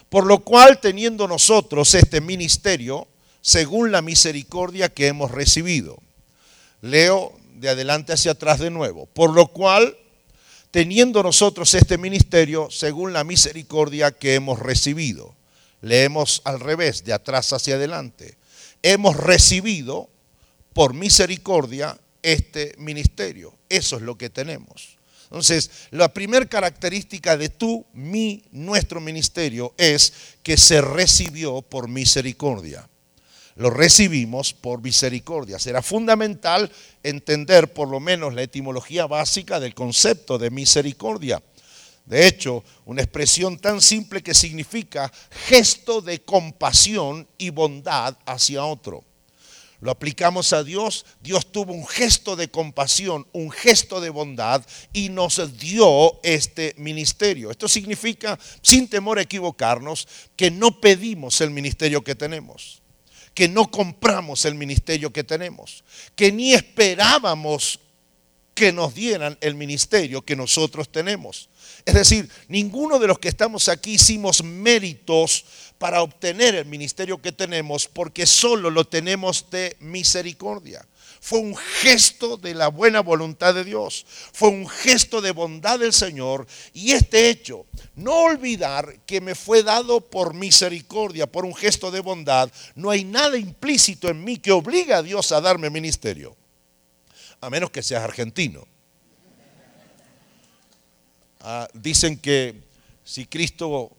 Por 0.08 0.24
lo 0.24 0.38
cual, 0.44 0.78
teniendo 0.80 1.26
nosotros 1.26 1.94
este 1.94 2.20
ministerio, 2.20 3.08
según 3.42 3.92
la 3.92 4.00
misericordia 4.00 4.88
que 4.88 5.08
hemos 5.08 5.30
recibido. 5.30 5.98
Leo 6.80 7.38
de 7.56 7.68
adelante 7.68 8.12
hacia 8.12 8.32
atrás 8.32 8.60
de 8.60 8.70
nuevo. 8.70 9.06
Por 9.06 9.34
lo 9.34 9.48
cual, 9.48 9.96
teniendo 10.70 11.22
nosotros 11.22 11.74
este 11.74 11.98
ministerio, 11.98 12.70
según 12.70 13.12
la 13.12 13.24
misericordia 13.24 14.12
que 14.12 14.34
hemos 14.34 14.58
recibido. 14.58 15.34
Leemos 15.82 16.40
al 16.44 16.60
revés, 16.60 17.04
de 17.04 17.12
atrás 17.12 17.52
hacia 17.52 17.74
adelante. 17.74 18.36
Hemos 18.82 19.16
recibido 19.16 20.08
por 20.72 20.94
misericordia 20.94 21.98
este 22.22 22.74
ministerio. 22.78 23.54
Eso 23.68 23.96
es 23.96 24.02
lo 24.02 24.16
que 24.16 24.30
tenemos. 24.30 24.96
Entonces, 25.24 25.70
la 25.90 26.12
primera 26.12 26.46
característica 26.46 27.36
de 27.36 27.48
tu, 27.48 27.86
mi, 27.94 28.44
nuestro 28.52 29.00
ministerio 29.00 29.74
es 29.78 30.12
que 30.42 30.56
se 30.56 30.80
recibió 30.80 31.62
por 31.62 31.88
misericordia. 31.88 32.88
Lo 33.56 33.70
recibimos 33.70 34.52
por 34.52 34.82
misericordia. 34.82 35.58
Será 35.58 35.82
fundamental 35.82 36.70
entender 37.02 37.72
por 37.72 37.88
lo 37.88 38.00
menos 38.00 38.34
la 38.34 38.42
etimología 38.42 39.06
básica 39.06 39.60
del 39.60 39.74
concepto 39.74 40.38
de 40.38 40.50
misericordia. 40.50 41.42
De 42.04 42.26
hecho, 42.26 42.64
una 42.84 43.02
expresión 43.02 43.58
tan 43.58 43.80
simple 43.80 44.22
que 44.22 44.34
significa 44.34 45.12
gesto 45.46 46.00
de 46.00 46.22
compasión 46.22 47.28
y 47.38 47.50
bondad 47.50 48.16
hacia 48.26 48.64
otro. 48.64 49.04
Lo 49.80 49.90
aplicamos 49.90 50.52
a 50.52 50.62
Dios, 50.62 51.04
Dios 51.20 51.50
tuvo 51.50 51.72
un 51.72 51.86
gesto 51.86 52.36
de 52.36 52.48
compasión, 52.48 53.26
un 53.32 53.50
gesto 53.50 54.00
de 54.00 54.10
bondad 54.10 54.64
y 54.92 55.08
nos 55.08 55.58
dio 55.58 56.20
este 56.22 56.74
ministerio. 56.78 57.50
Esto 57.50 57.66
significa, 57.66 58.38
sin 58.62 58.88
temor 58.88 59.18
a 59.18 59.22
equivocarnos, 59.22 60.06
que 60.36 60.52
no 60.52 60.80
pedimos 60.80 61.40
el 61.40 61.50
ministerio 61.50 62.04
que 62.04 62.14
tenemos 62.14 62.81
que 63.34 63.48
no 63.48 63.70
compramos 63.70 64.44
el 64.44 64.54
ministerio 64.54 65.12
que 65.12 65.24
tenemos, 65.24 65.84
que 66.14 66.32
ni 66.32 66.54
esperábamos 66.54 67.80
que 68.54 68.72
nos 68.72 68.94
dieran 68.94 69.38
el 69.40 69.54
ministerio 69.54 70.22
que 70.22 70.36
nosotros 70.36 70.90
tenemos. 70.90 71.48
Es 71.86 71.94
decir, 71.94 72.28
ninguno 72.48 72.98
de 72.98 73.06
los 73.06 73.18
que 73.18 73.28
estamos 73.28 73.68
aquí 73.68 73.94
hicimos 73.94 74.44
méritos 74.44 75.44
para 75.78 76.02
obtener 76.02 76.54
el 76.54 76.66
ministerio 76.66 77.20
que 77.20 77.32
tenemos 77.32 77.88
porque 77.88 78.26
solo 78.26 78.70
lo 78.70 78.84
tenemos 78.84 79.50
de 79.50 79.76
misericordia. 79.80 80.86
Fue 81.24 81.38
un 81.38 81.54
gesto 81.54 82.36
de 82.36 82.52
la 82.52 82.66
buena 82.66 83.00
voluntad 83.00 83.54
de 83.54 83.62
Dios. 83.62 84.04
Fue 84.32 84.48
un 84.48 84.68
gesto 84.68 85.20
de 85.20 85.30
bondad 85.30 85.78
del 85.78 85.92
Señor. 85.92 86.48
Y 86.74 86.90
este 86.90 87.30
hecho, 87.30 87.64
no 87.94 88.24
olvidar 88.24 88.98
que 89.06 89.20
me 89.20 89.36
fue 89.36 89.62
dado 89.62 90.00
por 90.00 90.34
misericordia, 90.34 91.30
por 91.30 91.44
un 91.44 91.54
gesto 91.54 91.92
de 91.92 92.00
bondad, 92.00 92.50
no 92.74 92.90
hay 92.90 93.04
nada 93.04 93.38
implícito 93.38 94.08
en 94.08 94.24
mí 94.24 94.38
que 94.38 94.50
obliga 94.50 94.96
a 94.96 95.02
Dios 95.04 95.30
a 95.30 95.40
darme 95.40 95.70
ministerio. 95.70 96.36
A 97.40 97.48
menos 97.50 97.70
que 97.70 97.84
seas 97.84 98.02
argentino. 98.02 98.66
Ah, 101.38 101.68
dicen 101.72 102.18
que 102.18 102.56
si 103.04 103.26
Cristo 103.26 103.92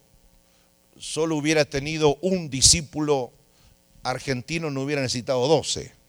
solo 1.00 1.38
hubiera 1.38 1.64
tenido 1.64 2.18
un 2.20 2.50
discípulo 2.50 3.32
argentino, 4.04 4.70
no 4.70 4.82
hubiera 4.82 5.02
necesitado 5.02 5.48
doce. 5.48 6.03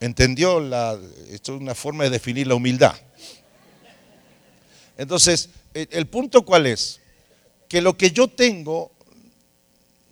¿Entendió? 0.00 0.60
La, 0.60 0.98
esto 1.30 1.54
es 1.54 1.60
una 1.60 1.74
forma 1.74 2.04
de 2.04 2.10
definir 2.10 2.46
la 2.46 2.54
humildad. 2.54 2.94
Entonces, 4.98 5.50
el 5.74 6.06
punto 6.06 6.44
cuál 6.44 6.66
es? 6.66 7.00
Que 7.68 7.80
lo 7.80 7.96
que 7.96 8.10
yo 8.10 8.28
tengo, 8.28 8.92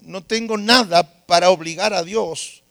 no 0.02 0.22
tengo 0.22 0.58
nada 0.58 1.26
para 1.26 1.50
obligar 1.50 1.94
a 1.94 2.02
Dios. 2.02 2.62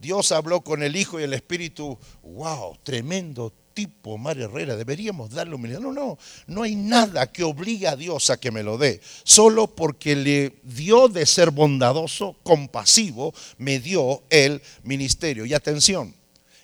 Dios 0.00 0.32
habló 0.32 0.62
con 0.62 0.82
el 0.82 0.96
Hijo 0.96 1.20
y 1.20 1.24
el 1.24 1.34
Espíritu, 1.34 1.98
wow, 2.22 2.76
tremendo 2.82 3.52
tipo, 3.74 4.18
María 4.18 4.44
Herrera, 4.44 4.76
deberíamos 4.76 5.30
darle 5.30 5.54
humildad. 5.54 5.80
No, 5.80 5.92
no, 5.92 6.18
no 6.46 6.62
hay 6.62 6.74
nada 6.74 7.30
que 7.30 7.44
obligue 7.44 7.86
a 7.86 7.96
Dios 7.96 8.30
a 8.30 8.38
que 8.38 8.50
me 8.50 8.62
lo 8.62 8.78
dé. 8.78 9.00
Solo 9.24 9.68
porque 9.68 10.16
le 10.16 10.56
dio 10.62 11.08
de 11.08 11.24
ser 11.26 11.50
bondadoso, 11.50 12.36
compasivo, 12.42 13.32
me 13.58 13.78
dio 13.78 14.22
el 14.30 14.60
ministerio. 14.82 15.44
Y 15.46 15.54
atención, 15.54 16.14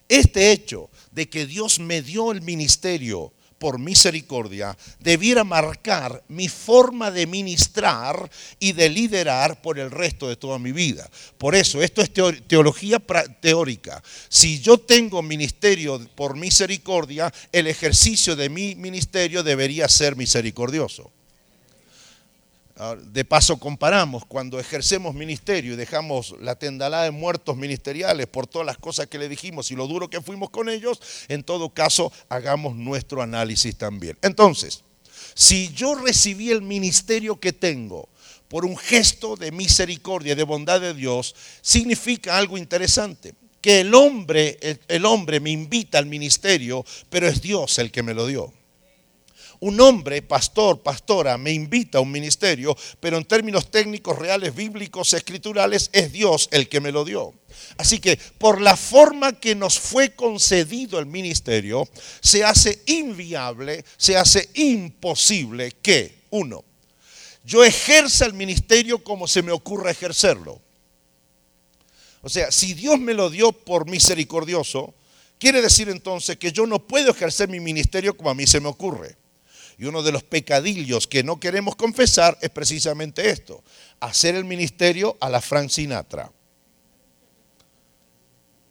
este 0.09 0.53
hecho 0.53 0.91
de 1.13 1.29
que 1.29 1.47
Dios 1.47 1.79
me 1.79 2.03
dio 2.03 2.33
el 2.33 2.43
ministerio 2.43 3.33
por 3.59 3.79
misericordia 3.79 4.77
debiera 5.01 5.45
marcar 5.45 6.23
mi 6.29 6.49
forma 6.49 7.11
de 7.11 7.27
ministrar 7.27 8.31
y 8.59 8.73
de 8.73 8.89
liderar 8.89 9.63
por 9.63 9.79
el 9.79 9.91
resto 9.91 10.29
de 10.29 10.37
toda 10.37 10.59
mi 10.59 10.73
vida. 10.73 11.09
Por 11.39 11.55
eso, 11.55 11.83
esto 11.83 12.03
es 12.03 12.11
teología 12.47 13.01
teórica. 13.41 14.03
Si 14.29 14.61
yo 14.61 14.79
tengo 14.79 15.23
ministerio 15.23 15.99
por 16.15 16.37
misericordia, 16.37 17.33
el 17.53 17.67
ejercicio 17.67 18.37
de 18.37 18.49
mi 18.49 18.75
ministerio 18.75 19.43
debería 19.43 19.89
ser 19.89 20.17
misericordioso. 20.17 21.11
Ah, 22.79 22.95
de 22.95 23.25
paso 23.25 23.57
comparamos 23.57 24.27
cuando 24.27 24.61
ejercemos 24.61 25.15
ministerio 25.15 25.73
y 25.73 25.77
dejamos 25.77 26.35
la 26.43 26.57
tendalada 26.57 27.05
de 27.05 27.11
muertos 27.11 27.57
ministeriales 27.57 28.27
por 28.27 28.47
todas 28.47 28.67
las 28.67 28.77
cosas 28.77 29.07
que 29.07 29.19
le 29.19 29.31
dijimos 29.31 29.71
y 29.71 29.77
lo 29.77 29.87
duro 29.87 30.11
que 30.11 30.21
fuimos 30.21 30.51
con 30.51 30.69
ellos, 30.69 31.01
en 31.29 31.43
todo 31.43 31.71
caso 31.71 32.13
hagamos 32.29 32.77
nuestro 32.77 33.23
análisis 33.23 33.77
también. 33.79 34.19
Entonces, 34.21 34.83
si 35.35 35.73
yo 35.73 35.95
recibí 35.95 36.51
el 36.51 36.61
ministerio 36.61 37.41
que 37.41 37.55
tengo 37.55 38.11
por 38.49 38.67
un 38.67 38.77
gesto 38.77 39.37
de 39.37 39.53
misericordia, 39.53 40.35
de 40.35 40.43
bondad 40.43 40.79
de 40.79 40.93
Dios, 40.93 41.35
significa 41.63 42.37
algo 42.37 42.59
interesante 42.59 43.35
que 43.63 43.81
el 43.81 43.95
hombre, 43.95 44.59
el 44.87 45.07
hombre 45.07 45.41
me 45.41 45.51
invita 45.51 45.97
al 45.97 46.07
ministerio, 46.07 46.85
pero 47.09 47.27
es 47.27 47.41
Dios 47.41 47.79
el 47.79 47.91
que 47.91 48.03
me 48.03 48.13
lo 48.13 48.27
dio 48.27 48.53
un 49.61 49.81
hombre, 49.81 50.23
pastor, 50.23 50.83
pastora, 50.83 51.39
me 51.39 51.53
invita 51.53 51.99
a 51.99 52.01
un 52.01 52.11
ministerio, 52.11 52.77
pero 53.01 53.17
en 53.17 53.25
términos 53.25 53.71
técnicos, 53.71 54.19
reales, 54.19 54.55
bíblicos, 54.55 55.15
escriturales, 55.15 55.91
es 55.93 56.13
Dios 56.13 56.49
el 56.53 56.69
que 56.69 56.81
me 56.81 56.93
lo 56.93 57.05
dio. 57.05 57.35
Así 57.79 57.99
que 57.99 58.19
por 58.39 58.61
la 58.61 58.77
forma 58.77 59.33
que 59.33 59.55
nos 59.55 59.79
fue 59.79 60.15
concedido 60.15 60.99
el 60.99 61.07
ministerio, 61.07 61.89
se 62.21 62.45
hace 62.45 62.83
inviable, 62.87 63.85
se 63.97 64.17
hace 64.17 64.51
imposible 64.55 65.73
que, 65.83 66.27
uno, 66.31 66.65
yo 67.45 67.65
ejerza 67.65 68.27
el 68.27 68.35
ministerio 68.35 69.03
como 69.03 69.29
se 69.29 69.43
me 69.43 69.53
ocurra 69.53 69.91
ejercerlo. 69.91 70.61
O 72.23 72.29
sea, 72.29 72.51
si 72.51 72.75
Dios 72.75 72.99
me 72.99 73.15
lo 73.15 73.31
dio 73.31 73.53
por 73.53 73.89
misericordioso, 73.89 74.95
quiere 75.39 75.63
decir 75.63 75.89
entonces 75.89 76.37
que 76.37 76.51
yo 76.51 76.67
no 76.67 76.81
puedo 76.85 77.13
ejercer 77.13 77.49
mi 77.49 77.61
ministerio 77.61 78.17
como 78.17 78.31
a 78.31 78.35
mí 78.35 78.47
se 78.47 78.59
me 78.59 78.69
ocurre. 78.69 79.17
Y 79.79 79.85
uno 79.85 80.03
de 80.03 80.13
los 80.13 80.23
pecadillos 80.23 81.07
que 81.07 81.23
no 81.23 81.39
queremos 81.39 81.77
confesar 81.77 82.39
es 82.41 82.51
precisamente 82.51 83.29
esto, 83.29 83.63
hacer 84.01 84.35
el 84.35 84.45
ministerio 84.45 85.17
a 85.21 85.29
la 85.29 85.41
Frank 85.41 85.69
Sinatra, 85.69 86.33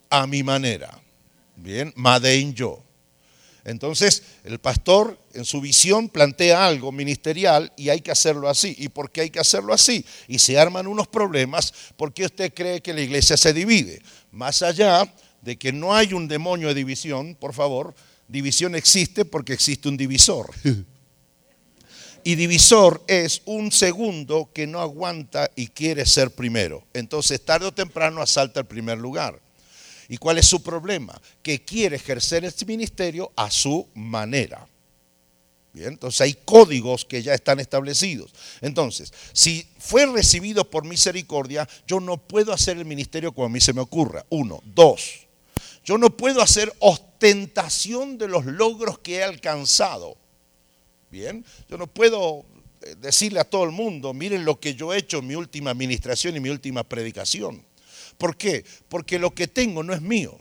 a 0.10 0.26
mi 0.26 0.42
manera, 0.42 1.00
bien, 1.56 1.94
Madein 1.96 2.54
yo. 2.54 2.82
Entonces, 3.66 4.22
el 4.44 4.60
pastor 4.60 5.20
en 5.34 5.44
su 5.44 5.60
visión 5.60 6.08
plantea 6.08 6.68
algo 6.68 6.92
ministerial 6.92 7.74
y 7.76 7.90
hay 7.90 8.00
que 8.00 8.12
hacerlo 8.12 8.48
así. 8.48 8.76
¿Y 8.78 8.90
por 8.90 9.10
qué 9.10 9.22
hay 9.22 9.30
que 9.32 9.40
hacerlo 9.40 9.74
así? 9.74 10.06
Y 10.28 10.38
se 10.38 10.60
arman 10.60 10.86
unos 10.86 11.08
problemas 11.08 11.74
porque 11.98 12.26
usted 12.26 12.54
cree 12.54 12.82
que 12.82 12.94
la 12.94 13.02
iglesia 13.02 13.36
se 13.38 13.54
divide. 13.54 14.04
Más 14.32 14.62
allá 14.62 15.12
de 15.42 15.58
que 15.58 15.74
no 15.74 15.96
hay 15.96 16.14
un 16.14 16.28
demonio 16.28 16.68
de 16.68 16.76
división, 16.76 17.36
por 17.40 17.54
favor, 17.54 17.96
división 18.28 18.76
existe 18.76 19.26
porque 19.26 19.54
existe 19.54 19.90
un 19.90 19.98
divisor. 19.98 20.52
Y 22.28 22.34
divisor 22.34 23.04
es 23.08 23.44
un 23.46 23.72
segundo 23.72 24.50
que 24.52 24.66
no 24.66 24.82
aguanta 24.82 25.52
y 25.56 25.68
quiere 25.68 26.08
ser 26.08 26.32
primero. 26.32 26.84
Entonces 26.92 27.46
tarde 27.46 27.68
o 27.68 27.72
temprano 27.72 28.20
asalta 28.20 28.62
el 28.62 28.66
primer 28.66 28.98
lugar. 28.98 29.40
¿Y 30.10 30.18
cuál 30.18 30.40
es 30.40 30.48
su 30.48 30.64
problema? 30.64 31.22
Que 31.44 31.64
quiere 31.64 31.98
ejercer 31.98 32.44
este 32.44 32.66
ministerio 32.66 33.32
a 33.36 33.52
su 33.52 33.88
manera. 33.94 34.68
Bien, 35.72 35.90
entonces 35.90 36.22
hay 36.22 36.34
códigos 36.34 37.06
que 37.06 37.22
ya 37.22 37.36
están 37.36 37.60
establecidos. 37.60 38.34
Entonces, 38.62 39.14
si 39.32 39.68
fue 39.78 40.08
recibido 40.08 40.68
por 40.68 40.84
misericordia, 40.84 41.70
yo 41.88 42.00
no 42.00 42.18
puedo 42.18 42.52
hacer 42.54 42.78
el 42.78 42.86
ministerio 42.86 43.34
como 43.34 43.46
a 43.46 43.50
mí 43.50 43.62
se 43.62 43.74
me 43.74 43.82
ocurra. 43.82 44.26
Uno. 44.30 44.64
Dos. 44.74 45.28
Yo 45.84 46.00
no 46.00 46.10
puedo 46.18 46.42
hacer 46.42 46.74
ostentación 46.80 48.18
de 48.18 48.28
los 48.28 48.46
logros 48.46 48.98
que 48.98 49.18
he 49.18 49.24
alcanzado. 49.24 50.18
Bien, 51.10 51.46
yo 51.70 51.78
no 51.78 51.88
puedo 51.88 52.46
eh, 52.82 52.96
decirle 53.00 53.40
a 53.40 53.44
todo 53.44 53.64
el 53.64 53.72
mundo, 53.72 54.14
miren 54.14 54.46
lo 54.46 54.60
que 54.60 54.76
yo 54.76 54.94
he 54.94 54.98
hecho 54.98 55.20
en 55.20 55.28
mi 55.28 55.36
última 55.36 55.72
administración 55.72 56.36
y 56.36 56.40
mi 56.40 56.50
última 56.50 56.84
predicación. 56.84 57.64
¿Por 58.18 58.38
qué? 58.38 58.66
Porque 58.90 59.20
lo 59.20 59.34
que 59.34 59.48
tengo 59.48 59.84
no 59.84 59.94
es 59.94 60.02
mío. 60.02 60.40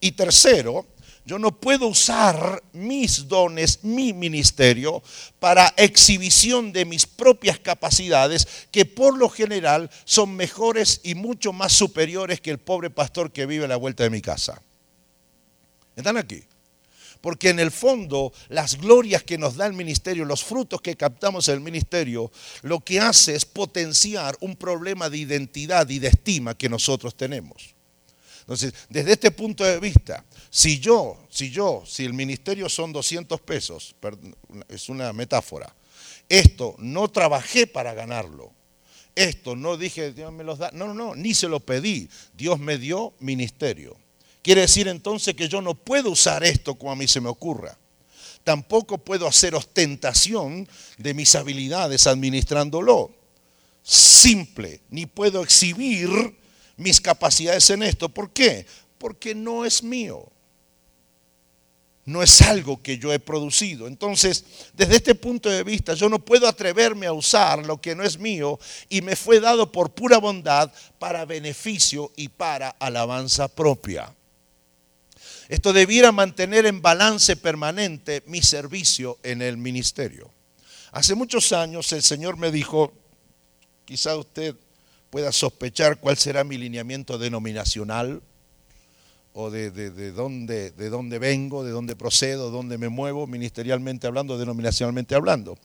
Y 0.00 0.12
tercero, 0.12 0.86
yo 1.28 1.38
no 1.38 1.60
puedo 1.60 1.88
usar 1.88 2.62
mis 2.72 3.28
dones, 3.28 3.84
mi 3.84 4.14
ministerio, 4.14 5.02
para 5.38 5.74
exhibición 5.76 6.72
de 6.72 6.86
mis 6.86 7.06
propias 7.06 7.58
capacidades, 7.58 8.48
que 8.70 8.86
por 8.86 9.18
lo 9.18 9.28
general 9.28 9.90
son 10.04 10.34
mejores 10.36 11.00
y 11.04 11.14
mucho 11.14 11.52
más 11.52 11.74
superiores 11.74 12.40
que 12.40 12.50
el 12.50 12.58
pobre 12.58 12.88
pastor 12.88 13.30
que 13.30 13.44
vive 13.44 13.66
a 13.66 13.68
la 13.68 13.76
vuelta 13.76 14.04
de 14.04 14.10
mi 14.10 14.22
casa. 14.22 14.62
¿Están 15.96 16.16
aquí? 16.16 16.44
Porque 17.20 17.50
en 17.50 17.58
el 17.58 17.70
fondo 17.70 18.32
las 18.48 18.78
glorias 18.78 19.22
que 19.22 19.38
nos 19.38 19.56
da 19.56 19.66
el 19.66 19.72
ministerio, 19.72 20.24
los 20.24 20.44
frutos 20.44 20.80
que 20.80 20.96
captamos 20.96 21.48
en 21.48 21.54
el 21.54 21.60
ministerio, 21.60 22.30
lo 22.62 22.80
que 22.80 23.00
hace 23.00 23.34
es 23.34 23.44
potenciar 23.44 24.36
un 24.40 24.56
problema 24.56 25.10
de 25.10 25.18
identidad 25.18 25.88
y 25.88 25.98
de 25.98 26.08
estima 26.08 26.56
que 26.56 26.68
nosotros 26.68 27.16
tenemos. 27.16 27.74
Entonces, 28.40 28.72
desde 28.88 29.12
este 29.12 29.30
punto 29.30 29.62
de 29.62 29.78
vista, 29.78 30.24
si 30.48 30.78
yo, 30.78 31.18
si 31.28 31.50
yo, 31.50 31.82
si 31.86 32.06
el 32.06 32.14
ministerio 32.14 32.70
son 32.70 32.94
200 32.94 33.40
pesos, 33.42 33.94
es 34.68 34.88
una 34.88 35.12
metáfora, 35.12 35.74
esto 36.30 36.74
no 36.78 37.08
trabajé 37.08 37.66
para 37.66 37.92
ganarlo, 37.92 38.52
esto, 39.14 39.54
no 39.54 39.76
dije 39.76 40.12
Dios 40.12 40.32
me 40.32 40.44
los 40.44 40.58
da, 40.58 40.70
no, 40.72 40.86
no, 40.86 40.94
no, 40.94 41.14
ni 41.14 41.34
se 41.34 41.48
lo 41.48 41.60
pedí, 41.60 42.08
Dios 42.32 42.58
me 42.58 42.78
dio 42.78 43.12
ministerio. 43.18 43.98
Quiere 44.42 44.62
decir 44.62 44.88
entonces 44.88 45.34
que 45.34 45.48
yo 45.48 45.60
no 45.60 45.74
puedo 45.74 46.10
usar 46.10 46.44
esto 46.44 46.76
como 46.76 46.92
a 46.92 46.96
mí 46.96 47.06
se 47.08 47.20
me 47.20 47.28
ocurra. 47.28 47.76
Tampoco 48.44 48.98
puedo 48.98 49.26
hacer 49.26 49.54
ostentación 49.54 50.68
de 50.96 51.14
mis 51.14 51.34
habilidades 51.34 52.06
administrándolo. 52.06 53.10
Simple, 53.82 54.80
ni 54.90 55.06
puedo 55.06 55.42
exhibir 55.42 56.08
mis 56.76 57.00
capacidades 57.00 57.68
en 57.70 57.82
esto. 57.82 58.08
¿Por 58.08 58.30
qué? 58.30 58.66
Porque 58.98 59.34
no 59.34 59.64
es 59.64 59.82
mío 59.82 60.30
no 62.08 62.22
es 62.22 62.40
algo 62.40 62.82
que 62.82 62.96
yo 62.96 63.12
he 63.12 63.18
producido. 63.18 63.86
Entonces, 63.86 64.42
desde 64.72 64.96
este 64.96 65.14
punto 65.14 65.50
de 65.50 65.62
vista, 65.62 65.92
yo 65.92 66.08
no 66.08 66.18
puedo 66.18 66.48
atreverme 66.48 67.06
a 67.06 67.12
usar 67.12 67.64
lo 67.66 67.82
que 67.82 67.94
no 67.94 68.02
es 68.02 68.18
mío 68.18 68.58
y 68.88 69.02
me 69.02 69.14
fue 69.14 69.40
dado 69.40 69.70
por 69.70 69.90
pura 69.90 70.16
bondad 70.16 70.72
para 70.98 71.26
beneficio 71.26 72.10
y 72.16 72.28
para 72.28 72.70
alabanza 72.70 73.46
propia. 73.46 74.10
Esto 75.48 75.72
debiera 75.72 76.12
mantener 76.12 76.66
en 76.66 76.82
balance 76.82 77.34
permanente 77.36 78.22
mi 78.26 78.42
servicio 78.42 79.18
en 79.22 79.40
el 79.40 79.56
ministerio. 79.56 80.30
Hace 80.92 81.14
muchos 81.14 81.52
años 81.52 81.90
el 81.92 82.02
Señor 82.02 82.36
me 82.36 82.50
dijo, 82.50 82.92
quizá 83.84 84.16
usted 84.16 84.54
pueda 85.08 85.32
sospechar 85.32 86.00
cuál 86.00 86.18
será 86.18 86.44
mi 86.44 86.58
lineamiento 86.58 87.16
denominacional, 87.16 88.22
o 89.40 89.50
de, 89.50 89.70
dónde, 90.10 90.72
de 90.72 90.90
dónde 90.90 91.18
vengo, 91.20 91.62
de 91.62 91.70
dónde 91.70 91.94
procedo, 91.94 92.46
de 92.46 92.56
dónde 92.56 92.76
me 92.76 92.88
muevo, 92.88 93.26
ministerialmente 93.28 94.08
hablando, 94.08 94.36
denominacionalmente 94.36 95.14
hablando. 95.14 95.56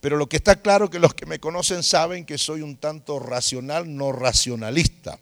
Pero 0.00 0.16
lo 0.16 0.28
que 0.28 0.36
está 0.36 0.62
claro 0.62 0.84
es 0.84 0.90
que 0.92 1.00
los 1.00 1.14
que 1.14 1.26
me 1.26 1.40
conocen 1.40 1.82
saben 1.82 2.24
que 2.24 2.38
soy 2.38 2.62
un 2.62 2.76
tanto 2.76 3.18
racional, 3.18 3.96
no 3.96 4.12
racionalista, 4.12 5.18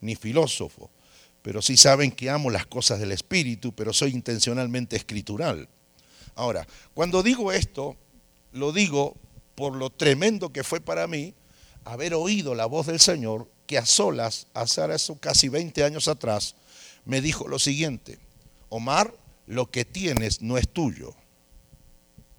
ni 0.00 0.14
filósofo. 0.14 0.88
Pero 1.46 1.62
sí 1.62 1.76
saben 1.76 2.10
que 2.10 2.28
amo 2.28 2.50
las 2.50 2.66
cosas 2.66 2.98
del 2.98 3.12
espíritu, 3.12 3.70
pero 3.72 3.92
soy 3.92 4.10
intencionalmente 4.10 4.96
escritural. 4.96 5.68
Ahora, 6.34 6.66
cuando 6.92 7.22
digo 7.22 7.52
esto, 7.52 7.94
lo 8.50 8.72
digo 8.72 9.14
por 9.54 9.76
lo 9.76 9.90
tremendo 9.90 10.52
que 10.52 10.64
fue 10.64 10.80
para 10.80 11.06
mí 11.06 11.34
haber 11.84 12.14
oído 12.14 12.56
la 12.56 12.66
voz 12.66 12.88
del 12.88 12.98
Señor 12.98 13.48
que 13.68 13.78
a 13.78 13.86
solas, 13.86 14.48
hace 14.54 14.82
casi 15.20 15.48
20 15.48 15.84
años 15.84 16.08
atrás, 16.08 16.56
me 17.04 17.20
dijo 17.20 17.46
lo 17.46 17.60
siguiente, 17.60 18.18
Omar, 18.68 19.14
lo 19.46 19.70
que 19.70 19.84
tienes 19.84 20.42
no 20.42 20.58
es 20.58 20.68
tuyo. 20.68 21.14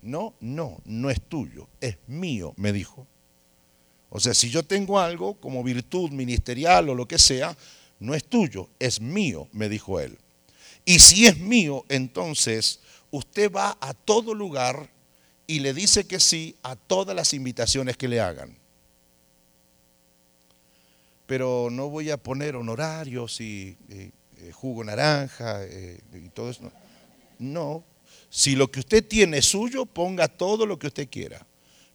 No, 0.01 0.33
no, 0.41 0.81
no 0.83 1.09
es 1.09 1.21
tuyo, 1.21 1.69
es 1.79 1.95
mío, 2.07 2.53
me 2.57 2.73
dijo. 2.73 3.07
O 4.09 4.19
sea, 4.19 4.33
si 4.33 4.49
yo 4.49 4.63
tengo 4.63 4.99
algo 4.99 5.35
como 5.35 5.63
virtud 5.63 6.11
ministerial 6.11 6.89
o 6.89 6.93
lo 6.93 7.07
que 7.07 7.17
sea, 7.17 7.55
no 7.99 8.13
es 8.13 8.23
tuyo, 8.23 8.69
es 8.79 9.01
mío, 9.01 9.47
me 9.51 9.69
dijo 9.69 9.99
él. 9.99 10.17
Y 10.85 10.99
si 10.99 11.27
es 11.27 11.37
mío, 11.37 11.83
entonces 11.89 12.79
usted 13.11 13.51
va 13.51 13.77
a 13.81 13.93
todo 13.93 14.33
lugar 14.33 14.89
y 15.45 15.59
le 15.59 15.73
dice 15.73 16.05
que 16.05 16.19
sí 16.19 16.55
a 16.63 16.75
todas 16.75 17.15
las 17.15 17.33
invitaciones 17.33 17.97
que 17.97 18.07
le 18.07 18.19
hagan. 18.19 18.57
Pero 21.25 21.69
no 21.71 21.89
voy 21.89 22.09
a 22.09 22.17
poner 22.17 22.55
honorarios 22.55 23.41
y, 23.41 23.77
eh, 23.89 24.11
jugo 24.53 24.83
naranja 24.83 25.63
eh, 25.65 25.99
y 26.13 26.29
todo 26.29 26.49
eso. 26.49 26.71
No, 27.39 27.83
si 28.29 28.55
lo 28.55 28.69
que 28.71 28.79
usted 28.79 29.05
tiene 29.05 29.39
es 29.39 29.45
suyo, 29.45 29.85
ponga 29.85 30.27
todo 30.27 30.65
lo 30.65 30.77
que 30.79 30.87
usted 30.87 31.09
quiera. 31.09 31.45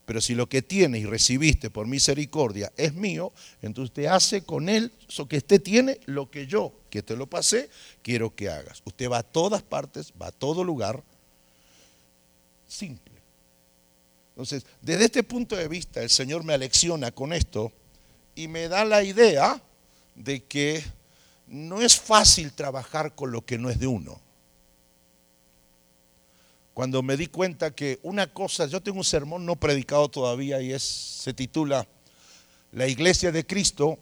Pero 0.05 0.20
si 0.20 0.34
lo 0.34 0.48
que 0.48 0.62
tiene 0.62 0.98
y 0.98 1.05
recibiste 1.05 1.70
por 1.70 1.86
misericordia 1.86 2.72
es 2.76 2.94
mío, 2.94 3.32
entonces 3.62 3.90
usted 3.90 4.07
hace 4.07 4.42
con 4.42 4.68
él, 4.68 4.92
eso 5.09 5.28
que 5.28 5.36
usted 5.36 5.62
tiene, 5.62 6.00
lo 6.07 6.30
que 6.30 6.46
yo, 6.46 6.72
que 6.90 7.03
te 7.03 7.16
lo 7.16 7.26
pasé, 7.26 7.70
quiero 8.03 8.34
que 8.34 8.50
hagas. 8.50 8.82
Usted 8.84 9.09
va 9.09 9.18
a 9.18 9.22
todas 9.22 9.62
partes, 9.62 10.12
va 10.20 10.28
a 10.28 10.32
todo 10.32 10.64
lugar, 10.64 11.03
simple. 12.66 13.12
Entonces, 14.30 14.64
desde 14.80 15.05
este 15.05 15.22
punto 15.22 15.57
de 15.57 15.68
vista, 15.68 16.03
el 16.03 16.11
Señor 16.11 16.42
me 16.42 16.55
alecciona 16.55 17.12
con 17.12 17.32
esto 17.32 17.70
y 18.34 18.48
me 18.48 18.68
da 18.68 18.84
la 18.84 19.05
idea 19.05 19.62
de 20.14 20.42
que 20.42 20.82
no 21.46 21.82
es 21.82 22.00
fácil 22.00 22.53
trabajar 22.53 23.14
con 23.14 23.30
lo 23.30 23.44
que 23.44 23.59
no 23.59 23.70
es 23.70 23.78
de 23.78 23.86
uno. 23.86 24.20
Cuando 26.74 27.02
me 27.02 27.16
di 27.16 27.26
cuenta 27.26 27.74
que 27.74 27.98
una 28.02 28.32
cosa, 28.32 28.66
yo 28.66 28.82
tengo 28.82 28.98
un 28.98 29.04
sermón 29.04 29.44
no 29.44 29.56
predicado 29.56 30.08
todavía 30.08 30.60
y 30.62 30.72
es, 30.72 30.82
se 30.82 31.34
titula 31.34 31.86
La 32.72 32.88
iglesia 32.88 33.30
de 33.30 33.46
Cristo 33.46 33.98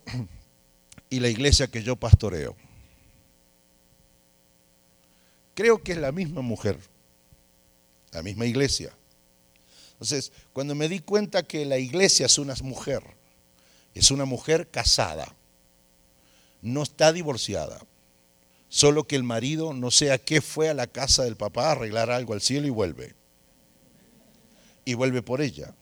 y 1.11 1.19
la 1.19 1.29
iglesia 1.29 1.67
que 1.67 1.83
yo 1.83 1.97
pastoreo. 1.97 2.57
Creo 5.55 5.83
que 5.83 5.93
es 5.93 5.99
la 5.99 6.13
misma 6.13 6.43
mujer, 6.43 6.79
la 8.13 8.23
misma 8.23 8.47
iglesia. 8.47 8.95
Entonces, 9.93 10.33
cuando 10.53 10.75
me 10.75 10.89
di 10.89 11.01
cuenta 11.01 11.43
que 11.43 11.67
la 11.67 11.77
iglesia 11.77 12.27
es 12.27 12.39
una 12.39 12.55
mujer, 12.63 13.03
es 13.95 14.11
una 14.13 14.25
mujer 14.25 14.71
casada, 14.71 15.35
no 16.63 16.85
está 16.85 17.13
divorciada. 17.13 17.81
Solo 18.71 19.05
que 19.05 19.17
el 19.17 19.25
marido 19.25 19.75
no 19.75 19.91
sea 19.91 20.19
qué 20.19 20.41
fue 20.41 20.69
a 20.69 20.75
la 20.75 20.87
casa 20.87 21.25
del 21.25 21.37
papá 21.37 21.69
a 21.69 21.73
arreglar 21.73 22.09
algo 22.09 22.35
al 22.35 22.41
cielo 22.41 22.69
y 22.69 22.71
vuelve. 22.71 23.17
Y 24.85 24.95
vuelve 24.95 25.23
por 25.23 25.43
ella. 25.43 25.75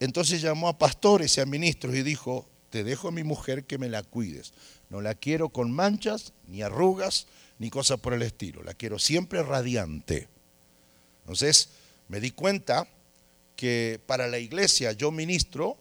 Entonces 0.00 0.40
llamó 0.40 0.68
a 0.68 0.78
pastores 0.78 1.36
y 1.36 1.42
a 1.42 1.46
ministros 1.46 1.94
y 1.94 2.02
dijo, 2.02 2.48
te 2.70 2.84
dejo 2.84 3.08
a 3.08 3.12
mi 3.12 3.22
mujer 3.22 3.64
que 3.64 3.76
me 3.76 3.90
la 3.90 4.02
cuides. 4.02 4.54
No 4.88 5.02
la 5.02 5.14
quiero 5.14 5.50
con 5.50 5.70
manchas, 5.70 6.32
ni 6.46 6.62
arrugas, 6.62 7.26
ni 7.58 7.68
cosas 7.68 8.00
por 8.00 8.14
el 8.14 8.22
estilo. 8.22 8.62
La 8.62 8.72
quiero 8.72 8.98
siempre 8.98 9.42
radiante. 9.42 10.28
Entonces 11.20 11.68
me 12.08 12.18
di 12.18 12.30
cuenta 12.30 12.88
que 13.56 14.00
para 14.06 14.26
la 14.26 14.38
iglesia 14.38 14.92
yo 14.92 15.10
ministro, 15.10 15.76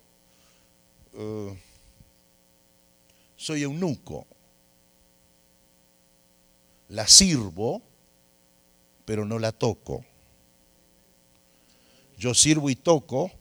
eh, 1.13 1.57
soy 3.37 3.63
eunuco. 3.63 4.27
La 6.89 7.07
sirvo, 7.07 7.81
pero 9.05 9.25
no 9.25 9.39
la 9.39 9.51
toco. 9.51 10.05
Yo 12.17 12.33
sirvo 12.33 12.69
y 12.69 12.75
toco 12.75 13.31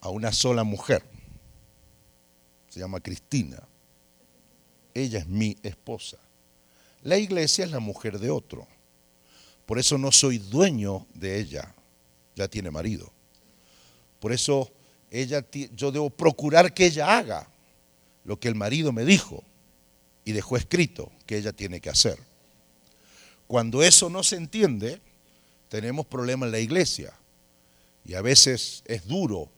a 0.00 0.10
una 0.10 0.32
sola 0.32 0.64
mujer. 0.64 1.02
Se 2.68 2.80
llama 2.80 3.00
Cristina. 3.00 3.62
Ella 4.94 5.20
es 5.20 5.26
mi 5.26 5.56
esposa. 5.62 6.18
La 7.02 7.16
iglesia 7.16 7.64
es 7.64 7.70
la 7.70 7.80
mujer 7.80 8.18
de 8.18 8.30
otro. 8.30 8.66
Por 9.66 9.78
eso 9.78 9.98
no 9.98 10.12
soy 10.12 10.38
dueño 10.38 11.06
de 11.14 11.38
ella. 11.38 11.74
Ya 12.34 12.48
tiene 12.48 12.70
marido. 12.70 13.12
Por 14.20 14.32
eso 14.32 14.70
ella, 15.10 15.44
yo 15.74 15.90
debo 15.90 16.10
procurar 16.10 16.74
que 16.74 16.86
ella 16.86 17.18
haga 17.18 17.48
lo 18.24 18.38
que 18.38 18.48
el 18.48 18.54
marido 18.54 18.92
me 18.92 19.04
dijo 19.04 19.42
y 20.28 20.32
dejó 20.32 20.58
escrito 20.58 21.10
que 21.24 21.38
ella 21.38 21.54
tiene 21.54 21.80
que 21.80 21.88
hacer. 21.88 22.18
Cuando 23.46 23.82
eso 23.82 24.10
no 24.10 24.22
se 24.22 24.36
entiende, 24.36 25.00
tenemos 25.70 26.04
problemas 26.04 26.48
en 26.48 26.52
la 26.52 26.58
iglesia 26.58 27.14
y 28.04 28.12
a 28.12 28.20
veces 28.20 28.82
es 28.84 29.06
duro 29.06 29.48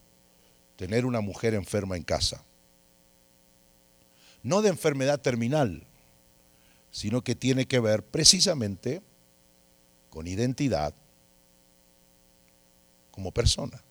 tener 0.77 1.07
una 1.07 1.21
mujer 1.21 1.55
enferma 1.55 1.97
en 1.97 2.05
casa. 2.05 2.45
No 4.45 4.63
de 4.63 4.69
enfermedad 4.69 5.21
terminal, 5.21 5.83
sino 6.93 7.25
que 7.25 7.35
tiene 7.35 7.67
que 7.67 7.81
ver 7.81 8.05
precisamente 8.05 9.03
con 10.09 10.29
identidad 10.29 10.95
como 13.11 13.33
persona. 13.33 13.83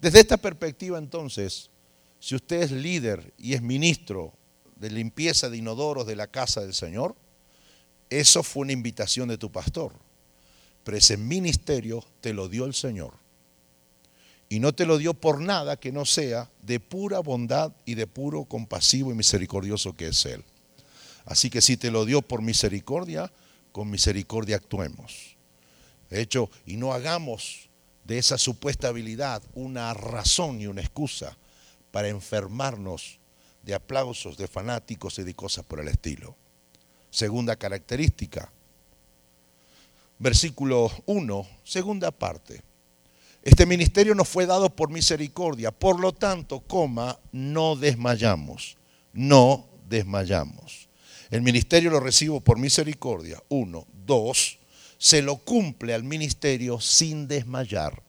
Desde 0.00 0.18
esta 0.18 0.38
perspectiva 0.38 0.98
entonces, 0.98 1.70
si 2.18 2.34
usted 2.34 2.62
es 2.62 2.72
líder 2.72 3.32
y 3.38 3.54
es 3.54 3.62
ministro 3.62 4.34
de 4.82 4.90
limpieza 4.90 5.48
de 5.48 5.58
inodoros 5.58 6.08
de 6.08 6.16
la 6.16 6.26
casa 6.26 6.60
del 6.60 6.74
Señor, 6.74 7.14
eso 8.10 8.42
fue 8.42 8.62
una 8.62 8.72
invitación 8.72 9.28
de 9.28 9.38
tu 9.38 9.52
pastor. 9.52 9.92
Pero 10.82 10.96
ese 10.96 11.16
ministerio 11.16 12.04
te 12.20 12.34
lo 12.34 12.48
dio 12.48 12.64
el 12.64 12.74
Señor. 12.74 13.14
Y 14.48 14.58
no 14.58 14.74
te 14.74 14.84
lo 14.84 14.98
dio 14.98 15.14
por 15.14 15.40
nada 15.40 15.78
que 15.78 15.92
no 15.92 16.04
sea 16.04 16.50
de 16.62 16.80
pura 16.80 17.20
bondad 17.20 17.72
y 17.86 17.94
de 17.94 18.08
puro 18.08 18.44
compasivo 18.44 19.12
y 19.12 19.14
misericordioso 19.14 19.94
que 19.94 20.08
es 20.08 20.26
Él. 20.26 20.42
Así 21.26 21.48
que 21.48 21.60
si 21.60 21.76
te 21.76 21.92
lo 21.92 22.04
dio 22.04 22.20
por 22.20 22.42
misericordia, 22.42 23.32
con 23.70 23.88
misericordia 23.88 24.56
actuemos. 24.56 25.36
De 26.10 26.20
hecho, 26.20 26.50
y 26.66 26.76
no 26.76 26.92
hagamos 26.92 27.68
de 28.02 28.18
esa 28.18 28.36
supuesta 28.36 28.88
habilidad 28.88 29.44
una 29.54 29.94
razón 29.94 30.60
y 30.60 30.66
una 30.66 30.80
excusa 30.80 31.38
para 31.92 32.08
enfermarnos 32.08 33.21
de 33.62 33.74
aplausos 33.74 34.36
de 34.36 34.48
fanáticos 34.48 35.18
y 35.18 35.22
de 35.22 35.34
cosas 35.34 35.64
por 35.64 35.80
el 35.80 35.88
estilo. 35.88 36.36
Segunda 37.10 37.56
característica, 37.56 38.50
versículo 40.18 40.90
1, 41.06 41.46
segunda 41.64 42.10
parte. 42.10 42.62
Este 43.42 43.66
ministerio 43.66 44.14
nos 44.14 44.28
fue 44.28 44.46
dado 44.46 44.70
por 44.70 44.88
misericordia. 44.88 45.72
Por 45.72 45.98
lo 45.98 46.12
tanto, 46.12 46.60
coma, 46.60 47.18
no 47.32 47.74
desmayamos. 47.74 48.76
No 49.12 49.68
desmayamos. 49.88 50.88
El 51.28 51.42
ministerio 51.42 51.90
lo 51.90 51.98
recibo 51.98 52.40
por 52.40 52.58
misericordia. 52.58 53.42
Uno. 53.48 53.86
Dos. 54.06 54.58
Se 54.96 55.22
lo 55.22 55.38
cumple 55.38 55.92
al 55.92 56.04
ministerio 56.04 56.80
sin 56.80 57.26
desmayar. 57.26 58.00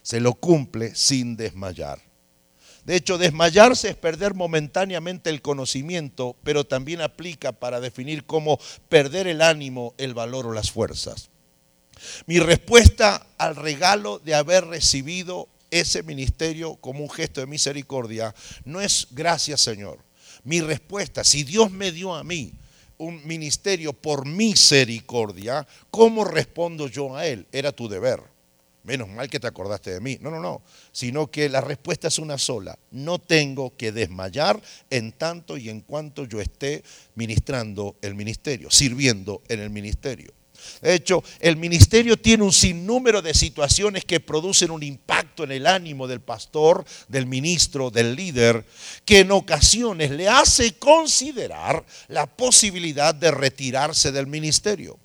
Se 0.00 0.20
lo 0.20 0.32
cumple 0.34 0.94
sin 0.94 1.36
desmayar. 1.36 2.05
De 2.86 2.94
hecho, 2.94 3.18
desmayarse 3.18 3.88
es 3.88 3.96
perder 3.96 4.34
momentáneamente 4.34 5.28
el 5.28 5.42
conocimiento, 5.42 6.36
pero 6.44 6.64
también 6.64 7.00
aplica 7.00 7.50
para 7.50 7.80
definir 7.80 8.24
cómo 8.24 8.60
perder 8.88 9.26
el 9.26 9.42
ánimo, 9.42 9.92
el 9.98 10.14
valor 10.14 10.46
o 10.46 10.52
las 10.52 10.70
fuerzas. 10.70 11.28
Mi 12.26 12.38
respuesta 12.38 13.26
al 13.38 13.56
regalo 13.56 14.20
de 14.20 14.36
haber 14.36 14.66
recibido 14.66 15.48
ese 15.72 16.04
ministerio 16.04 16.76
como 16.76 17.00
un 17.00 17.10
gesto 17.10 17.40
de 17.40 17.48
misericordia 17.48 18.32
no 18.64 18.80
es 18.80 19.08
gracias 19.10 19.62
Señor. 19.62 19.98
Mi 20.44 20.60
respuesta, 20.60 21.24
si 21.24 21.42
Dios 21.42 21.72
me 21.72 21.90
dio 21.90 22.14
a 22.14 22.22
mí 22.22 22.52
un 22.98 23.26
ministerio 23.26 23.94
por 23.94 24.26
misericordia, 24.26 25.66
¿cómo 25.90 26.24
respondo 26.24 26.86
yo 26.86 27.16
a 27.16 27.26
Él? 27.26 27.48
Era 27.50 27.72
tu 27.72 27.88
deber. 27.88 28.35
Menos 28.86 29.08
mal 29.08 29.28
que 29.28 29.40
te 29.40 29.48
acordaste 29.48 29.90
de 29.90 30.00
mí. 30.00 30.16
No, 30.20 30.30
no, 30.30 30.38
no. 30.38 30.62
Sino 30.92 31.28
que 31.28 31.48
la 31.48 31.60
respuesta 31.60 32.06
es 32.06 32.20
una 32.20 32.38
sola. 32.38 32.78
No 32.92 33.18
tengo 33.18 33.76
que 33.76 33.90
desmayar 33.90 34.62
en 34.90 35.10
tanto 35.10 35.56
y 35.56 35.68
en 35.68 35.80
cuanto 35.80 36.24
yo 36.24 36.40
esté 36.40 36.84
ministrando 37.16 37.96
el 38.00 38.14
ministerio, 38.14 38.70
sirviendo 38.70 39.42
en 39.48 39.58
el 39.58 39.70
ministerio. 39.70 40.32
De 40.80 40.94
hecho, 40.94 41.22
el 41.40 41.56
ministerio 41.56 42.16
tiene 42.16 42.44
un 42.44 42.52
sinnúmero 42.52 43.22
de 43.22 43.34
situaciones 43.34 44.04
que 44.04 44.20
producen 44.20 44.70
un 44.70 44.82
impacto 44.82 45.44
en 45.44 45.52
el 45.52 45.66
ánimo 45.66 46.06
del 46.06 46.20
pastor, 46.20 46.84
del 47.08 47.26
ministro, 47.26 47.90
del 47.90 48.14
líder, 48.14 48.64
que 49.04 49.20
en 49.20 49.32
ocasiones 49.32 50.12
le 50.12 50.28
hace 50.28 50.74
considerar 50.74 51.84
la 52.08 52.26
posibilidad 52.26 53.14
de 53.14 53.32
retirarse 53.32 54.12
del 54.12 54.28
ministerio. 54.28 54.98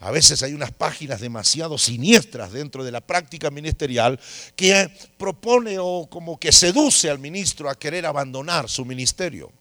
A 0.00 0.10
veces 0.10 0.42
hay 0.42 0.52
unas 0.52 0.72
páginas 0.72 1.20
demasiado 1.20 1.78
siniestras 1.78 2.52
dentro 2.52 2.84
de 2.84 2.92
la 2.92 3.00
práctica 3.00 3.50
ministerial 3.50 4.20
que 4.54 4.90
propone 5.16 5.78
o 5.78 6.06
como 6.10 6.38
que 6.38 6.52
seduce 6.52 7.08
al 7.08 7.18
ministro 7.18 7.70
a 7.70 7.78
querer 7.78 8.06
abandonar 8.06 8.68
su 8.68 8.84
ministerio. 8.84 9.52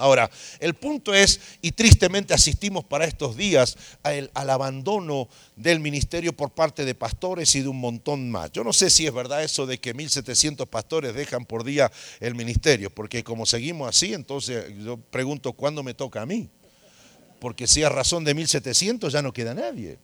Ahora, 0.00 0.30
el 0.60 0.74
punto 0.74 1.12
es, 1.12 1.40
y 1.60 1.72
tristemente 1.72 2.32
asistimos 2.32 2.84
para 2.84 3.04
estos 3.04 3.36
días 3.36 3.76
al, 4.02 4.30
abandono 4.34 5.28
del 5.56 5.78
ministerio 5.78 6.32
por 6.32 6.50
parte 6.50 6.86
de 6.86 6.94
pastores 6.94 7.54
y 7.54 7.60
de 7.60 7.68
un 7.68 7.78
montón 7.78 8.30
más. 8.30 8.50
Yo 8.52 8.64
no 8.64 8.72
sé 8.72 8.88
si 8.88 9.06
es 9.06 9.12
verdad 9.12 9.44
eso 9.44 9.66
de 9.66 9.78
que 9.78 9.94
1.700 9.94 10.66
pastores 10.66 11.14
dejan 11.14 11.44
por 11.44 11.64
día 11.64 11.92
el 12.20 12.34
ministerio, 12.34 12.88
porque 12.88 13.22
como 13.22 13.44
seguimos 13.44 13.90
así, 13.90 14.14
entonces 14.14 14.72
yo 14.82 14.96
pregunto, 14.96 15.52
¿cuándo 15.52 15.82
me 15.82 15.92
toca 15.92 16.22
a 16.22 16.26
mí? 16.26 16.48
Porque 17.40 17.66
si 17.66 17.82
a 17.82 17.88
razón 17.88 18.24
de 18.24 18.36
1.700 18.36 19.10
ya 19.10 19.22
no 19.22 19.32
queda 19.32 19.54
nadie. 19.54 19.98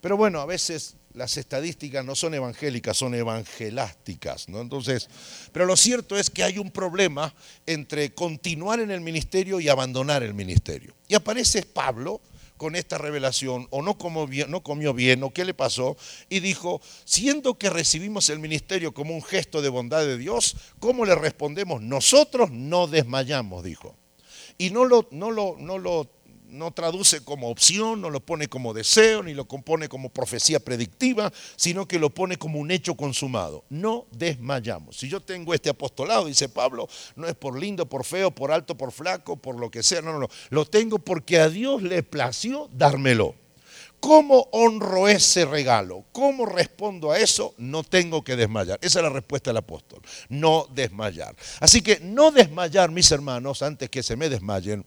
Pero 0.00 0.16
bueno, 0.16 0.40
a 0.40 0.46
veces 0.46 0.96
las 1.14 1.36
estadísticas 1.36 2.04
no 2.04 2.16
son 2.16 2.34
evangélicas, 2.34 2.96
son 2.96 3.14
evangelásticas. 3.14 4.48
¿no? 4.48 4.60
Entonces, 4.60 5.08
pero 5.52 5.64
lo 5.66 5.76
cierto 5.76 6.18
es 6.18 6.28
que 6.30 6.42
hay 6.42 6.58
un 6.58 6.70
problema 6.70 7.32
entre 7.66 8.12
continuar 8.12 8.80
en 8.80 8.90
el 8.90 9.00
ministerio 9.00 9.60
y 9.60 9.68
abandonar 9.68 10.22
el 10.22 10.34
ministerio. 10.34 10.94
Y 11.06 11.14
aparece 11.14 11.62
Pablo 11.62 12.20
con 12.56 12.76
esta 12.76 12.96
revelación, 12.96 13.66
o 13.70 13.82
no, 13.82 13.98
comió 13.98 14.26
bien, 14.26 14.50
no 14.50 14.62
comió 14.62 14.94
bien, 14.94 15.22
o 15.24 15.32
qué 15.32 15.44
le 15.44 15.52
pasó, 15.52 15.96
y 16.28 16.38
dijo, 16.38 16.80
siendo 17.04 17.54
que 17.54 17.70
recibimos 17.70 18.30
el 18.30 18.38
ministerio 18.38 18.94
como 18.94 19.14
un 19.14 19.22
gesto 19.22 19.62
de 19.62 19.68
bondad 19.68 20.06
de 20.06 20.16
Dios, 20.16 20.56
¿cómo 20.78 21.04
le 21.04 21.16
respondemos? 21.16 21.82
Nosotros 21.82 22.52
no 22.52 22.86
desmayamos, 22.86 23.64
dijo. 23.64 23.96
Y 24.58 24.70
no 24.70 24.84
lo, 24.84 25.08
no 25.10 25.32
lo, 25.32 25.56
no 25.58 25.78
lo 25.78 26.08
no 26.52 26.70
traduce 26.70 27.24
como 27.24 27.48
opción, 27.48 28.00
no 28.00 28.10
lo 28.10 28.20
pone 28.20 28.46
como 28.46 28.74
deseo, 28.74 29.22
ni 29.22 29.34
lo 29.34 29.46
compone 29.48 29.88
como 29.88 30.10
profecía 30.10 30.60
predictiva, 30.60 31.32
sino 31.56 31.88
que 31.88 31.98
lo 31.98 32.10
pone 32.10 32.36
como 32.36 32.60
un 32.60 32.70
hecho 32.70 32.94
consumado. 32.94 33.64
No 33.70 34.06
desmayamos. 34.12 34.96
Si 34.96 35.08
yo 35.08 35.20
tengo 35.20 35.54
este 35.54 35.70
apostolado, 35.70 36.26
dice 36.26 36.48
Pablo, 36.48 36.88
no 37.16 37.26
es 37.26 37.34
por 37.34 37.58
lindo, 37.58 37.86
por 37.86 38.04
feo, 38.04 38.30
por 38.30 38.52
alto, 38.52 38.76
por 38.76 38.92
flaco, 38.92 39.36
por 39.36 39.58
lo 39.58 39.70
que 39.70 39.82
sea, 39.82 40.02
no, 40.02 40.12
no, 40.12 40.20
no. 40.20 40.28
Lo 40.50 40.64
tengo 40.66 40.98
porque 40.98 41.38
a 41.38 41.48
Dios 41.48 41.82
le 41.82 42.02
plació 42.02 42.68
dármelo. 42.72 43.34
¿Cómo 44.02 44.48
honro 44.50 45.06
ese 45.06 45.44
regalo? 45.44 46.04
¿Cómo 46.10 46.44
respondo 46.44 47.12
a 47.12 47.20
eso? 47.20 47.54
No 47.56 47.84
tengo 47.84 48.24
que 48.24 48.34
desmayar. 48.34 48.78
Esa 48.82 48.98
es 48.98 49.04
la 49.04 49.10
respuesta 49.10 49.50
del 49.50 49.58
apóstol. 49.58 50.02
No 50.28 50.66
desmayar. 50.74 51.36
Así 51.60 51.82
que 51.82 52.00
no 52.00 52.32
desmayar, 52.32 52.90
mis 52.90 53.12
hermanos, 53.12 53.62
antes 53.62 53.88
que 53.88 54.02
se 54.02 54.16
me 54.16 54.28
desmayen, 54.28 54.84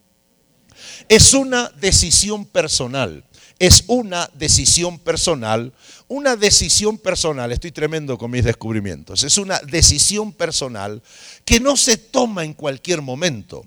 es 1.09 1.34
una 1.34 1.71
decisión 1.80 2.45
personal. 2.45 3.23
Es 3.57 3.86
una 3.88 4.30
decisión 4.34 4.99
personal. 4.99 5.73
Una 6.07 6.36
decisión 6.36 6.97
personal, 6.97 7.51
estoy 7.51 7.71
tremendo 7.71 8.17
con 8.17 8.30
mis 8.30 8.43
descubrimientos, 8.43 9.23
es 9.23 9.39
una 9.39 9.59
decisión 9.59 10.34
personal 10.34 11.01
que 11.43 11.59
no 11.59 11.76
se 11.76 11.97
toma 11.97 12.43
en 12.43 12.53
cualquier 12.53 13.01
momento. 13.01 13.65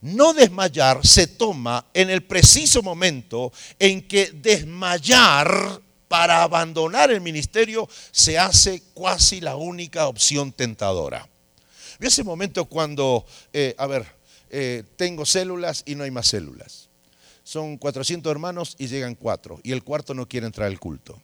No 0.00 0.32
desmayar 0.32 1.06
se 1.06 1.26
toma 1.26 1.86
en 1.94 2.10
el 2.10 2.22
preciso 2.22 2.82
momento 2.82 3.52
en 3.78 4.06
que 4.06 4.30
desmayar 4.32 5.80
para 6.08 6.42
abandonar 6.42 7.10
el 7.10 7.20
ministerio 7.20 7.88
se 8.12 8.38
hace 8.38 8.82
casi 8.94 9.40
la 9.40 9.56
única 9.56 10.06
opción 10.06 10.52
tentadora. 10.52 11.28
Vi 11.98 12.06
ese 12.06 12.24
momento 12.24 12.66
cuando, 12.66 13.24
eh, 13.52 13.74
a 13.78 13.86
ver, 13.86 14.06
eh, 14.56 14.84
tengo 14.94 15.26
células 15.26 15.82
y 15.84 15.96
no 15.96 16.04
hay 16.04 16.12
más 16.12 16.28
células. 16.28 16.88
Son 17.42 17.76
400 17.76 18.30
hermanos 18.30 18.76
y 18.78 18.86
llegan 18.86 19.16
cuatro, 19.16 19.58
y 19.64 19.72
el 19.72 19.82
cuarto 19.82 20.14
no 20.14 20.28
quiere 20.28 20.46
entrar 20.46 20.68
al 20.68 20.78
culto. 20.78 21.20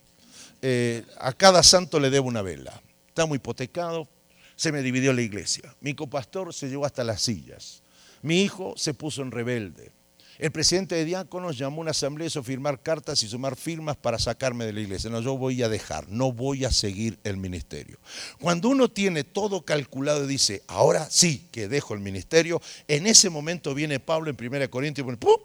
Eh, 0.63 1.05
a 1.17 1.33
cada 1.33 1.63
santo 1.63 2.01
le 2.01 2.11
debo 2.11 2.27
una 2.27 2.43
vela. 2.43 2.83
Está 3.07 3.27
muy 3.27 3.37
hipotecado, 3.37 4.09
se 4.57 4.73
me 4.73 4.83
dividió 4.83 5.13
la 5.13 5.23
iglesia. 5.23 5.73
Mi 5.81 5.95
copastor 5.95 6.53
se 6.53 6.69
llevó 6.69 6.85
hasta 6.85 7.05
las 7.05 7.23
sillas. 7.23 7.85
Mi 8.21 8.43
hijo 8.43 8.75
se 8.77 8.95
puso 8.95 9.23
en 9.23 9.31
rebelde. 9.31 9.93
El 10.41 10.53
presidente 10.53 10.95
de 10.95 11.05
diáconos 11.05 11.59
llamó 11.59 11.77
a 11.77 11.81
una 11.83 11.91
asamblea, 11.91 12.29
hizo 12.29 12.43
firmar 12.43 12.81
cartas 12.81 13.23
y 13.23 13.29
sumar 13.29 13.57
firmas 13.57 13.99
para 13.99 14.19
sacarme 14.19 14.65
de 14.65 14.73
la 14.73 14.81
iglesia. 14.81 15.11
No, 15.11 15.21
yo 15.21 15.37
voy 15.37 15.63
a 15.63 15.69
dejar, 15.69 16.09
no 16.09 16.33
voy 16.33 16.65
a 16.65 16.73
seguir 16.73 17.19
el 17.25 17.37
ministerio. 17.37 17.99
Cuando 18.41 18.71
uno 18.71 18.89
tiene 18.89 19.23
todo 19.23 19.67
calculado 19.67 20.25
y 20.25 20.29
dice, 20.29 20.63
ahora 20.67 21.07
sí 21.11 21.47
que 21.53 21.69
dejo 21.69 21.93
el 21.93 22.01
ministerio, 22.01 22.63
en 22.89 23.07
ese 23.07 23.29
momento 23.29 23.75
viene 23.75 24.01
Pablo 24.01 24.31
en 24.31 24.37
1 24.41 24.71
Corintios 24.71 25.05
y 25.05 25.09
pone, 25.09 25.19
¡pum! 25.19 25.43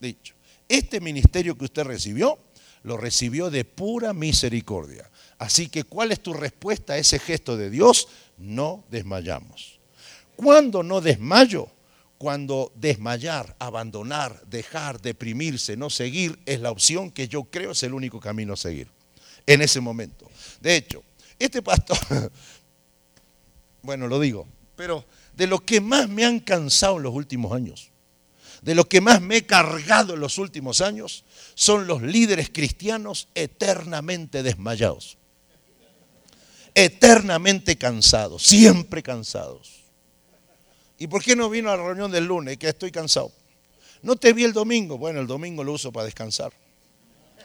Dicho, 0.00 0.34
este 0.68 1.00
ministerio 1.00 1.56
que 1.56 1.66
usted 1.66 1.84
recibió, 1.84 2.36
lo 2.82 2.96
recibió 2.96 3.48
de 3.48 3.64
pura 3.64 4.12
misericordia. 4.12 5.08
Así 5.38 5.68
que, 5.68 5.84
¿cuál 5.84 6.10
es 6.10 6.18
tu 6.18 6.34
respuesta 6.34 6.94
a 6.94 6.98
ese 6.98 7.20
gesto 7.20 7.56
de 7.56 7.70
Dios? 7.70 8.08
No 8.38 8.82
desmayamos. 8.90 9.78
¿Cuándo 10.34 10.82
no 10.82 11.00
desmayo? 11.00 11.70
Cuando 12.18 12.72
desmayar, 12.74 13.56
abandonar, 13.58 14.42
dejar, 14.46 15.00
deprimirse, 15.00 15.76
no 15.76 15.90
seguir, 15.90 16.38
es 16.46 16.60
la 16.60 16.70
opción 16.70 17.10
que 17.10 17.28
yo 17.28 17.44
creo 17.44 17.72
es 17.72 17.82
el 17.82 17.94
único 17.94 18.20
camino 18.20 18.54
a 18.54 18.56
seguir 18.56 18.88
en 19.46 19.62
ese 19.62 19.80
momento. 19.80 20.28
De 20.60 20.76
hecho, 20.76 21.04
este 21.38 21.62
pastor, 21.62 21.98
bueno, 23.82 24.08
lo 24.08 24.18
digo, 24.18 24.46
pero 24.74 25.04
de 25.34 25.46
lo 25.46 25.60
que 25.60 25.80
más 25.80 26.08
me 26.08 26.24
han 26.24 26.40
cansado 26.40 26.96
en 26.96 27.02
los 27.02 27.14
últimos 27.14 27.52
años, 27.52 27.90
de 28.62 28.74
lo 28.74 28.88
que 28.88 29.00
más 29.00 29.20
me 29.20 29.36
he 29.36 29.46
cargado 29.46 30.14
en 30.14 30.20
los 30.20 30.38
últimos 30.38 30.80
años, 30.80 31.24
son 31.54 31.86
los 31.86 32.02
líderes 32.02 32.48
cristianos 32.50 33.28
eternamente 33.34 34.42
desmayados, 34.42 35.18
eternamente 36.74 37.76
cansados, 37.76 38.42
siempre 38.42 39.02
cansados 39.02 39.85
¿Y 40.98 41.06
por 41.06 41.22
qué 41.22 41.36
no 41.36 41.50
vino 41.50 41.70
a 41.70 41.76
la 41.76 41.82
reunión 41.82 42.10
del 42.10 42.24
lunes? 42.24 42.56
Que 42.56 42.68
estoy 42.68 42.90
cansado. 42.90 43.30
No 44.02 44.16
te 44.16 44.32
vi 44.32 44.44
el 44.44 44.52
domingo. 44.52 44.98
Bueno, 44.98 45.20
el 45.20 45.26
domingo 45.26 45.62
lo 45.64 45.72
uso 45.72 45.92
para 45.92 46.06
descansar. 46.06 46.52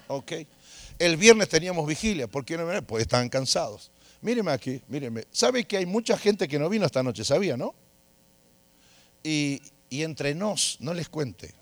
Ok. 0.08 0.34
El 1.00 1.18
viernes 1.18 1.50
teníamos 1.50 1.88
vigilia. 1.88 2.28
¿Por 2.28 2.46
qué 2.46 2.58
no 2.58 2.68
vino? 2.68 2.82
Pues 2.82 3.02
estaban 3.02 3.30
cansados. 3.30 3.92
Míreme 4.22 4.52
aquí, 4.52 4.82
míreme. 4.88 5.26
¿Sabe 5.32 5.66
que 5.66 5.78
hay 5.78 5.86
mucha 5.86 6.18
gente 6.18 6.48
que 6.48 6.60
no 6.60 6.70
vino 6.70 6.86
esta 6.86 7.02
noche? 7.02 7.26
¿Sabía, 7.26 7.58
no? 7.58 7.74
Y, 9.24 9.62
y 9.90 10.04
entre 10.04 10.36
nos, 10.36 10.78
no 10.80 10.94
les 10.94 11.10
cuente. 11.10 11.54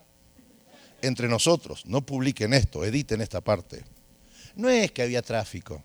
Entre 1.02 1.26
nosotros, 1.28 1.86
no 1.86 2.02
publiquen 2.02 2.52
esto, 2.52 2.84
editen 2.84 3.22
esta 3.22 3.40
parte. 3.40 3.82
No 4.54 4.68
es 4.68 4.92
que 4.92 5.02
había 5.02 5.22
tráfico. 5.22 5.82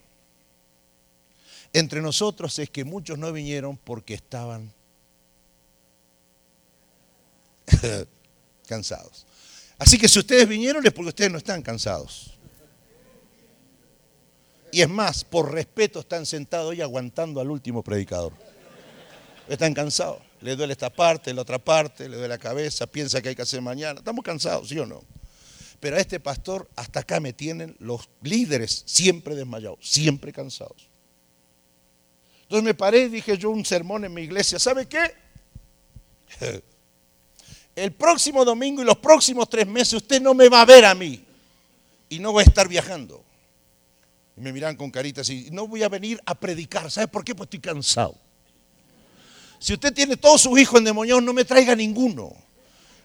Entre 1.71 2.01
nosotros 2.01 2.59
es 2.59 2.69
que 2.69 2.83
muchos 2.83 3.17
no 3.17 3.31
vinieron 3.31 3.77
porque 3.77 4.13
estaban 4.13 4.73
cansados. 8.67 9.25
Así 9.77 9.97
que 9.97 10.07
si 10.07 10.19
ustedes 10.19 10.47
vinieron 10.47 10.85
es 10.85 10.93
porque 10.93 11.09
ustedes 11.09 11.31
no 11.31 11.37
están 11.37 11.61
cansados. 11.61 12.31
Y 14.71 14.81
es 14.81 14.89
más, 14.89 15.23
por 15.23 15.53
respeto 15.53 16.01
están 16.01 16.25
sentados 16.25 16.73
ahí 16.73 16.81
aguantando 16.81 17.39
al 17.39 17.49
último 17.49 17.81
predicador. 17.83 18.33
Están 19.47 19.73
cansados. 19.73 20.19
Le 20.41 20.55
duele 20.55 20.73
esta 20.73 20.89
parte, 20.89 21.33
la 21.33 21.41
otra 21.41 21.59
parte, 21.59 22.09
le 22.09 22.17
duele 22.17 22.27
la 22.27 22.37
cabeza, 22.37 22.85
piensa 22.85 23.21
que 23.21 23.29
hay 23.29 23.35
que 23.35 23.41
hacer 23.41 23.61
mañana. 23.61 23.99
Estamos 23.99 24.23
cansados, 24.23 24.69
¿sí 24.69 24.77
o 24.77 24.85
no? 24.85 25.01
Pero 25.79 25.95
a 25.97 25.99
este 25.99 26.19
pastor 26.19 26.69
hasta 26.75 27.01
acá 27.01 27.19
me 27.19 27.33
tienen 27.33 27.75
los 27.79 28.09
líderes 28.21 28.83
siempre 28.85 29.35
desmayados, 29.35 29.79
siempre 29.81 30.33
cansados. 30.33 30.89
Entonces 32.43 32.63
me 32.63 32.73
paré 32.73 33.03
y 33.03 33.09
dije 33.09 33.37
yo 33.37 33.49
un 33.49 33.65
sermón 33.65 34.05
en 34.05 34.13
mi 34.13 34.21
iglesia. 34.21 34.59
¿Sabe 34.59 34.87
qué? 34.87 35.13
El 37.75 37.91
próximo 37.91 38.45
domingo 38.45 38.81
y 38.81 38.85
los 38.85 38.97
próximos 38.97 39.49
tres 39.49 39.67
meses 39.67 39.93
usted 39.93 40.21
no 40.21 40.33
me 40.33 40.47
va 40.47 40.61
a 40.61 40.65
ver 40.65 40.85
a 40.85 40.95
mí. 40.95 41.23
Y 42.07 42.19
no 42.19 42.31
voy 42.31 42.43
a 42.43 42.47
estar 42.47 42.67
viajando. 42.67 43.23
Y 44.37 44.41
me 44.41 44.53
miran 44.53 44.75
con 44.75 44.91
caritas 44.91 45.29
y 45.29 45.49
no 45.51 45.67
voy 45.67 45.83
a 45.83 45.89
venir 45.89 46.21
a 46.25 46.35
predicar. 46.35 46.89
¿Sabe 46.89 47.07
por 47.07 47.23
qué? 47.23 47.35
Pues 47.35 47.47
estoy 47.47 47.59
cansado. 47.59 48.15
Si 49.59 49.73
usted 49.73 49.93
tiene 49.93 50.15
todos 50.15 50.41
sus 50.41 50.57
hijos 50.59 50.77
endemoniados, 50.77 51.23
no 51.23 51.33
me 51.33 51.43
traiga 51.43 51.75
ninguno. 51.75 52.33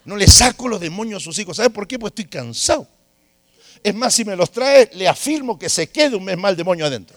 No 0.05 0.16
le 0.16 0.27
saco 0.27 0.68
los 0.68 0.81
demonios 0.81 1.23
a 1.23 1.25
sus 1.25 1.39
hijos. 1.39 1.57
¿Sabe 1.57 1.71
por 1.71 1.87
qué? 1.87 1.99
Pues 1.99 2.12
estoy 2.12 2.27
cansado. 2.27 2.87
Es 3.83 3.95
más, 3.95 4.14
si 4.14 4.25
me 4.25 4.37
los 4.37 4.51
trae, 4.51 4.91
le 4.95 5.09
afirmo 5.09 5.59
que 5.59 5.68
se 5.68 5.89
quede 5.89 6.16
un 6.16 6.25
mes 6.25 6.37
más 6.37 6.51
el 6.51 6.57
demonio 6.57 6.87
adentro. 6.87 7.16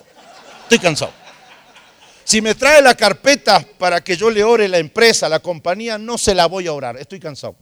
Estoy 0.64 0.80
cansado. 0.80 1.23
Si 2.24 2.42
me 2.42 2.56
trae 2.56 2.82
la 2.82 2.96
carpeta 2.96 3.66
para 3.78 4.04
que 4.04 4.16
yo 4.16 4.30
le 4.30 4.44
ore 4.44 4.68
la 4.68 4.78
empresa, 4.78 5.28
la 5.28 5.40
compañía, 5.40 5.98
no 5.98 6.18
se 6.18 6.34
la 6.34 6.46
voy 6.48 6.68
a 6.68 6.74
orar. 6.74 6.98
Estoy 6.98 7.20
cansado. 7.20 7.56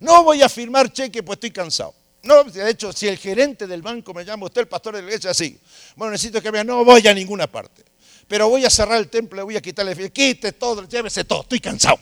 No 0.00 0.24
voy 0.24 0.42
a 0.42 0.48
firmar 0.48 0.92
cheque, 0.92 1.22
pues 1.22 1.36
estoy 1.36 1.50
cansado. 1.50 1.94
No, 2.22 2.44
de 2.44 2.70
hecho, 2.70 2.92
si 2.92 3.08
el 3.08 3.18
gerente 3.18 3.66
del 3.66 3.82
banco 3.82 4.14
me 4.14 4.24
llama, 4.24 4.46
usted 4.46 4.62
el 4.62 4.68
pastor 4.68 4.94
de 4.94 5.02
la 5.02 5.08
iglesia, 5.08 5.34
sí. 5.34 5.58
Bueno, 5.96 6.12
necesito 6.12 6.40
que 6.40 6.50
vea, 6.50 6.62
no 6.62 6.84
voy 6.84 7.06
a 7.06 7.14
ninguna 7.14 7.46
parte. 7.46 7.84
Pero 8.28 8.48
voy 8.48 8.64
a 8.64 8.70
cerrar 8.70 8.98
el 8.98 9.08
templo, 9.08 9.44
voy 9.44 9.56
a 9.56 9.60
quitarle, 9.60 10.10
quite 10.10 10.52
todo, 10.52 10.86
llévese 10.88 11.24
todo, 11.24 11.42
estoy 11.42 11.60
cansado. 11.60 11.98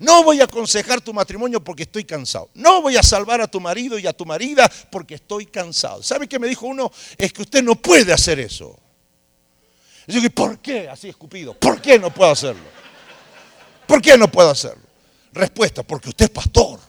No 0.00 0.24
voy 0.24 0.40
a 0.40 0.44
aconsejar 0.44 1.00
tu 1.00 1.14
matrimonio 1.14 1.62
porque 1.62 1.84
estoy 1.84 2.04
cansado. 2.04 2.50
No 2.54 2.82
voy 2.82 2.96
a 2.96 3.02
salvar 3.02 3.40
a 3.40 3.46
tu 3.46 3.60
marido 3.60 3.98
y 3.98 4.06
a 4.08 4.12
tu 4.12 4.26
marida 4.26 4.70
porque 4.90 5.14
estoy 5.14 5.46
cansado. 5.46 6.02
¿Sabe 6.02 6.28
qué 6.28 6.40
me 6.40 6.48
dijo 6.48 6.66
uno? 6.66 6.90
Es 7.16 7.32
que 7.32 7.42
usted 7.42 7.62
no 7.62 7.76
puede 7.76 8.12
hacer 8.12 8.40
eso. 8.40 8.78
Y 10.06 10.20
yo 10.20 10.30
¿por 10.30 10.58
qué? 10.58 10.88
Así 10.88 11.08
escupido. 11.08 11.54
¿Por 11.54 11.80
qué 11.80 11.98
no 11.98 12.12
puedo 12.12 12.30
hacerlo? 12.30 12.62
¿Por 13.86 14.00
qué 14.02 14.16
no 14.16 14.28
puedo 14.28 14.50
hacerlo? 14.50 14.82
Respuesta, 15.32 15.82
porque 15.82 16.10
usted 16.10 16.26
es 16.26 16.30
pastor. 16.30 16.80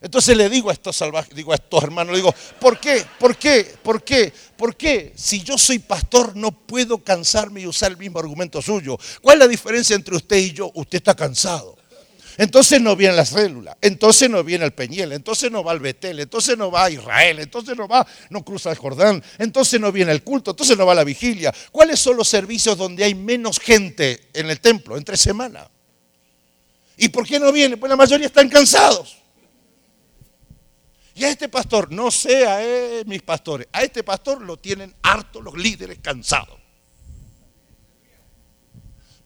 Entonces 0.00 0.36
le 0.36 0.48
digo 0.48 0.68
a 0.68 0.72
estos 0.72 0.96
salvajes, 0.96 1.34
digo 1.34 1.52
a 1.52 1.54
estos 1.54 1.82
hermanos, 1.82 2.10
le 2.10 2.18
digo, 2.18 2.34
¿por 2.58 2.78
qué? 2.80 3.04
¿Por 3.20 3.36
qué? 3.36 3.72
¿Por 3.82 4.02
qué? 4.02 4.32
¿Por 4.56 4.74
qué? 4.74 5.12
Si 5.14 5.42
yo 5.42 5.56
soy 5.56 5.78
pastor 5.78 6.34
no 6.34 6.50
puedo 6.50 6.98
cansarme 6.98 7.60
y 7.60 7.66
usar 7.68 7.92
el 7.92 7.98
mismo 7.98 8.18
argumento 8.18 8.60
suyo. 8.60 8.98
¿Cuál 9.20 9.36
es 9.36 9.40
la 9.40 9.48
diferencia 9.48 9.94
entre 9.94 10.16
usted 10.16 10.36
y 10.38 10.52
yo? 10.52 10.72
Usted 10.74 10.96
está 10.96 11.14
cansado. 11.14 11.76
Entonces 12.38 12.80
no 12.80 12.96
viene 12.96 13.14
la 13.14 13.26
célula, 13.26 13.76
entonces 13.80 14.30
no 14.30 14.42
viene 14.42 14.64
el 14.64 14.72
Peñiel, 14.72 15.12
entonces 15.12 15.50
no 15.50 15.62
va 15.62 15.72
al 15.72 15.80
Betel, 15.80 16.20
entonces 16.20 16.56
no 16.56 16.70
va 16.70 16.84
a 16.84 16.90
Israel, 16.90 17.40
entonces 17.40 17.76
no 17.76 17.86
va, 17.86 18.06
no 18.30 18.44
cruza 18.44 18.70
el 18.70 18.78
Jordán, 18.78 19.22
entonces 19.38 19.80
no 19.80 19.92
viene 19.92 20.12
el 20.12 20.22
culto, 20.22 20.52
entonces 20.52 20.76
no 20.78 20.86
va 20.86 20.94
la 20.94 21.04
vigilia. 21.04 21.52
¿Cuáles 21.70 22.00
son 22.00 22.16
los 22.16 22.28
servicios 22.28 22.78
donde 22.78 23.04
hay 23.04 23.14
menos 23.14 23.60
gente 23.60 24.28
en 24.32 24.48
el 24.48 24.60
templo 24.60 24.96
entre 24.96 25.16
semana? 25.16 25.68
¿Y 26.96 27.08
por 27.08 27.26
qué 27.26 27.38
no 27.38 27.52
viene? 27.52 27.76
Pues 27.76 27.90
la 27.90 27.96
mayoría 27.96 28.26
están 28.26 28.48
cansados. 28.48 29.18
Y 31.14 31.24
a 31.24 31.30
este 31.30 31.48
pastor, 31.48 31.92
no 31.92 32.10
sea 32.10 32.60
mis 33.04 33.20
pastores, 33.22 33.68
a 33.72 33.82
este 33.82 34.02
pastor 34.02 34.40
lo 34.40 34.58
tienen 34.58 34.94
harto 35.02 35.42
los 35.42 35.54
líderes 35.54 35.98
cansados. 36.00 36.58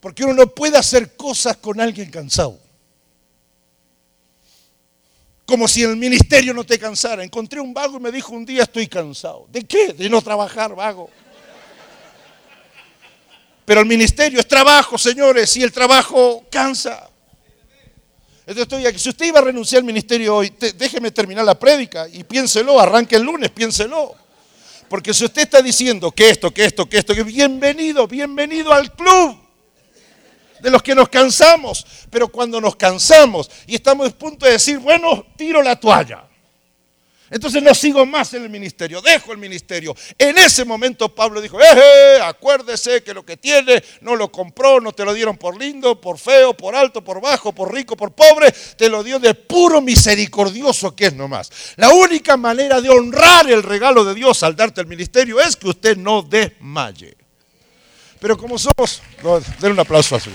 Porque 0.00 0.24
uno 0.24 0.34
no 0.34 0.46
puede 0.48 0.76
hacer 0.76 1.16
cosas 1.16 1.56
con 1.58 1.80
alguien 1.80 2.10
cansado. 2.10 2.65
Como 5.46 5.68
si 5.68 5.84
el 5.84 5.96
ministerio 5.96 6.52
no 6.52 6.64
te 6.64 6.78
cansara. 6.78 7.22
Encontré 7.22 7.60
un 7.60 7.72
vago 7.72 7.98
y 7.98 8.00
me 8.00 8.10
dijo 8.10 8.32
un 8.32 8.44
día 8.44 8.64
estoy 8.64 8.88
cansado. 8.88 9.46
¿De 9.50 9.62
qué? 9.62 9.92
De 9.92 10.10
no 10.10 10.20
trabajar, 10.20 10.74
vago. 10.74 11.08
Pero 13.64 13.80
el 13.80 13.86
ministerio 13.86 14.40
es 14.40 14.48
trabajo, 14.48 14.98
señores, 14.98 15.56
y 15.56 15.62
el 15.62 15.72
trabajo 15.72 16.44
cansa. 16.50 17.08
Entonces 18.40 18.62
estoy 18.62 18.86
aquí. 18.86 18.98
Si 18.98 19.08
usted 19.08 19.26
iba 19.26 19.38
a 19.38 19.42
renunciar 19.42 19.80
al 19.80 19.86
ministerio 19.86 20.36
hoy, 20.36 20.52
déjeme 20.76 21.12
terminar 21.12 21.44
la 21.44 21.58
prédica 21.58 22.08
y 22.08 22.24
piénselo, 22.24 22.78
arranque 22.80 23.16
el 23.16 23.22
lunes, 23.22 23.50
piénselo. 23.50 24.14
Porque 24.88 25.14
si 25.14 25.24
usted 25.24 25.42
está 25.42 25.62
diciendo 25.62 26.12
que 26.12 26.30
esto, 26.30 26.52
que 26.52 26.64
esto, 26.64 26.88
que 26.88 26.98
esto, 26.98 27.14
que 27.14 27.24
bienvenido, 27.24 28.06
bienvenido 28.06 28.72
al 28.72 28.92
club 28.92 29.45
de 30.66 30.72
los 30.72 30.82
que 30.82 30.96
nos 30.96 31.08
cansamos. 31.08 31.86
Pero 32.10 32.26
cuando 32.26 32.60
nos 32.60 32.74
cansamos 32.74 33.48
y 33.68 33.76
estamos 33.76 34.08
a 34.08 34.10
punto 34.10 34.46
de 34.46 34.52
decir, 34.52 34.80
bueno, 34.80 35.24
tiro 35.36 35.62
la 35.62 35.76
toalla. 35.76 36.24
Entonces 37.30 37.62
no 37.62 37.72
sigo 37.72 38.04
más 38.04 38.34
en 38.34 38.42
el 38.42 38.50
ministerio, 38.50 39.00
dejo 39.00 39.30
el 39.30 39.38
ministerio. 39.38 39.94
En 40.18 40.36
ese 40.38 40.64
momento 40.64 41.14
Pablo 41.14 41.40
dijo, 41.40 41.60
eh, 41.60 42.18
acuérdese 42.20 43.04
que 43.04 43.14
lo 43.14 43.24
que 43.24 43.36
tiene 43.36 43.82
no 44.00 44.16
lo 44.16 44.32
compró, 44.32 44.80
no 44.80 44.92
te 44.92 45.04
lo 45.04 45.14
dieron 45.14 45.36
por 45.36 45.56
lindo, 45.56 46.00
por 46.00 46.18
feo, 46.18 46.56
por 46.56 46.74
alto, 46.74 47.02
por 47.02 47.20
bajo, 47.20 47.52
por 47.52 47.72
rico, 47.72 47.96
por 47.96 48.12
pobre, 48.12 48.52
te 48.76 48.88
lo 48.88 49.04
dio 49.04 49.20
de 49.20 49.34
puro 49.34 49.80
misericordioso 49.80 50.96
que 50.96 51.06
es 51.06 51.14
nomás. 51.14 51.52
La 51.76 51.90
única 51.90 52.36
manera 52.36 52.80
de 52.80 52.88
honrar 52.88 53.48
el 53.48 53.62
regalo 53.62 54.04
de 54.04 54.14
Dios 54.14 54.42
al 54.42 54.56
darte 54.56 54.80
el 54.80 54.88
ministerio 54.88 55.40
es 55.40 55.54
que 55.54 55.68
usted 55.68 55.96
no 55.96 56.22
desmaye. 56.22 57.16
Pero 58.20 58.36
como 58.36 58.58
somos, 58.58 59.02
den 59.60 59.72
un 59.72 59.80
aplauso 59.80 60.16
a 60.16 60.20
su. 60.20 60.30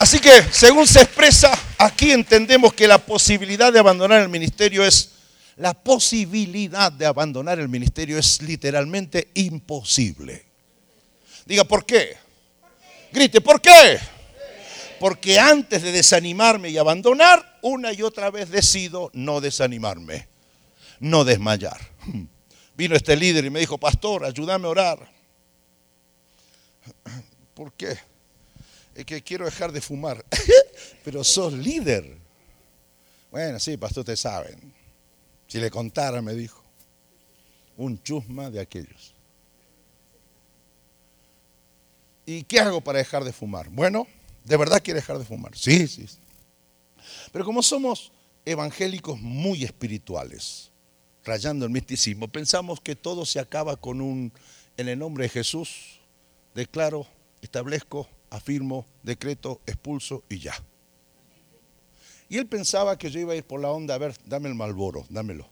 Así 0.00 0.18
que, 0.18 0.42
según 0.50 0.86
se 0.86 1.02
expresa, 1.02 1.52
aquí 1.76 2.10
entendemos 2.10 2.72
que 2.72 2.88
la 2.88 2.96
posibilidad 2.96 3.70
de 3.70 3.78
abandonar 3.78 4.22
el 4.22 4.30
ministerio 4.30 4.82
es, 4.82 5.10
la 5.56 5.74
posibilidad 5.74 6.90
de 6.90 7.04
abandonar 7.04 7.60
el 7.60 7.68
ministerio 7.68 8.16
es 8.16 8.40
literalmente 8.40 9.28
imposible. 9.34 10.46
Diga, 11.44 11.64
¿por 11.64 11.84
qué? 11.84 12.16
Grite, 13.12 13.42
¿por 13.42 13.60
qué? 13.60 14.00
Porque 14.98 15.38
antes 15.38 15.82
de 15.82 15.92
desanimarme 15.92 16.70
y 16.70 16.78
abandonar, 16.78 17.58
una 17.60 17.92
y 17.92 18.00
otra 18.00 18.30
vez 18.30 18.48
decido 18.48 19.10
no 19.12 19.42
desanimarme, 19.42 20.28
no 21.00 21.24
desmayar. 21.24 21.78
Vino 22.74 22.96
este 22.96 23.16
líder 23.16 23.44
y 23.44 23.50
me 23.50 23.60
dijo, 23.60 23.76
pastor, 23.76 24.24
ayúdame 24.24 24.66
a 24.66 24.70
orar. 24.70 25.12
¿Por 27.52 27.74
qué? 27.74 28.09
Es 28.94 29.04
que 29.04 29.22
quiero 29.22 29.44
dejar 29.44 29.72
de 29.72 29.80
fumar. 29.80 30.24
Pero 31.04 31.24
sos 31.24 31.52
líder. 31.52 32.18
Bueno, 33.30 33.58
sí, 33.58 33.76
pastor, 33.76 34.00
ustedes 34.00 34.20
saben. 34.20 34.72
Si 35.46 35.58
le 35.58 35.70
contara, 35.70 36.20
me 36.22 36.34
dijo. 36.34 36.62
Un 37.76 38.02
chusma 38.02 38.50
de 38.50 38.60
aquellos. 38.60 39.14
¿Y 42.26 42.44
qué 42.44 42.60
hago 42.60 42.80
para 42.80 42.98
dejar 42.98 43.24
de 43.24 43.32
fumar? 43.32 43.68
Bueno, 43.70 44.06
¿de 44.44 44.56
verdad 44.56 44.82
quiere 44.82 45.00
dejar 45.00 45.18
de 45.18 45.24
fumar? 45.24 45.56
Sí, 45.56 45.88
sí. 45.88 46.06
Pero 47.32 47.44
como 47.44 47.62
somos 47.62 48.12
evangélicos 48.44 49.18
muy 49.20 49.64
espirituales, 49.64 50.70
rayando 51.24 51.64
el 51.64 51.72
misticismo, 51.72 52.28
pensamos 52.28 52.80
que 52.80 52.94
todo 52.94 53.26
se 53.26 53.40
acaba 53.40 53.76
con 53.76 54.00
un, 54.00 54.32
en 54.76 54.88
el 54.88 54.98
nombre 54.98 55.24
de 55.24 55.28
Jesús, 55.30 56.00
declaro, 56.54 57.06
establezco, 57.42 58.08
afirmo, 58.30 58.86
decreto, 59.02 59.60
expulso 59.66 60.24
y 60.28 60.38
ya. 60.38 60.54
Y 62.28 62.38
él 62.38 62.46
pensaba 62.46 62.96
que 62.96 63.10
yo 63.10 63.20
iba 63.20 63.32
a 63.32 63.36
ir 63.36 63.44
por 63.44 63.60
la 63.60 63.70
onda, 63.70 63.94
a 63.94 63.98
ver, 63.98 64.14
dame 64.24 64.48
el 64.48 64.54
malboro, 64.54 65.04
dámelo. 65.08 65.48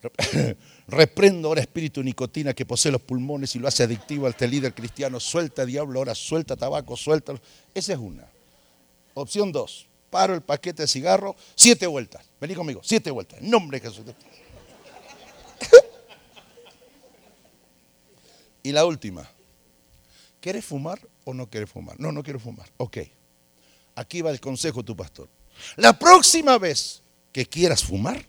Reprendo 0.88 1.48
ahora 1.48 1.60
espíritu 1.60 2.02
nicotina 2.02 2.54
que 2.54 2.66
posee 2.66 2.92
los 2.92 3.02
pulmones 3.02 3.54
y 3.56 3.58
lo 3.58 3.66
hace 3.66 3.82
adictivo 3.82 4.26
al 4.26 4.34
líder 4.50 4.74
cristiano. 4.74 5.18
Suelta 5.18 5.64
diablo, 5.64 5.98
ahora 5.98 6.14
suelta 6.14 6.56
tabaco, 6.56 6.96
suelta. 6.96 7.34
Esa 7.74 7.92
es 7.92 7.98
una. 7.98 8.28
Opción 9.14 9.50
dos 9.50 9.88
paro 10.10 10.34
el 10.34 10.42
paquete 10.42 10.82
de 10.82 10.88
cigarro, 10.88 11.36
siete 11.54 11.86
vueltas. 11.86 12.24
Vení 12.40 12.54
conmigo, 12.54 12.80
siete 12.82 13.10
vueltas. 13.10 13.40
En 13.40 13.50
nombre 13.50 13.80
de 13.80 13.88
Jesús. 13.88 14.04
y 18.62 18.72
la 18.72 18.84
última. 18.84 19.28
¿Quieres 20.40 20.64
fumar 20.64 21.00
o 21.28 21.34
no 21.34 21.48
quieres 21.48 21.70
fumar? 21.70 21.98
No, 22.00 22.10
no 22.10 22.22
quiero 22.22 22.40
fumar. 22.40 22.68
Ok. 22.78 22.98
Aquí 23.94 24.22
va 24.22 24.30
el 24.30 24.40
consejo 24.40 24.80
de 24.80 24.86
tu 24.86 24.96
pastor. 24.96 25.28
La 25.76 25.98
próxima 25.98 26.56
vez 26.58 27.02
que 27.32 27.44
quieras 27.44 27.84
fumar, 27.84 28.24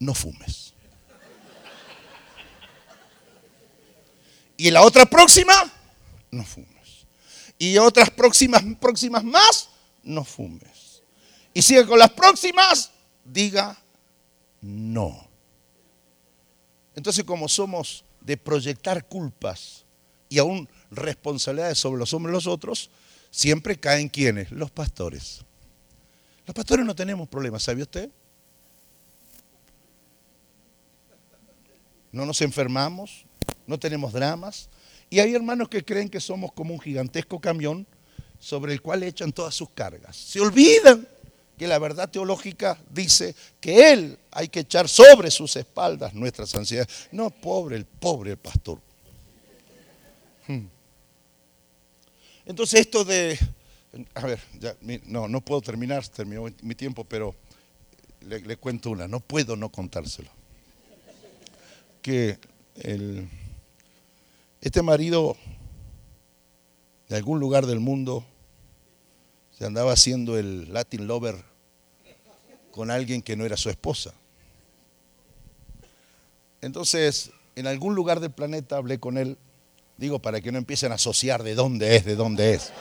no 0.00 0.14
fumes. 0.14 0.74
Y 4.56 4.70
la 4.70 4.82
otra 4.82 5.06
próxima, 5.06 5.72
no 6.30 6.44
fumes 6.44 6.72
y 7.62 7.78
otras 7.78 8.10
próximas, 8.10 8.60
próximas 8.80 9.22
más, 9.22 9.68
no 10.02 10.24
fumes. 10.24 11.00
y 11.54 11.62
sigue 11.62 11.86
con 11.86 11.96
las 11.96 12.10
próximas, 12.10 12.90
diga 13.24 13.80
no. 14.60 15.28
Entonces, 16.96 17.22
como 17.22 17.48
somos 17.48 18.04
de 18.24 18.36
proyectar 18.36 19.06
culpas 19.06 19.84
y 20.28 20.38
aún 20.38 20.68
responsabilidades 20.90 21.78
sobre 21.78 21.98
los 21.98 22.14
hombres 22.14 22.32
y 22.32 22.34
los 22.34 22.46
otros, 22.46 22.90
siempre 23.30 23.78
caen 23.78 24.08
quienes? 24.08 24.50
Los 24.50 24.70
pastores. 24.70 25.44
Los 26.46 26.54
pastores 26.54 26.84
no 26.84 26.94
tenemos 26.94 27.28
problemas, 27.28 27.62
¿sabe 27.62 27.82
usted? 27.82 28.10
No 32.10 32.26
nos 32.26 32.40
enfermamos, 32.42 33.24
no 33.66 33.78
tenemos 33.78 34.12
dramas. 34.12 34.68
Y 35.08 35.20
hay 35.20 35.34
hermanos 35.34 35.68
que 35.68 35.84
creen 35.84 36.08
que 36.08 36.20
somos 36.20 36.52
como 36.52 36.74
un 36.74 36.80
gigantesco 36.80 37.40
camión 37.40 37.86
sobre 38.38 38.72
el 38.72 38.82
cual 38.82 39.02
echan 39.02 39.32
todas 39.32 39.54
sus 39.54 39.70
cargas. 39.70 40.16
Se 40.16 40.40
olvidan 40.40 41.06
que 41.56 41.66
la 41.66 41.78
verdad 41.78 42.10
teológica 42.10 42.78
dice 42.90 43.34
que 43.60 43.92
Él 43.92 44.18
hay 44.30 44.48
que 44.48 44.60
echar 44.60 44.88
sobre 44.88 45.30
sus 45.30 45.56
espaldas 45.56 46.14
nuestras 46.14 46.54
ansiedades. 46.54 47.08
No, 47.12 47.30
pobre, 47.30 47.76
el 47.76 47.84
pobre 47.84 48.36
pastor. 48.36 48.80
Hmm. 50.46 50.66
Entonces 52.46 52.80
esto 52.80 53.04
de, 53.04 53.38
a 54.14 54.26
ver, 54.26 54.40
ya, 54.58 54.74
no, 55.06 55.28
no 55.28 55.40
puedo 55.40 55.60
terminar, 55.60 56.06
terminó 56.08 56.46
mi 56.62 56.74
tiempo, 56.74 57.04
pero 57.04 57.34
le, 58.22 58.40
le 58.40 58.56
cuento 58.56 58.90
una, 58.90 59.06
no 59.06 59.20
puedo 59.20 59.54
no 59.54 59.70
contárselo. 59.70 60.30
Que 62.00 62.38
el, 62.76 63.28
este 64.60 64.82
marido 64.82 65.36
de 67.08 67.16
algún 67.16 67.38
lugar 67.38 67.66
del 67.66 67.78
mundo 67.78 68.24
se 69.62 69.66
andaba 69.66 69.92
haciendo 69.92 70.36
el 70.36 70.72
Latin 70.72 71.06
lover 71.06 71.36
con 72.72 72.90
alguien 72.90 73.22
que 73.22 73.36
no 73.36 73.44
era 73.44 73.56
su 73.56 73.70
esposa. 73.70 74.12
Entonces, 76.60 77.30
en 77.54 77.68
algún 77.68 77.94
lugar 77.94 78.18
del 78.18 78.32
planeta 78.32 78.76
hablé 78.78 78.98
con 78.98 79.18
él, 79.18 79.38
digo, 79.96 80.18
para 80.18 80.40
que 80.40 80.50
no 80.50 80.58
empiecen 80.58 80.90
a 80.90 80.96
asociar 80.96 81.44
de 81.44 81.54
dónde 81.54 81.94
es, 81.94 82.04
de 82.04 82.16
dónde 82.16 82.54
es. 82.54 82.72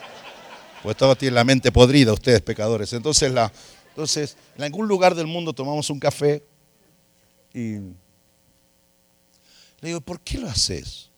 Pues 0.81 0.97
todos 0.97 1.19
tienen 1.19 1.35
la 1.35 1.43
mente 1.43 1.71
podrida, 1.71 2.13
ustedes 2.13 2.41
pecadores. 2.41 2.91
Entonces, 2.93 3.31
la, 3.31 3.53
entonces, 3.89 4.35
en 4.57 4.63
algún 4.63 4.87
lugar 4.87 5.13
del 5.13 5.27
mundo 5.27 5.53
tomamos 5.53 5.87
un 5.91 5.99
café 5.99 6.43
y 7.53 7.73
le 7.73 7.93
digo, 9.83 10.01
¿por 10.01 10.19
qué 10.21 10.39
lo 10.39 10.49
haces? 10.49 11.11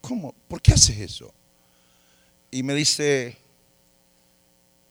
¿Cómo, 0.00 0.34
¿Por 0.48 0.62
qué 0.62 0.72
haces 0.72 0.98
eso? 0.98 1.34
Y 2.50 2.62
me 2.62 2.74
dice, 2.74 3.36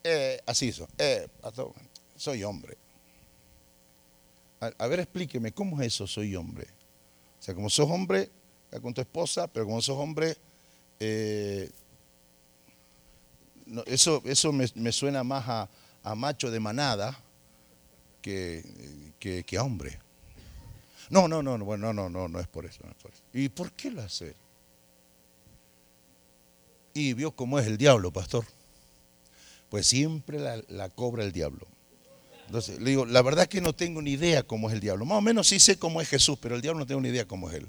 eh, 0.03 0.39
así 0.45 0.69
eso, 0.69 0.87
eh, 0.97 1.27
soy 2.15 2.43
hombre. 2.43 2.77
A, 4.59 4.87
ver, 4.87 4.99
explíqueme, 4.99 5.51
¿cómo 5.51 5.81
es 5.81 5.87
eso, 5.87 6.07
soy 6.07 6.35
hombre? 6.35 6.67
O 7.39 7.43
sea, 7.43 7.53
como 7.53 7.69
sos 7.69 7.89
hombre, 7.89 8.29
con 8.81 8.93
tu 8.93 9.01
esposa, 9.01 9.47
pero 9.47 9.65
como 9.65 9.81
sos 9.81 9.97
hombre, 9.97 10.37
eh, 10.99 11.69
eso, 13.85 14.21
eso 14.25 14.51
me, 14.51 14.91
suena 14.91 15.23
más 15.23 15.69
a, 16.03 16.15
macho 16.15 16.51
de 16.51 16.59
manada 16.59 17.17
que, 18.21 18.63
a 19.57 19.63
hombre. 19.63 19.99
No, 21.09 21.27
no, 21.27 21.43
no, 21.43 21.57
no, 21.57 21.77
no, 21.77 21.93
no, 21.93 22.09
no, 22.09 22.27
no 22.27 22.39
es 22.39 22.47
por 22.47 22.65
eso, 22.65 22.81
no 22.83 22.91
es 22.91 22.97
por 22.97 23.11
eso. 23.11 23.23
¿Y 23.33 23.49
por 23.49 23.71
qué 23.71 23.91
lo 23.91 24.01
hace? 24.01 24.35
Y 26.97 27.13
vio 27.13 27.31
cómo 27.31 27.59
es 27.59 27.67
el 27.67 27.77
diablo, 27.77 28.09
pastor. 28.11 28.45
Pues 29.69 29.85
siempre 29.85 30.39
la, 30.39 30.89
cobra 30.89 31.25
el 31.25 31.33
diablo. 31.33 31.67
Entonces, 32.45 32.79
le 32.79 32.91
digo, 32.91 33.05
la 33.05 33.21
verdad 33.21 33.43
es 33.43 33.49
que 33.49 33.59
no 33.59 33.73
tengo 33.73 34.01
ni 34.01 34.11
idea 34.11 34.43
cómo 34.43 34.69
es 34.69 34.75
el 34.75 34.79
diablo. 34.79 35.03
Más 35.03 35.17
o 35.17 35.21
menos 35.21 35.49
sí 35.49 35.59
sé 35.59 35.77
cómo 35.77 35.99
es 35.99 36.07
Jesús, 36.07 36.39
pero 36.41 36.55
el 36.55 36.61
diablo 36.61 36.79
no 36.79 36.85
tengo 36.85 37.01
ni 37.01 37.09
idea 37.09 37.27
cómo 37.27 37.49
es 37.49 37.55
él. 37.55 37.67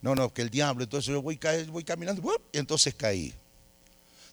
No, 0.00 0.14
no, 0.14 0.32
que 0.32 0.40
el 0.40 0.48
diablo, 0.48 0.84
entonces 0.84 1.12
yo 1.12 1.20
voy, 1.20 1.38
voy 1.70 1.84
caminando 1.84 2.22
y 2.50 2.56
entonces 2.56 2.94
caí. 2.94 3.34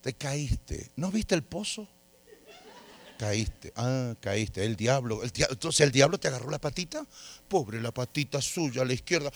Te 0.01 0.13
caíste. 0.13 0.91
¿No 0.95 1.11
viste 1.11 1.35
el 1.35 1.43
pozo? 1.43 1.85
Caíste. 3.19 3.73
Ah, 3.75 4.15
caíste. 4.21 4.63
El 4.63 4.77
diablo, 4.77 5.23
el 5.23 5.31
Entonces 5.49 5.81
el 5.81 5.91
diablo 5.91 6.17
te 6.17 6.29
agarró 6.29 6.49
la 6.49 6.59
patita. 6.59 7.05
Pobre 7.49 7.81
la 7.81 7.91
patita 7.91 8.41
suya 8.41 8.83
a 8.83 8.85
la 8.85 8.93
izquierda. 8.93 9.29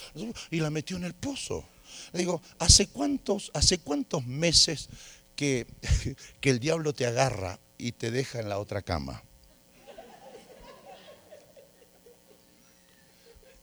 Y 0.52 0.62
la 0.62 0.70
metió 0.70 0.96
en 0.96 1.04
el 1.04 1.16
pozo. 1.16 1.66
Le 2.14 2.20
digo, 2.20 2.42
¿hace 2.60 2.88
cuántos, 2.88 3.52
hace 3.54 3.80
cuántos 3.80 4.26
meses 4.26 4.90
que, 5.36 5.68
que 6.42 6.50
el 6.50 6.60
diablo 6.60 6.94
te 6.94 7.06
agarra 7.06 7.60
y 7.78 7.94
te 7.94 8.12
deja 8.12 8.40
en 8.40 8.50
la 8.50 8.60
otra 8.60 8.82
cama? 8.82 9.24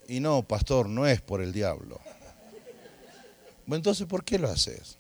Y 0.09 0.21
no, 0.21 0.43
pastor, 0.43 0.89
no 0.89 1.07
es 1.07 1.21
por 1.21 1.43
el 1.43 1.53
diablo. 1.53 2.01
Bueno, 3.67 3.81
entonces, 3.81 4.07
¿por 4.07 4.25
qué 4.25 4.39
lo 4.39 4.49
haces? 4.49 4.99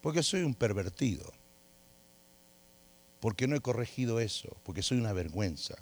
Porque 0.00 0.22
soy 0.22 0.42
un 0.42 0.54
pervertido. 0.54 1.32
Porque 3.18 3.48
no 3.48 3.56
he 3.56 3.60
corregido 3.60 4.20
eso. 4.20 4.56
Porque 4.62 4.82
soy 4.82 4.98
una 4.98 5.12
vergüenza. 5.12 5.74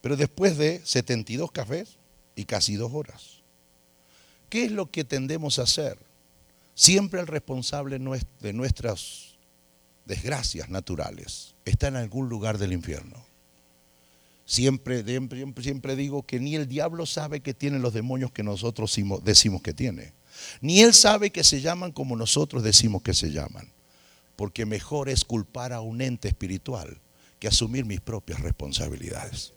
Pero 0.00 0.16
después 0.16 0.56
de 0.56 0.80
72 0.84 1.52
cafés 1.52 1.98
y 2.34 2.44
casi 2.44 2.76
dos 2.76 2.92
horas, 2.94 3.35
¿qué 4.48 4.64
es 4.64 4.72
lo 4.72 4.90
que 4.90 5.04
tendemos 5.04 5.58
a 5.58 5.62
hacer? 5.62 5.98
Siempre 6.74 7.20
el 7.20 7.26
responsable 7.26 7.98
de 8.40 8.52
nuestras 8.52 9.36
desgracias 10.04 10.68
naturales 10.68 11.54
está 11.64 11.88
en 11.88 11.96
algún 11.96 12.28
lugar 12.28 12.58
del 12.58 12.72
infierno. 12.72 13.24
Siempre, 14.44 15.02
digo 15.02 16.22
que 16.22 16.38
ni 16.38 16.54
el 16.54 16.68
diablo 16.68 17.04
sabe 17.04 17.40
que 17.40 17.52
tiene 17.52 17.80
los 17.80 17.92
demonios 17.92 18.30
que 18.30 18.44
nosotros 18.44 18.96
decimos 19.24 19.60
que 19.60 19.74
tiene. 19.74 20.12
Ni 20.60 20.80
él 20.80 20.94
sabe 20.94 21.30
que 21.30 21.42
se 21.42 21.60
llaman 21.60 21.90
como 21.90 22.14
nosotros 22.14 22.62
decimos 22.62 23.02
que 23.02 23.12
se 23.12 23.32
llaman. 23.32 23.72
Porque 24.36 24.64
mejor 24.64 25.08
es 25.08 25.24
culpar 25.24 25.72
a 25.72 25.80
un 25.80 26.00
ente 26.00 26.28
espiritual 26.28 27.00
que 27.40 27.48
asumir 27.48 27.84
mis 27.84 28.00
propias 28.00 28.40
responsabilidades. 28.40 29.52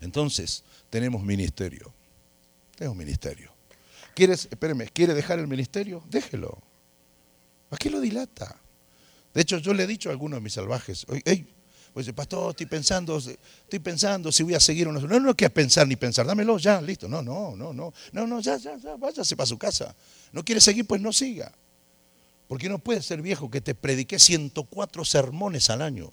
Entonces, 0.00 0.64
tenemos 0.90 1.22
ministerio. 1.22 1.94
Tenemos 2.76 2.98
ministerio. 2.98 3.57
¿Quieres, 4.18 4.48
espéreme, 4.50 4.88
¿quiere 4.88 5.14
dejar 5.14 5.38
el 5.38 5.46
ministerio? 5.46 6.02
Déjelo. 6.10 6.58
¿A 7.70 7.76
qué 7.76 7.88
lo 7.88 8.00
dilata? 8.00 8.60
De 9.32 9.42
hecho, 9.42 9.58
yo 9.58 9.72
le 9.72 9.84
he 9.84 9.86
dicho 9.86 10.08
a 10.08 10.12
algunos 10.12 10.38
de 10.38 10.40
mis 10.42 10.54
salvajes, 10.54 11.06
hey, 11.24 11.46
pues 11.92 12.10
pastor, 12.10 12.50
estoy 12.50 12.66
pensando, 12.66 13.16
estoy 13.16 13.78
pensando 13.78 14.32
si 14.32 14.42
voy 14.42 14.56
a 14.56 14.58
seguir 14.58 14.88
o 14.88 14.92
no. 14.92 14.98
No, 15.02 15.20
no, 15.20 15.36
que 15.36 15.48
pensar 15.50 15.86
ni 15.86 15.94
pensar, 15.94 16.26
dámelo 16.26 16.58
ya, 16.58 16.80
listo. 16.80 17.08
No, 17.08 17.22
no, 17.22 17.54
no, 17.54 17.72
no, 17.72 17.94
no, 18.10 18.26
no, 18.26 18.40
ya, 18.40 18.56
ya, 18.56 18.76
ya, 18.76 18.96
váyase 18.96 19.36
para 19.36 19.46
su 19.46 19.56
casa. 19.56 19.94
No 20.32 20.44
quiere 20.44 20.60
seguir, 20.60 20.84
pues 20.84 21.00
no 21.00 21.12
siga. 21.12 21.52
Porque 22.48 22.68
no 22.68 22.80
puede 22.80 23.02
ser 23.02 23.22
viejo 23.22 23.48
que 23.48 23.60
te 23.60 23.76
prediqué 23.76 24.18
104 24.18 25.04
sermones 25.04 25.70
al 25.70 25.80
año 25.80 26.12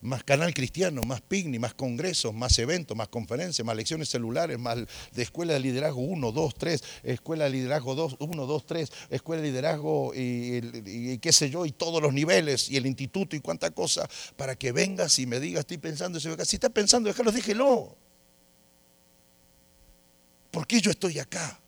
más 0.00 0.24
canal 0.24 0.54
cristiano, 0.54 1.02
más 1.02 1.20
picnic, 1.20 1.60
más 1.60 1.74
congresos, 1.74 2.32
más 2.32 2.58
eventos, 2.58 2.96
más 2.96 3.08
conferencias, 3.08 3.64
más 3.64 3.76
lecciones 3.76 4.08
celulares, 4.08 4.58
más 4.58 4.78
de 5.12 5.22
escuela 5.22 5.52
de 5.52 5.60
liderazgo 5.60 6.00
1, 6.00 6.32
2, 6.32 6.54
3, 6.54 6.84
escuela 7.02 7.44
de 7.44 7.50
liderazgo 7.50 7.94
2, 7.94 8.16
1, 8.18 8.46
2, 8.46 8.66
3, 8.66 8.92
escuela 9.10 9.42
de 9.42 9.48
liderazgo 9.48 10.12
y, 10.14 11.18
qué 11.18 11.32
sé 11.32 11.50
yo, 11.50 11.66
y 11.66 11.72
todos 11.72 12.02
los 12.02 12.14
niveles, 12.14 12.70
y 12.70 12.76
el 12.76 12.86
instituto 12.86 13.36
y 13.36 13.40
cuánta 13.40 13.70
cosa, 13.70 14.08
para 14.36 14.56
que 14.56 14.72
vengas 14.72 15.18
y 15.18 15.26
me 15.26 15.38
digas, 15.38 15.60
estoy 15.60 15.78
pensando, 15.78 16.18
si 16.18 16.28
estás 16.28 16.70
pensando, 16.70 17.08
déjalo, 17.08 17.30
dígelo. 17.30 17.96
¿Por 20.50 20.66
qué 20.66 20.80
yo 20.80 20.90
estoy 20.90 21.18
acá? 21.18 21.59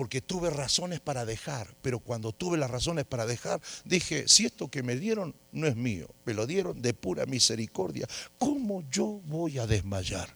Porque 0.00 0.22
tuve 0.22 0.48
razones 0.48 0.98
para 0.98 1.26
dejar, 1.26 1.74
pero 1.82 1.98
cuando 1.98 2.32
tuve 2.32 2.56
las 2.56 2.70
razones 2.70 3.04
para 3.04 3.26
dejar, 3.26 3.60
dije, 3.84 4.26
si 4.28 4.46
esto 4.46 4.70
que 4.70 4.82
me 4.82 4.96
dieron 4.96 5.34
no 5.52 5.66
es 5.66 5.76
mío, 5.76 6.08
me 6.24 6.32
lo 6.32 6.46
dieron 6.46 6.80
de 6.80 6.94
pura 6.94 7.26
misericordia, 7.26 8.08
¿cómo 8.38 8.82
yo 8.90 9.20
voy 9.26 9.58
a 9.58 9.66
desmayar? 9.66 10.34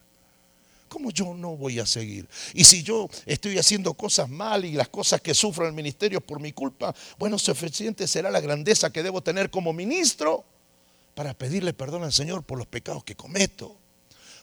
¿Cómo 0.86 1.10
yo 1.10 1.32
no 1.32 1.56
voy 1.56 1.78
a 1.78 1.86
seguir? 1.86 2.28
Y 2.52 2.64
si 2.64 2.82
yo 2.82 3.08
estoy 3.24 3.56
haciendo 3.56 3.94
cosas 3.94 4.28
mal 4.28 4.66
y 4.66 4.72
las 4.72 4.90
cosas 4.90 5.22
que 5.22 5.32
sufro 5.32 5.64
en 5.64 5.70
el 5.70 5.74
ministerio 5.74 6.20
por 6.20 6.40
mi 6.40 6.52
culpa, 6.52 6.94
bueno, 7.18 7.38
suficiente 7.38 8.06
será 8.06 8.30
la 8.30 8.42
grandeza 8.42 8.92
que 8.92 9.02
debo 9.02 9.22
tener 9.22 9.48
como 9.48 9.72
ministro 9.72 10.44
para 11.14 11.32
pedirle 11.32 11.72
perdón 11.72 12.04
al 12.04 12.12
Señor 12.12 12.42
por 12.42 12.58
los 12.58 12.66
pecados 12.66 13.02
que 13.02 13.16
cometo. 13.16 13.78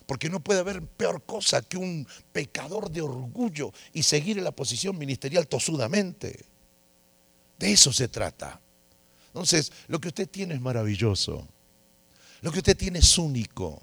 Porque 0.06 0.28
no 0.28 0.40
puede 0.40 0.60
haber 0.60 0.86
peor 0.86 1.22
cosa 1.24 1.62
que 1.62 1.76
un 1.76 2.06
pecador 2.32 2.90
de 2.90 3.02
orgullo 3.02 3.72
y 3.92 4.02
seguir 4.02 4.38
en 4.38 4.44
la 4.44 4.52
posición 4.52 4.98
ministerial 4.98 5.46
tosudamente. 5.46 6.44
De 7.58 7.72
eso 7.72 7.92
se 7.92 8.08
trata. 8.08 8.60
Entonces, 9.28 9.72
lo 9.88 10.00
que 10.00 10.08
usted 10.08 10.28
tiene 10.28 10.54
es 10.54 10.60
maravilloso. 10.60 11.46
Lo 12.40 12.50
que 12.50 12.58
usted 12.58 12.76
tiene 12.76 12.98
es 12.98 13.18
único. 13.18 13.80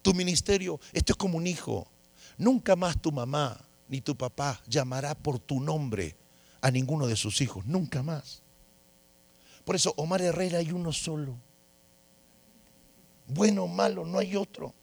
Tu 0.00 0.14
ministerio, 0.14 0.80
esto 0.92 1.12
es 1.12 1.16
como 1.16 1.38
un 1.38 1.46
hijo. 1.46 1.88
Nunca 2.38 2.76
más 2.76 3.00
tu 3.00 3.12
mamá 3.12 3.60
ni 3.88 4.00
tu 4.00 4.16
papá 4.16 4.60
llamará 4.66 5.14
por 5.14 5.38
tu 5.38 5.60
nombre 5.60 6.16
a 6.60 6.70
ninguno 6.70 7.06
de 7.06 7.16
sus 7.16 7.40
hijos. 7.40 7.66
Nunca 7.66 8.02
más. 8.02 8.42
Por 9.64 9.76
eso, 9.76 9.92
Omar 9.96 10.22
Herrera 10.22 10.58
hay 10.58 10.72
uno 10.72 10.92
solo. 10.92 11.36
Bueno 13.26 13.64
o 13.64 13.68
malo, 13.68 14.04
no 14.04 14.18
hay 14.18 14.36
otro. 14.36 14.74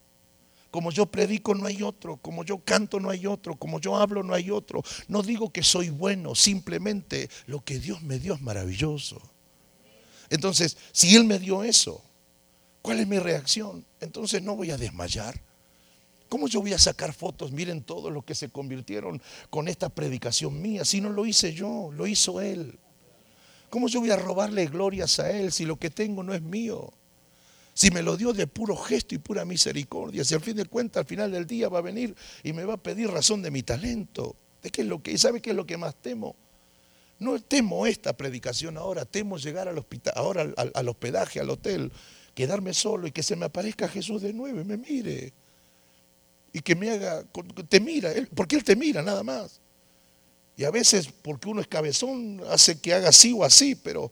Como 0.71 0.91
yo 0.91 1.07
predico 1.07 1.55
no 1.55 1.65
hay 1.65 1.81
otro, 1.81 2.17
como 2.17 2.43
yo 2.43 2.59
canto 2.59 2.99
no 2.99 3.09
hay 3.09 3.25
otro, 3.25 3.55
como 3.55 3.79
yo 3.79 3.95
hablo 3.95 4.21
no 4.23 4.33
hay 4.33 4.51
otro. 4.51 4.83
No 5.07 5.23
digo 5.23 5.51
que 5.51 5.63
soy 5.63 5.89
bueno, 5.89 6.35
simplemente 6.35 7.29
lo 7.47 7.63
que 7.63 7.79
Dios 7.79 8.01
me 8.03 8.19
dio 8.19 8.35
es 8.35 8.41
maravilloso. 8.41 9.19
Entonces, 10.29 10.77
si 10.91 11.15
Él 11.15 11.23
me 11.23 11.39
dio 11.39 11.63
eso, 11.63 12.03
¿cuál 12.83 12.99
es 12.99 13.07
mi 13.07 13.17
reacción? 13.17 13.83
Entonces 13.99 14.43
no 14.43 14.55
voy 14.55 14.69
a 14.69 14.77
desmayar. 14.77 15.41
¿Cómo 16.29 16.47
yo 16.47 16.61
voy 16.61 16.73
a 16.73 16.77
sacar 16.77 17.11
fotos? 17.11 17.51
Miren 17.51 17.81
todos 17.81 18.13
los 18.13 18.23
que 18.23 18.35
se 18.35 18.49
convirtieron 18.49 19.19
con 19.49 19.67
esta 19.67 19.89
predicación 19.89 20.61
mía. 20.61 20.85
Si 20.85 21.01
no 21.01 21.09
lo 21.09 21.25
hice 21.25 21.53
yo, 21.53 21.89
lo 21.91 22.05
hizo 22.05 22.39
Él. 22.39 22.77
¿Cómo 23.71 23.87
yo 23.87 23.99
voy 23.99 24.11
a 24.11 24.15
robarle 24.15 24.67
glorias 24.67 25.19
a 25.19 25.31
Él 25.31 25.51
si 25.51 25.65
lo 25.65 25.77
que 25.77 25.89
tengo 25.89 26.21
no 26.21 26.35
es 26.35 26.43
mío? 26.43 26.93
Si 27.79 27.91
me 27.91 28.01
lo 28.01 28.17
dio 28.17 28.33
de 28.33 28.45
puro 28.45 28.75
gesto 28.75 29.15
y 29.15 29.19
pura 29.19 29.45
misericordia, 29.45 30.25
si 30.25 30.35
al 30.35 30.41
fin 30.41 30.57
de 30.57 30.65
cuentas, 30.65 30.99
al 30.99 31.05
final 31.05 31.31
del 31.31 31.47
día 31.47 31.69
va 31.69 31.79
a 31.79 31.81
venir 31.81 32.13
y 32.43 32.51
me 32.51 32.65
va 32.65 32.73
a 32.73 32.83
pedir 32.83 33.09
razón 33.09 33.41
de 33.41 33.51
mi 33.51 33.63
talento. 33.63 34.35
¿De 34.61 34.69
qué 34.69 34.81
es 34.81 34.87
lo 34.89 35.01
que, 35.01 35.17
¿Sabe 35.17 35.41
qué 35.41 35.51
es 35.51 35.55
lo 35.55 35.65
que 35.65 35.77
más 35.77 35.95
temo? 35.95 36.35
No 37.19 37.41
temo 37.41 37.85
esta 37.85 38.17
predicación 38.17 38.77
ahora, 38.77 39.05
temo 39.05 39.37
llegar 39.37 39.69
al 39.69 39.77
hospital, 39.77 40.13
ahora 40.17 40.53
al, 40.57 40.89
hospedaje, 40.89 41.39
al 41.39 41.49
hotel, 41.49 41.89
quedarme 42.35 42.73
solo 42.73 43.07
y 43.07 43.13
que 43.13 43.23
se 43.23 43.37
me 43.37 43.45
aparezca 43.45 43.87
Jesús 43.87 44.23
de 44.23 44.33
nuevo 44.33 44.59
y 44.59 44.65
me 44.65 44.75
mire 44.75 45.31
y 46.51 46.59
que 46.59 46.75
me 46.75 46.89
haga, 46.89 47.23
te 47.69 47.79
mira, 47.79 48.11
porque 48.35 48.57
Él 48.57 48.63
te 48.65 48.75
mira 48.75 49.01
nada 49.01 49.23
más. 49.23 49.61
Y 50.57 50.65
a 50.65 50.71
veces 50.71 51.07
porque 51.21 51.47
uno 51.47 51.61
es 51.61 51.67
cabezón 51.67 52.41
hace 52.49 52.77
que 52.81 52.93
haga 52.93 53.07
así 53.07 53.31
o 53.31 53.45
así, 53.45 53.75
pero 53.75 54.11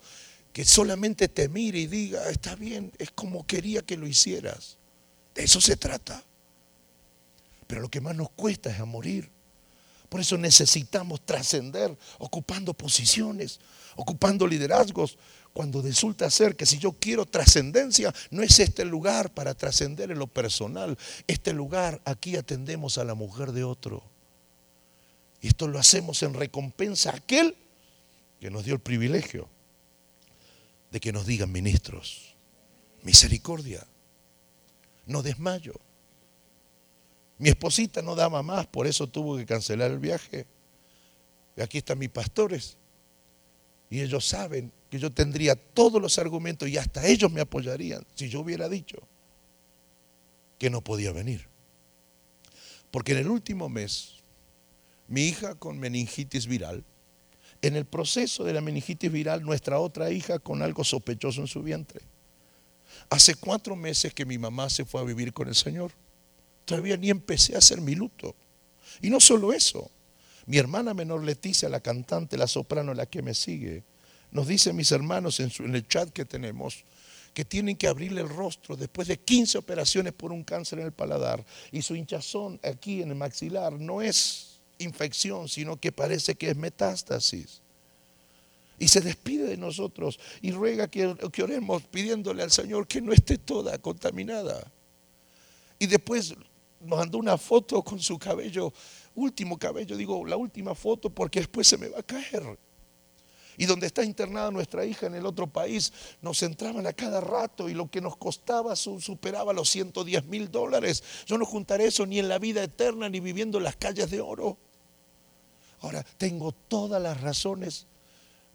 que 0.57 0.65
solamente 0.65 1.27
te 1.27 1.49
mire 1.49 1.77
y 1.77 1.85
diga, 1.85 2.27
está 2.31 2.55
bien, 2.55 2.91
es 2.97 3.11
como 3.11 3.45
quería 3.45 3.83
que 3.83 3.95
lo 3.95 4.07
hicieras. 4.07 4.77
De 5.35 5.43
eso 5.43 5.61
se 5.61 5.77
trata. 5.77 6.23
Pero 7.67 7.81
lo 7.81 7.89
que 7.89 8.01
más 8.01 8.15
nos 8.15 8.31
cuesta 8.31 8.71
es 8.71 8.79
a 8.79 8.85
morir. 8.85 9.29
Por 10.09 10.19
eso 10.19 10.35
necesitamos 10.35 11.23
trascender 11.23 11.95
ocupando 12.17 12.73
posiciones, 12.73 13.59
ocupando 13.97 14.47
liderazgos, 14.47 15.19
cuando 15.53 15.79
resulta 15.79 16.27
ser 16.31 16.55
que 16.55 16.65
si 16.65 16.79
yo 16.79 16.93
quiero 16.93 17.27
trascendencia, 17.27 18.11
no 18.31 18.41
es 18.41 18.59
este 18.59 18.83
lugar 18.83 19.31
para 19.31 19.53
trascender 19.53 20.09
en 20.09 20.17
lo 20.17 20.25
personal. 20.25 20.97
Este 21.27 21.53
lugar, 21.53 22.01
aquí 22.03 22.35
atendemos 22.35 22.97
a 22.97 23.03
la 23.03 23.13
mujer 23.13 23.51
de 23.51 23.63
otro. 23.63 24.01
Y 25.39 25.49
esto 25.49 25.67
lo 25.67 25.77
hacemos 25.77 26.23
en 26.23 26.33
recompensa 26.33 27.11
a 27.11 27.17
aquel 27.17 27.55
que 28.39 28.49
nos 28.49 28.65
dio 28.65 28.73
el 28.73 28.79
privilegio 28.79 29.55
de 30.91 30.99
que 30.99 31.11
nos 31.11 31.25
digan 31.25 31.51
ministros, 31.51 32.35
misericordia, 33.03 33.85
no 35.05 35.21
desmayo. 35.21 35.73
Mi 37.39 37.49
esposita 37.49 38.01
no 38.01 38.15
daba 38.15 38.41
más, 38.41 38.67
por 38.67 38.87
eso 38.87 39.07
tuvo 39.07 39.37
que 39.37 39.45
cancelar 39.45 39.91
el 39.91 39.99
viaje. 39.99 40.45
Aquí 41.61 41.79
están 41.79 41.99
mis 41.99 42.09
pastores. 42.09 42.77
Y 43.89 44.01
ellos 44.01 44.27
saben 44.27 44.71
que 44.89 44.99
yo 44.99 45.11
tendría 45.11 45.55
todos 45.55 46.01
los 46.01 46.17
argumentos 46.17 46.67
y 46.67 46.77
hasta 46.77 47.05
ellos 47.05 47.31
me 47.31 47.41
apoyarían 47.41 48.05
si 48.15 48.29
yo 48.29 48.41
hubiera 48.41 48.67
dicho 48.67 48.97
que 50.57 50.69
no 50.69 50.81
podía 50.81 51.11
venir. 51.11 51.47
Porque 52.91 53.13
en 53.13 53.19
el 53.19 53.29
último 53.29 53.69
mes, 53.69 54.23
mi 55.07 55.23
hija 55.23 55.55
con 55.55 55.79
meningitis 55.79 56.47
viral, 56.47 56.83
en 57.61 57.75
el 57.75 57.85
proceso 57.85 58.43
de 58.43 58.53
la 58.53 58.61
meningitis 58.61 59.11
viral, 59.11 59.43
nuestra 59.43 59.79
otra 59.79 60.11
hija 60.11 60.39
con 60.39 60.61
algo 60.61 60.83
sospechoso 60.83 61.41
en 61.41 61.47
su 61.47 61.63
vientre. 61.63 62.01
Hace 63.09 63.35
cuatro 63.35 63.75
meses 63.75 64.13
que 64.13 64.25
mi 64.25 64.37
mamá 64.37 64.69
se 64.69 64.85
fue 64.85 65.01
a 65.01 65.05
vivir 65.05 65.33
con 65.33 65.47
el 65.47 65.55
Señor. 65.55 65.91
Todavía 66.65 66.97
ni 66.97 67.09
empecé 67.09 67.55
a 67.55 67.59
hacer 67.59 67.81
mi 67.81 67.95
luto. 67.95 68.35
Y 69.01 69.09
no 69.09 69.19
solo 69.19 69.53
eso, 69.53 69.89
mi 70.45 70.57
hermana 70.57 70.93
menor 70.93 71.23
Leticia, 71.23 71.69
la 71.69 71.79
cantante, 71.79 72.37
la 72.37 72.47
soprano, 72.47 72.93
la 72.93 73.05
que 73.05 73.21
me 73.21 73.33
sigue, 73.33 73.83
nos 74.31 74.47
dicen 74.47 74.75
mis 74.75 74.91
hermanos 74.91 75.39
en, 75.39 75.51
en, 75.59 75.75
el 75.75 75.87
chat 75.87 76.09
que 76.09 76.25
tenemos 76.25 76.83
que 77.33 77.45
tienen 77.45 77.75
que 77.75 77.87
abrirle 77.87 78.21
el 78.21 78.29
rostro 78.29 78.75
después 78.75 79.07
de 79.07 79.17
15 79.17 79.59
operaciones 79.59 80.11
por 80.11 80.31
un 80.31 80.43
cáncer 80.43 80.79
en 80.79 80.85
el 80.85 80.91
paladar 80.91 81.45
y 81.71 81.83
su 81.83 81.95
hinchazón 81.95 82.59
aquí 82.63 83.03
en 83.03 83.09
el 83.09 83.15
maxilar 83.15 83.73
no 83.73 84.01
es 84.01 84.56
infección, 84.79 85.47
sino 85.47 85.79
que 85.79 85.91
parece 85.91 86.35
que 86.35 86.49
es 86.49 86.55
metástasis. 86.55 87.61
Y 88.79 88.87
se 88.87 89.01
despide 89.01 89.45
de 89.45 89.57
nosotros 89.57 90.19
y 90.41 90.51
ruega 90.51 90.87
que, 90.87 91.07
oremos 91.41 91.83
pidiéndole 91.83 92.43
al 92.43 92.51
Señor 92.51 92.87
que 92.87 93.01
no 93.01 93.11
esté 93.11 93.37
toda 93.37 93.77
contaminada. 93.79 94.71
Y 95.79 95.87
después 95.87 96.35
nos 96.79 96.99
mandó 96.99 97.17
una 97.17 97.37
foto 97.37 97.81
con 97.81 97.99
su 97.99 98.19
cabello 98.19 98.71
último 99.17 99.57
cabello, 99.57 99.97
digo, 99.97 100.25
la 100.25 100.37
última 100.37 100.75
foto 100.75 101.09
porque 101.09 101.39
después 101.39 101.67
se 101.67 101.77
me 101.77 101.89
va 101.89 101.99
a 101.99 102.03
caer. 102.03 102.57
Y 103.57 103.65
donde 103.65 103.87
está 103.87 104.03
internada 104.03 104.51
nuestra 104.51 104.85
hija 104.85 105.07
en 105.07 105.15
el 105.15 105.25
otro 105.25 105.47
país, 105.47 105.91
nos 106.21 106.43
entraban 106.43 106.85
a 106.85 106.93
cada 106.93 107.19
rato 107.19 107.67
y 107.67 107.73
lo 107.73 107.89
que 107.89 107.99
nos 107.99 108.15
costaba 108.15 108.75
superaba 108.75 109.51
los 109.51 109.69
110 109.71 110.25
mil 110.25 110.51
dólares. 110.51 111.03
Yo 111.25 111.39
no 111.39 111.45
juntaré 111.45 111.87
eso 111.87 112.05
ni 112.05 112.19
en 112.19 112.29
la 112.29 112.37
vida 112.37 112.63
eterna 112.63 113.09
ni 113.09 113.19
viviendo 113.19 113.57
en 113.57 113.63
las 113.63 113.75
calles 113.75 114.11
de 114.11 114.21
oro. 114.21 114.57
Ahora, 115.81 116.03
tengo 116.17 116.51
todas 116.51 117.01
las 117.01 117.21
razones 117.21 117.85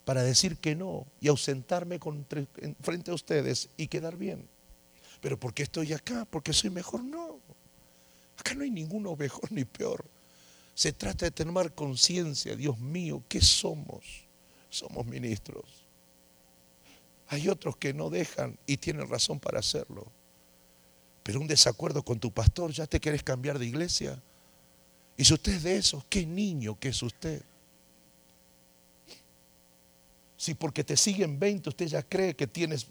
para 0.04 0.22
decir 0.22 0.56
que 0.56 0.74
no 0.74 1.06
y 1.20 1.28
ausentarme 1.28 2.00
frente 2.80 3.10
a 3.10 3.14
ustedes 3.14 3.68
y 3.76 3.86
quedar 3.86 4.16
bien. 4.16 4.48
Pero 5.20 5.38
¿por 5.38 5.54
qué 5.54 5.62
estoy 5.62 5.92
acá? 5.92 6.26
¿Porque 6.28 6.52
soy 6.52 6.70
mejor? 6.70 7.04
No. 7.04 7.38
Acá 8.36 8.54
no 8.54 8.64
hay 8.64 8.70
ninguno 8.70 9.14
mejor 9.14 9.52
ni 9.52 9.64
peor. 9.64 10.04
Se 10.74 10.92
trata 10.92 11.26
de 11.26 11.30
tener 11.30 11.72
conciencia, 11.74 12.56
Dios 12.56 12.78
mío, 12.78 13.22
¿qué 13.28 13.40
somos? 13.40 14.26
Somos 14.68 15.06
ministros. 15.06 15.64
Hay 17.28 17.48
otros 17.48 17.76
que 17.76 17.94
no 17.94 18.10
dejan 18.10 18.58
y 18.66 18.78
tienen 18.78 19.08
razón 19.08 19.38
para 19.38 19.60
hacerlo. 19.60 20.06
Pero 21.22 21.40
un 21.40 21.46
desacuerdo 21.46 22.02
con 22.02 22.18
tu 22.18 22.32
pastor, 22.32 22.72
ya 22.72 22.86
te 22.86 22.98
quieres 22.98 23.22
cambiar 23.22 23.58
de 23.58 23.66
iglesia. 23.66 24.20
Y 25.16 25.24
si 25.24 25.34
usted 25.34 25.52
es 25.54 25.62
de 25.62 25.76
esos, 25.76 26.04
qué 26.08 26.26
niño 26.26 26.78
que 26.78 26.88
es 26.88 27.02
usted. 27.02 27.42
Si 30.36 30.54
porque 30.54 30.82
te 30.82 30.96
siguen 30.96 31.38
20 31.38 31.68
usted 31.68 31.86
ya 31.86 32.02
cree 32.02 32.34
que 32.34 32.46
tienes 32.46 32.86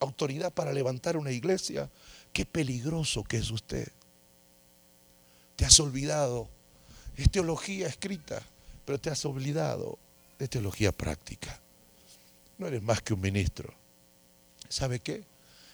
autoridad 0.00 0.52
para 0.52 0.72
levantar 0.72 1.16
una 1.16 1.30
iglesia, 1.30 1.88
qué 2.32 2.44
peligroso 2.44 3.22
que 3.22 3.36
es 3.36 3.50
usted. 3.50 3.88
Te 5.54 5.64
has 5.64 5.78
olvidado 5.78 6.48
es 7.16 7.30
teología 7.30 7.88
escrita, 7.88 8.42
pero 8.84 8.98
te 8.98 9.10
has 9.10 9.24
olvidado 9.24 9.98
de 10.38 10.48
teología 10.48 10.92
práctica. 10.92 11.60
No 12.58 12.66
eres 12.66 12.82
más 12.82 13.02
que 13.02 13.14
un 13.14 13.20
ministro. 13.20 13.72
¿Sabe 14.68 15.00
qué? 15.00 15.24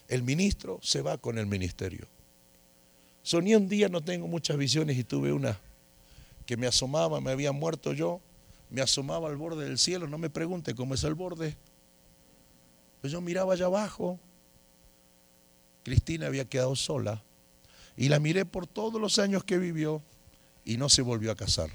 El 0.09 0.23
ministro 0.23 0.81
se 0.83 1.03
va 1.03 1.19
con 1.19 1.39
el 1.39 1.47
ministerio. 1.47 2.07
Soñé 3.23 3.57
un 3.57 3.69
día, 3.69 3.89
no 3.89 4.03
tengo 4.03 4.27
muchas 4.27 4.57
visiones 4.57 4.97
y 4.97 5.05
tuve 5.05 5.33
una 5.33 5.59
que 6.49 6.57
me 6.57 6.67
asomaba, 6.67 7.21
me 7.21 7.31
había 7.31 7.53
muerto 7.53 7.93
yo, 7.93 8.23
me 8.71 8.81
asomaba 8.81 9.29
al 9.29 9.37
borde 9.37 9.67
del 9.67 9.77
cielo, 9.77 10.07
no 10.07 10.17
me 10.17 10.31
pregunte 10.31 10.75
cómo 10.75 10.95
es 10.95 11.05
el 11.05 11.13
borde. 11.13 11.55
Pues 13.03 13.13
yo 13.13 13.21
miraba 13.21 13.53
allá 13.53 13.67
abajo, 13.67 14.19
Cristina 15.83 16.27
había 16.27 16.47
quedado 16.47 16.75
sola 16.75 17.23
y 17.99 18.09
la 18.09 18.19
miré 18.19 18.47
por 18.47 18.67
todos 18.67 18.99
los 18.99 19.19
años 19.19 19.45
que 19.45 19.59
vivió 19.59 20.01
y 20.65 20.79
no 20.79 20.89
se 20.89 21.03
volvió 21.03 21.33
a 21.33 21.37
casar. 21.37 21.69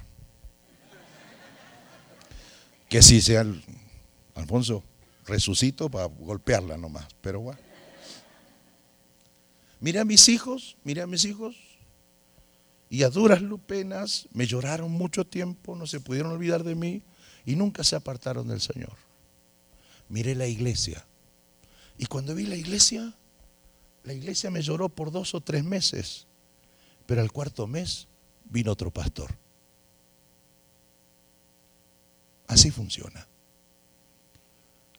Que 2.89 3.03
si 3.03 3.21
sea 3.21 3.45
Alfonso, 4.33 4.83
resucito 5.27 5.87
para 5.87 6.05
golpearla 6.05 6.77
nomás, 6.77 7.05
pero 7.21 7.41
bueno. 7.41 7.59
Miré 9.79 9.99
a 9.99 10.05
mis 10.05 10.27
hijos, 10.29 10.77
miré 10.83 11.03
a 11.03 11.07
mis 11.07 11.25
hijos, 11.25 11.72
y 12.89 13.03
a 13.03 13.09
duras 13.09 13.41
penas 13.65 14.27
me 14.33 14.45
lloraron 14.45 14.91
mucho 14.91 15.25
tiempo, 15.25 15.75
no 15.75 15.87
se 15.87 15.99
pudieron 15.99 16.31
olvidar 16.31 16.63
de 16.63 16.75
mí 16.75 17.01
y 17.45 17.55
nunca 17.55 17.83
se 17.83 17.95
apartaron 17.95 18.47
del 18.47 18.61
Señor. 18.61 18.95
Miré 20.09 20.35
la 20.35 20.47
iglesia, 20.47 21.05
y 21.97 22.05
cuando 22.05 22.35
vi 22.35 22.45
la 22.45 22.55
iglesia, 22.55 23.13
la 24.03 24.13
iglesia 24.13 24.51
me 24.51 24.61
lloró 24.61 24.89
por 24.89 25.11
dos 25.11 25.33
o 25.35 25.41
tres 25.41 25.63
meses, 25.63 26.27
pero 27.05 27.21
al 27.21 27.31
cuarto 27.31 27.67
mes 27.67 28.07
vino 28.45 28.71
otro 28.71 28.91
pastor. 28.91 29.35
Así 32.47 32.71
funciona. 32.71 33.27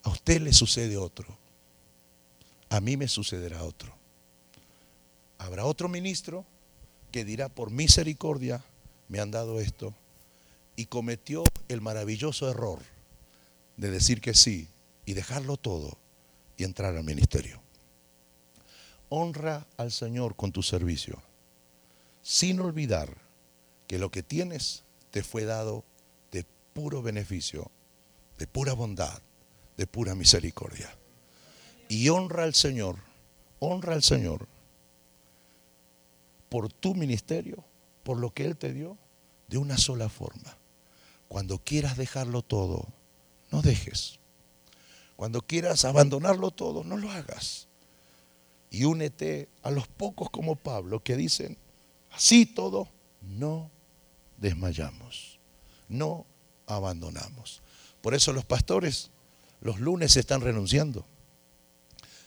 A 0.02 0.10
usted 0.10 0.40
le 0.40 0.52
sucede 0.52 0.96
otro. 0.96 1.36
A 2.68 2.80
mí 2.80 2.96
me 2.96 3.08
sucederá 3.08 3.62
otro. 3.62 3.94
Habrá 5.38 5.64
otro 5.64 5.88
ministro 5.88 6.44
que 7.14 7.24
dirá, 7.24 7.48
por 7.48 7.70
misericordia 7.70 8.64
me 9.06 9.20
han 9.20 9.30
dado 9.30 9.60
esto. 9.60 9.94
Y 10.74 10.86
cometió 10.86 11.44
el 11.68 11.80
maravilloso 11.80 12.50
error 12.50 12.80
de 13.76 13.92
decir 13.92 14.20
que 14.20 14.34
sí 14.34 14.66
y 15.06 15.14
dejarlo 15.14 15.56
todo 15.56 15.96
y 16.56 16.64
entrar 16.64 16.96
al 16.96 17.04
ministerio. 17.04 17.62
honra 19.10 19.64
al 19.76 19.92
Señor 19.92 20.34
con 20.34 20.50
tu 20.50 20.64
servicio, 20.64 21.22
sin 22.22 22.58
olvidar 22.58 23.16
que 23.86 24.00
lo 24.00 24.10
que 24.10 24.24
tienes 24.24 24.82
te 25.12 25.22
fue 25.22 25.44
dado 25.44 25.84
de 26.32 26.44
puro 26.72 27.00
beneficio, 27.00 27.70
de 28.38 28.48
pura 28.48 28.72
bondad, 28.72 29.22
de 29.76 29.86
pura 29.86 30.16
misericordia. 30.16 30.92
Y 31.88 32.08
honra 32.08 32.42
al 32.42 32.54
Señor, 32.54 32.96
honra 33.60 33.94
al 33.94 34.02
Señor 34.02 34.48
por 36.54 36.72
tu 36.72 36.94
ministerio, 36.94 37.64
por 38.04 38.16
lo 38.16 38.32
que 38.32 38.44
Él 38.44 38.56
te 38.56 38.72
dio, 38.72 38.96
de 39.48 39.58
una 39.58 39.76
sola 39.76 40.08
forma. 40.08 40.56
Cuando 41.26 41.58
quieras 41.58 41.96
dejarlo 41.96 42.42
todo, 42.42 42.86
no 43.50 43.60
dejes. 43.60 44.20
Cuando 45.16 45.42
quieras 45.42 45.84
abandonarlo 45.84 46.52
todo, 46.52 46.84
no 46.84 46.96
lo 46.96 47.10
hagas. 47.10 47.66
Y 48.70 48.84
únete 48.84 49.48
a 49.64 49.72
los 49.72 49.88
pocos 49.88 50.30
como 50.30 50.54
Pablo 50.54 51.02
que 51.02 51.16
dicen, 51.16 51.58
así 52.12 52.46
todo, 52.46 52.86
no 53.20 53.68
desmayamos, 54.36 55.40
no 55.88 56.24
abandonamos. 56.68 57.62
Por 58.00 58.14
eso 58.14 58.32
los 58.32 58.44
pastores 58.44 59.10
los 59.60 59.80
lunes 59.80 60.16
están 60.16 60.40
renunciando 60.40 61.04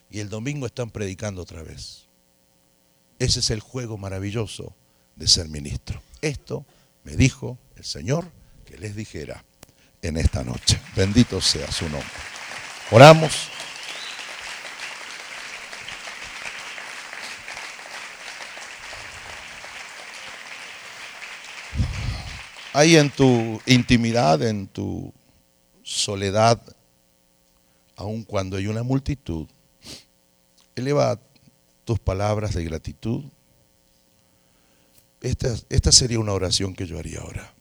y 0.09 0.19
el 0.19 0.27
domingo 0.27 0.65
están 0.65 0.89
predicando 0.89 1.43
otra 1.43 1.63
vez. 1.63 2.06
Ese 3.19 3.39
es 3.39 3.49
el 3.49 3.59
juego 3.59 3.97
maravilloso 3.97 4.75
de 5.15 5.27
ser 5.27 5.47
ministro. 5.49 6.01
Esto 6.21 6.65
me 7.03 7.15
dijo 7.15 7.57
el 7.75 7.83
Señor 7.83 8.31
que 8.65 8.77
les 8.77 8.95
dijera 8.95 9.43
en 10.01 10.17
esta 10.17 10.43
noche. 10.43 10.79
Bendito 10.95 11.41
sea 11.41 11.71
su 11.71 11.85
nombre. 11.89 12.07
Oramos. 12.91 13.49
Ahí 22.73 22.95
en 22.95 23.09
tu 23.09 23.59
intimidad, 23.65 24.43
en 24.43 24.67
tu 24.67 25.11
soledad, 25.81 26.61
aun 27.95 28.23
cuando 28.23 28.57
hay 28.57 28.67
una 28.67 28.83
multitud, 28.83 29.47
eleva 30.75 31.19
tus 31.87 31.99
palabras 31.99 32.53
de 32.53 32.65
gratitud. 32.65 33.23
Esta, 35.21 35.55
esta 35.69 35.93
sería 35.93 36.19
una 36.19 36.33
oración 36.33 36.75
que 36.75 36.85
yo 36.85 36.99
haría 36.99 37.21
ahora. 37.21 37.53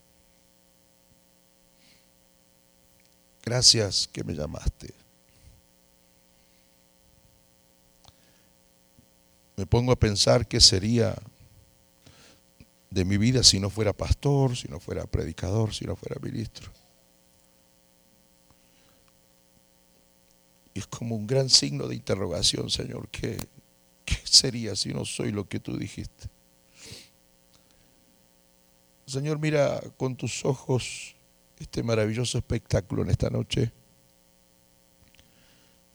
Gracias 3.45 4.09
que 4.13 4.25
me 4.25 4.35
llamaste. 4.35 4.93
Me 9.55 9.65
pongo 9.65 9.93
a 9.93 9.97
pensar 9.97 10.49
qué 10.49 10.61
sería 10.61 11.15
de 12.91 13.05
mi 13.05 13.19
vida 13.19 13.45
si 13.45 13.61
no 13.61 13.71
fuera 13.71 13.93
pastor, 13.93 14.57
si 14.57 14.67
no 14.67 14.81
fuera 14.81 15.07
predicador, 15.07 15.73
si 15.73 15.85
no 15.85 15.95
fuera 15.95 16.21
ministro. 16.21 16.69
Es 20.75 20.89
como 20.89 21.15
un 21.15 21.29
gran 21.29 21.49
signo 21.49 21.87
de 21.87 21.95
interrogación, 21.95 22.69
Señor. 22.71 23.09
¿Qué, 23.09 23.39
¿Qué 24.07 24.17
sería 24.25 24.75
si 24.75 24.95
no 24.95 25.05
soy 25.05 25.33
lo 25.33 25.47
que 25.47 25.61
tú 25.61 25.77
dijiste? 25.77 26.31
Señor, 29.07 29.39
mira 29.39 29.81
con 29.99 30.17
tus 30.17 30.45
ojos 30.45 31.15
este 31.59 31.83
maravilloso 31.83 32.39
espectáculo 32.39 33.03
en 33.03 33.11
esta 33.11 33.31
noche 33.31 33.73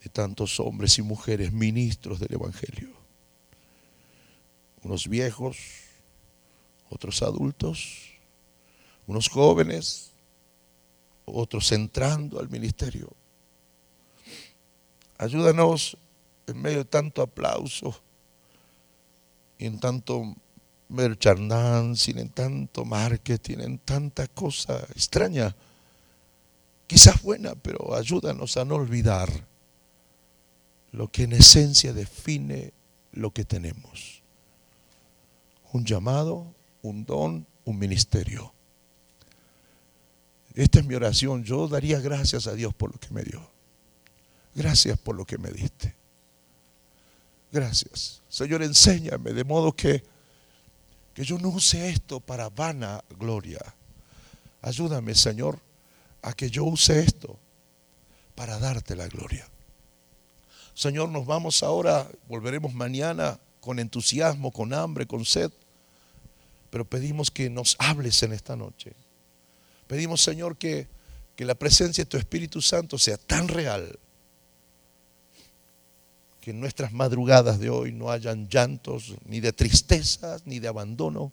de 0.03 0.09
tantos 0.09 0.59
hombres 0.59 0.97
y 0.97 1.01
mujeres 1.01 1.51
ministros 1.51 2.19
del 2.19 2.33
Evangelio. 2.33 2.89
Unos 4.83 5.07
viejos, 5.07 5.57
otros 6.89 7.21
adultos, 7.21 8.13
unos 9.07 9.29
jóvenes, 9.29 10.11
otros 11.25 11.71
entrando 11.71 12.39
al 12.39 12.49
ministerio. 12.49 13.11
Ayúdanos 15.17 15.97
en 16.47 16.61
medio 16.61 16.79
de 16.79 16.85
tanto 16.85 17.21
aplauso 17.21 18.01
y 19.57 19.65
en 19.65 19.79
tanto 19.79 20.35
merchandising, 20.89 22.17
en 22.19 22.29
tanto 22.29 22.85
marketing, 22.85 23.59
en 23.59 23.77
tanta 23.79 24.27
cosa 24.27 24.79
extraña, 24.95 25.55
quizás 26.87 27.21
buena, 27.21 27.55
pero 27.55 27.95
ayúdanos 27.95 28.57
a 28.57 28.65
no 28.65 28.75
olvidar 28.75 29.29
lo 30.91 31.09
que 31.09 31.23
en 31.23 31.33
esencia 31.33 31.93
define 31.93 32.73
lo 33.13 33.31
que 33.31 33.45
tenemos. 33.45 34.21
Un 35.71 35.85
llamado, 35.85 36.53
un 36.81 37.05
don, 37.05 37.47
un 37.63 37.79
ministerio. 37.79 38.53
Esta 40.53 40.79
es 40.79 40.85
mi 40.85 40.95
oración. 40.95 41.43
Yo 41.43 41.67
daría 41.67 41.99
gracias 41.99 42.47
a 42.47 42.53
Dios 42.53 42.73
por 42.73 42.91
lo 42.91 42.99
que 42.99 43.13
me 43.13 43.23
dio. 43.23 43.49
Gracias 44.53 44.97
por 44.97 45.15
lo 45.15 45.25
que 45.25 45.37
me 45.37 45.49
diste. 45.49 46.00
Gracias. 47.51 48.21
Señor, 48.29 48.63
enséñame 48.63 49.33
de 49.33 49.43
modo 49.43 49.73
que 49.73 50.03
que 51.13 51.23
yo 51.23 51.37
no 51.37 51.49
use 51.49 51.89
esto 51.89 52.19
para 52.19 52.49
vana 52.49 53.03
gloria. 53.17 53.59
Ayúdame, 54.61 55.15
Señor, 55.15 55.59
a 56.21 56.33
que 56.33 56.49
yo 56.49 56.63
use 56.63 56.99
esto 56.99 57.37
para 58.35 58.59
darte 58.59 58.95
la 58.95 59.07
gloria. 59.07 59.47
Señor, 60.73 61.09
nos 61.09 61.25
vamos 61.25 61.63
ahora, 61.63 62.09
volveremos 62.27 62.73
mañana 62.73 63.39
con 63.59 63.79
entusiasmo, 63.79 64.51
con 64.51 64.73
hambre, 64.73 65.05
con 65.05 65.25
sed, 65.25 65.51
pero 66.69 66.85
pedimos 66.85 67.29
que 67.29 67.49
nos 67.49 67.75
hables 67.79 68.23
en 68.23 68.31
esta 68.31 68.55
noche. 68.55 68.93
Pedimos, 69.87 70.21
Señor, 70.21 70.57
que, 70.57 70.87
que 71.35 71.43
la 71.43 71.55
presencia 71.55 72.05
de 72.05 72.09
tu 72.09 72.17
Espíritu 72.17 72.61
Santo 72.61 72.97
sea 72.97 73.17
tan 73.17 73.49
real 73.49 73.99
que 76.41 76.51
en 76.51 76.59
nuestras 76.59 76.91
madrugadas 76.91 77.59
de 77.59 77.69
hoy 77.69 77.91
no 77.91 78.09
hayan 78.09 78.49
llantos 78.49 79.13
ni 79.25 79.39
de 79.39 79.53
tristezas 79.53 80.47
ni 80.47 80.59
de 80.59 80.67
abandono, 80.67 81.31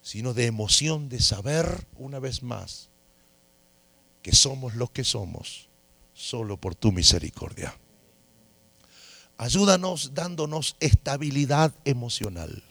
sino 0.00 0.32
de 0.32 0.46
emoción 0.46 1.10
de 1.10 1.20
saber 1.20 1.86
una 1.96 2.18
vez 2.18 2.42
más 2.42 2.88
que 4.22 4.34
somos 4.34 4.74
los 4.74 4.90
que 4.90 5.04
somos 5.04 5.68
solo 6.14 6.56
por 6.56 6.74
tu 6.74 6.92
misericordia. 6.92 7.76
Ayúdanos 9.36 10.14
dándonos 10.14 10.76
estabilidad 10.80 11.74
emocional 11.84 12.62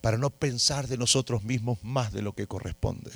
para 0.00 0.16
no 0.16 0.30
pensar 0.30 0.88
de 0.88 0.96
nosotros 0.96 1.44
mismos 1.44 1.78
más 1.82 2.10
de 2.10 2.22
lo 2.22 2.32
que 2.32 2.46
corresponde, 2.46 3.10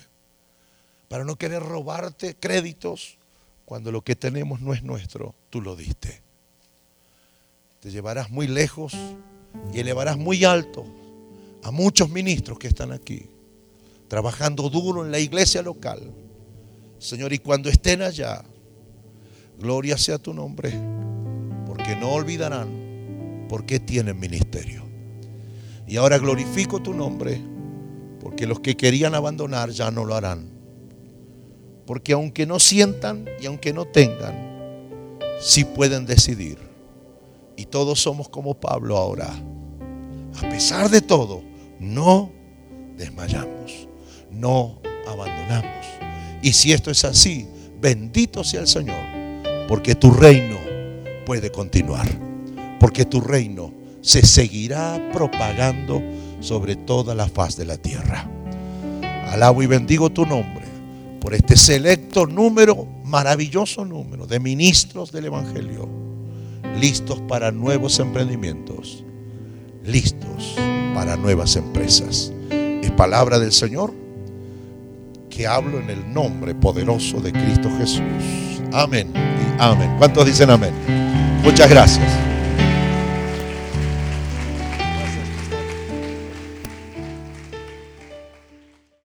para 1.09 1.25
no 1.25 1.37
querer 1.37 1.63
robarte 1.63 2.37
créditos 2.37 3.17
cuando 3.65 3.91
lo 3.91 4.03
que 4.03 4.15
tenemos 4.15 4.61
no 4.61 4.75
es 4.75 4.83
nuestro, 4.83 5.35
tú 5.49 5.63
lo 5.63 5.77
diste 5.77 6.26
te 7.87 7.93
llevarás 7.93 8.33
muy 8.33 8.49
lejos 8.49 8.95
y 9.73 9.79
elevarás 9.79 10.19
muy 10.19 10.45
alto 10.45 10.85
a 11.63 11.71
muchos 11.71 12.11
ministros 12.11 12.59
que 12.59 12.67
están 12.67 12.91
aquí, 12.91 13.27
trabajando 14.09 14.69
duro 14.69 15.05
en 15.05 15.13
la 15.13 15.21
iglesia 15.21 15.63
local. 15.63 16.01
Señor, 16.99 17.33
y 17.33 17.39
cuando 17.39 17.69
estén 17.69 18.03
allá, 18.03 18.43
gloria 19.61 19.97
sea 19.97 20.19
tu 20.19 20.35
nombre, 20.35 20.73
porque 21.65 21.95
no 21.95 22.11
olvidarán 22.11 23.47
por 23.49 23.65
qué 23.65 23.79
tienen 23.79 24.19
ministerio. 24.19 24.83
Y 25.87 25.97
ahora 25.97 26.19
glorifico 26.19 26.83
tu 26.83 26.93
nombre, 26.93 27.41
porque 28.21 28.49
los 28.49 28.59
que 28.59 28.77
querían 28.77 29.15
abandonar 29.15 29.71
ya 29.71 29.93
no 29.93 30.05
lo 30.05 30.17
harán. 30.17 30.51
Porque 31.87 32.15
aunque 32.15 32.47
no 32.47 32.59
sientan 32.59 33.27
y 33.41 33.47
aunque 33.47 33.73
no 33.73 33.85
tengan, 33.85 34.35
sí 35.41 35.63
pueden 35.65 36.05
decidir 36.05 36.66
y 37.57 37.67
todos 37.67 38.01
somos 38.01 38.29
como 38.29 38.55
Pablo 38.55 38.97
ahora. 38.97 39.31
A 40.39 40.49
pesar 40.51 40.91
de 40.91 41.01
todo, 41.01 41.43
no 41.81 42.31
desmayamos, 42.97 43.89
no 44.31 44.79
abandonamos. 45.07 45.87
Y 46.43 46.53
si 46.53 46.73
esto 46.73 46.91
es 46.91 47.05
así, 47.05 47.49
bendito 47.81 48.45
sea 48.45 48.61
el 48.61 48.69
Señor, 48.69 49.01
porque 49.69 49.95
tu 49.95 50.11
reino 50.11 50.59
puede 51.25 51.51
continuar, 51.51 52.07
porque 52.79 53.05
tu 53.05 53.21
reino 53.21 53.73
se 54.03 54.25
seguirá 54.25 55.11
propagando 55.13 56.03
sobre 56.41 56.77
toda 56.77 57.15
la 57.15 57.29
faz 57.29 57.57
de 57.57 57.65
la 57.65 57.79
tierra. 57.79 58.31
Alabo 59.29 59.63
y 59.63 59.67
bendigo 59.67 60.11
tu 60.11 60.25
nombre 60.27 60.67
por 61.21 61.35
este 61.35 61.57
selecto 61.57 62.27
número, 62.27 62.87
maravilloso 63.05 63.85
número 63.85 64.27
de 64.27 64.39
ministros 64.39 65.11
del 65.11 65.25
Evangelio 65.25 66.06
listos 66.81 67.21
para 67.23 67.51
nuevos 67.51 67.99
emprendimientos, 67.99 69.05
listos 69.85 70.57
para 70.95 71.17
nuevas 71.17 71.57
empresas. 71.57 72.33
Es 72.51 72.91
palabra 72.93 73.39
del 73.39 73.53
Señor 73.53 73.93
que 75.31 75.47
hablo 75.47 75.81
en 75.81 75.91
el 75.91 76.13
nombre 76.13 76.55
poderoso 76.55 77.21
de 77.21 77.33
Cristo 77.33 77.71
Jesús. 77.79 78.63
Amén 78.73 79.13
y 79.15 79.63
amén. 79.63 79.95
¿Cuántos 79.99 80.27
dicen 80.27 80.51
amén? 80.51 80.73
Muchas 81.43 81.69
gracias. 81.69 82.36